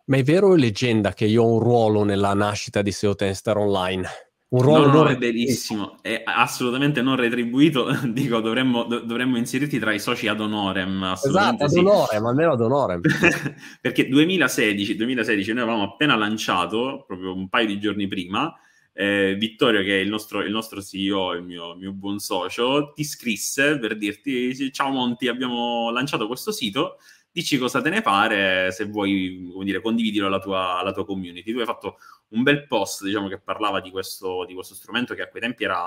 Ma 0.07 0.17
è 0.17 0.23
vero 0.23 0.49
o 0.49 0.55
leggenda 0.57 1.13
che 1.13 1.25
io 1.25 1.43
ho 1.43 1.53
un 1.53 1.61
ruolo 1.61 2.05
nella 2.05 2.35
nascita 2.35 2.83
di 2.83 2.91
SEO 2.91 3.15
Tester 3.15 3.57
Online? 3.57 4.30
Un 4.51 4.63
ruolo 4.63 4.87
no, 4.87 5.03
no, 5.05 5.09
è 5.09 5.17
verissimo, 5.17 5.99
è 6.03 6.23
assolutamente 6.25 7.03
non 7.03 7.15
retribuito. 7.15 7.89
Dico, 8.11 8.41
dovremmo, 8.41 8.85
do, 8.85 9.01
dovremmo 9.01 9.37
inserirti 9.37 9.79
tra 9.79 9.93
i 9.93 10.01
soci 10.01 10.27
ad 10.27 10.41
honorem. 10.41 11.15
Esatto, 11.15 11.65
ad 11.65 11.71
sì. 11.71 11.79
honorem, 11.79 12.27
almeno 12.27 12.53
ad 12.53 12.61
honorem. 12.61 13.01
Perché 13.81 14.09
2016, 14.09 14.97
2016 14.97 15.53
noi 15.53 15.63
avevamo 15.63 15.85
appena 15.85 16.17
lanciato, 16.17 17.05
proprio 17.07 17.33
un 17.33 17.49
paio 17.49 17.69
di 17.69 17.79
giorni 17.79 18.09
prima, 18.09 18.53
eh, 18.93 19.37
Vittorio, 19.39 19.83
che 19.83 20.01
è 20.01 20.03
il 20.03 20.09
nostro, 20.09 20.43
il 20.43 20.51
nostro 20.51 20.83
CEO, 20.83 21.35
il 21.35 21.45
mio, 21.45 21.77
mio, 21.77 21.93
buon 21.93 22.19
socio, 22.19 22.91
ti 22.93 23.05
scrisse 23.05 23.79
per 23.79 23.97
dirti: 23.97 24.73
Ciao 24.73 24.91
Monti, 24.91 25.29
abbiamo 25.29 25.91
lanciato 25.93 26.27
questo 26.27 26.51
sito 26.51 26.97
dici 27.33 27.59
cosa 27.59 27.81
te 27.81 27.91
ne 27.91 28.03
pare, 28.03 28.73
se 28.73 28.85
vuoi, 28.87 29.49
come 29.53 29.65
dire, 29.65 29.81
condividilo 29.81 30.27
alla 30.27 30.41
tua, 30.41 30.79
alla 30.79 30.93
tua 30.93 31.05
community. 31.05 31.53
Tu 31.53 31.59
hai 31.59 31.65
fatto 31.65 31.99
un 32.29 32.43
bel 32.43 32.67
post, 32.67 33.05
diciamo, 33.05 33.29
che 33.29 33.39
parlava 33.39 33.81
di 33.81 33.91
questo, 33.91 34.45
di 34.47 34.55
questo 34.55 34.75
strumento 34.75 35.15
che 35.15 35.23
a 35.23 35.29
quei 35.29 35.43
tempi 35.43 35.65
era 35.65 35.79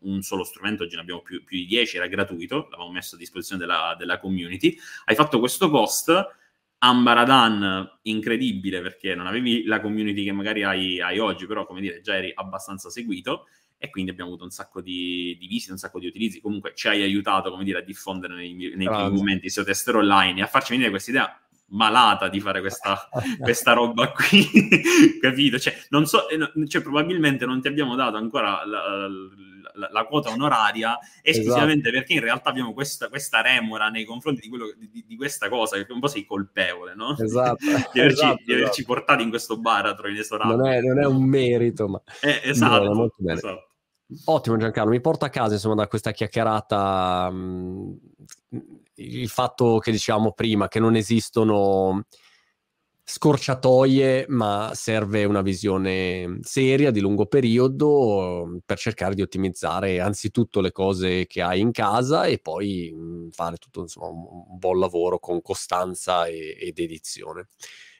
un 0.00 0.22
solo 0.22 0.44
strumento, 0.44 0.84
oggi 0.84 0.94
ne 0.94 1.02
abbiamo 1.02 1.22
più, 1.22 1.44
più 1.44 1.58
di 1.58 1.66
10, 1.66 1.96
era 1.96 2.06
gratuito, 2.06 2.68
l'avevamo 2.70 2.92
messo 2.92 3.14
a 3.14 3.18
disposizione 3.18 3.60
della, 3.60 3.94
della 3.98 4.18
community. 4.18 4.76
Hai 5.04 5.14
fatto 5.14 5.38
questo 5.38 5.70
post, 5.70 6.40
Ambaradan 6.84 8.00
incredibile 8.02 8.80
perché 8.80 9.14
non 9.14 9.28
avevi 9.28 9.64
la 9.66 9.80
community 9.80 10.24
che 10.24 10.32
magari 10.32 10.64
hai, 10.64 11.00
hai, 11.00 11.20
oggi, 11.20 11.46
però 11.46 11.64
come 11.64 11.80
dire 11.80 12.00
già 12.00 12.16
eri 12.16 12.32
abbastanza 12.34 12.90
seguito 12.90 13.46
e 13.82 13.90
quindi 13.90 14.12
abbiamo 14.12 14.30
avuto 14.30 14.44
un 14.44 14.50
sacco 14.50 14.80
di, 14.80 15.36
di 15.40 15.48
visite, 15.48 15.72
un 15.72 15.78
sacco 15.78 15.98
di 15.98 16.06
utilizzi. 16.06 16.40
Comunque 16.40 16.72
ci 16.76 16.86
hai 16.86 17.02
aiutato, 17.02 17.50
come 17.50 17.64
dire, 17.64 17.80
a 17.80 17.82
diffondere 17.82 18.36
nei, 18.36 18.54
nei 18.54 18.86
primi 18.86 19.10
momenti 19.10 19.46
il 19.46 19.50
suo 19.50 19.64
tester 19.64 19.96
online 19.96 20.38
e 20.38 20.42
a 20.44 20.46
farci 20.46 20.70
venire 20.70 20.90
questa 20.90 21.10
idea 21.10 21.36
malata 21.70 22.28
di 22.28 22.38
fare 22.38 22.60
questa, 22.60 23.08
questa 23.40 23.72
roba 23.72 24.12
qui, 24.12 24.46
capito? 25.20 25.58
Cioè, 25.58 25.74
non 25.88 26.06
so, 26.06 26.28
eh, 26.28 26.38
cioè, 26.68 26.80
probabilmente 26.80 27.44
non 27.44 27.60
ti 27.60 27.66
abbiamo 27.66 27.96
dato 27.96 28.16
ancora 28.16 28.64
la, 28.64 29.08
la, 29.74 29.88
la 29.90 30.04
quota 30.04 30.30
onoraria 30.30 30.96
esclusivamente 31.22 31.88
esatto. 31.88 31.98
perché 31.98 32.12
in 32.12 32.20
realtà 32.20 32.50
abbiamo 32.50 32.72
questa, 32.72 33.08
questa 33.08 33.40
remora 33.40 33.88
nei 33.88 34.04
confronti 34.04 34.42
di, 34.42 34.48
quello, 34.48 34.72
di, 34.76 35.04
di, 35.04 35.16
questa 35.16 35.48
cosa, 35.48 35.82
che 35.82 35.92
un 35.92 35.98
po' 35.98 36.06
sei 36.06 36.24
colpevole, 36.24 36.94
no? 36.94 37.16
Esatto. 37.18 37.56
di 37.92 37.98
averci, 37.98 38.22
esatto, 38.22 38.42
di 38.44 38.52
averci 38.52 38.80
esatto. 38.80 38.94
portati 38.94 39.22
in 39.24 39.28
questo 39.30 39.56
baratro 39.58 40.08
inesorabile. 40.08 40.56
Non 40.56 40.66
è, 40.68 40.80
non 40.80 41.00
è 41.00 41.06
un 41.06 41.24
merito, 41.24 41.88
ma... 41.88 42.00
Eh, 42.20 42.42
esatto, 42.44 42.94
molto 42.94 43.16
bene. 43.18 43.38
esatto. 43.38 43.71
Ottimo 44.24 44.56
Giancarlo, 44.56 44.90
mi 44.90 45.00
porta 45.00 45.26
a 45.26 45.30
casa 45.30 45.54
insomma 45.54 45.74
da 45.74 45.88
questa 45.88 46.12
chiacchierata 46.12 47.30
mh, 47.30 47.98
il 48.94 49.28
fatto 49.28 49.78
che 49.78 49.90
dicevamo 49.90 50.32
prima 50.32 50.68
che 50.68 50.80
non 50.80 50.96
esistono 50.96 52.04
scorciatoie, 53.04 54.26
ma 54.28 54.70
serve 54.74 55.24
una 55.24 55.42
visione 55.42 56.38
seria 56.42 56.90
di 56.90 57.00
lungo 57.00 57.26
periodo 57.26 58.60
per 58.64 58.78
cercare 58.78 59.14
di 59.14 59.22
ottimizzare 59.22 60.00
anzitutto 60.00 60.60
le 60.60 60.72
cose 60.72 61.26
che 61.26 61.42
hai 61.42 61.60
in 61.60 61.72
casa 61.72 62.24
e 62.24 62.38
poi 62.38 62.94
fare 63.30 63.56
tutto 63.56 63.80
insomma, 63.80 64.08
un, 64.08 64.58
buon 64.58 64.78
lavoro 64.78 65.18
con 65.18 65.42
costanza 65.42 66.26
e, 66.26 66.56
ed 66.58 66.78
edizione. 66.78 67.48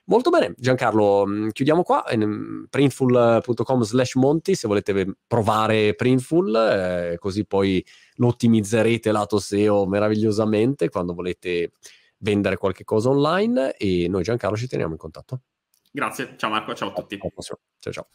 Molto 0.05 0.31
bene, 0.31 0.53
Giancarlo, 0.57 1.25
mm, 1.27 1.49
chiudiamo 1.51 1.83
qua. 1.83 2.05
printful.com 2.69 3.83
slash 3.83 4.15
monti 4.17 4.55
se 4.55 4.67
volete 4.67 5.15
provare 5.27 5.95
Printful, 5.95 6.55
eh, 6.55 7.19
così 7.19 7.47
poi 7.47 7.85
lo 8.17 8.29
ottimizzerete 8.29 9.13
lato 9.13 9.39
SEO 9.39 9.87
meravigliosamente 9.87 10.89
quando 10.89 11.15
volete 11.15 11.71
vendere 12.19 12.57
qualche 12.57 12.85
cosa 12.85 13.11
online 13.11 13.77
e 13.77 14.09
noi 14.09 14.23
Giancarlo 14.23 14.57
ci 14.57 14.67
teniamo 14.67 14.93
in 14.93 14.99
contatto. 14.99 15.43
Grazie, 15.91 16.35
ciao 16.37 16.51
Marco, 16.51 16.75
ciao 16.75 16.89
a 16.89 16.93
tutti. 16.93 17.19
Ciao 17.79 17.93
ciao. 17.93 18.09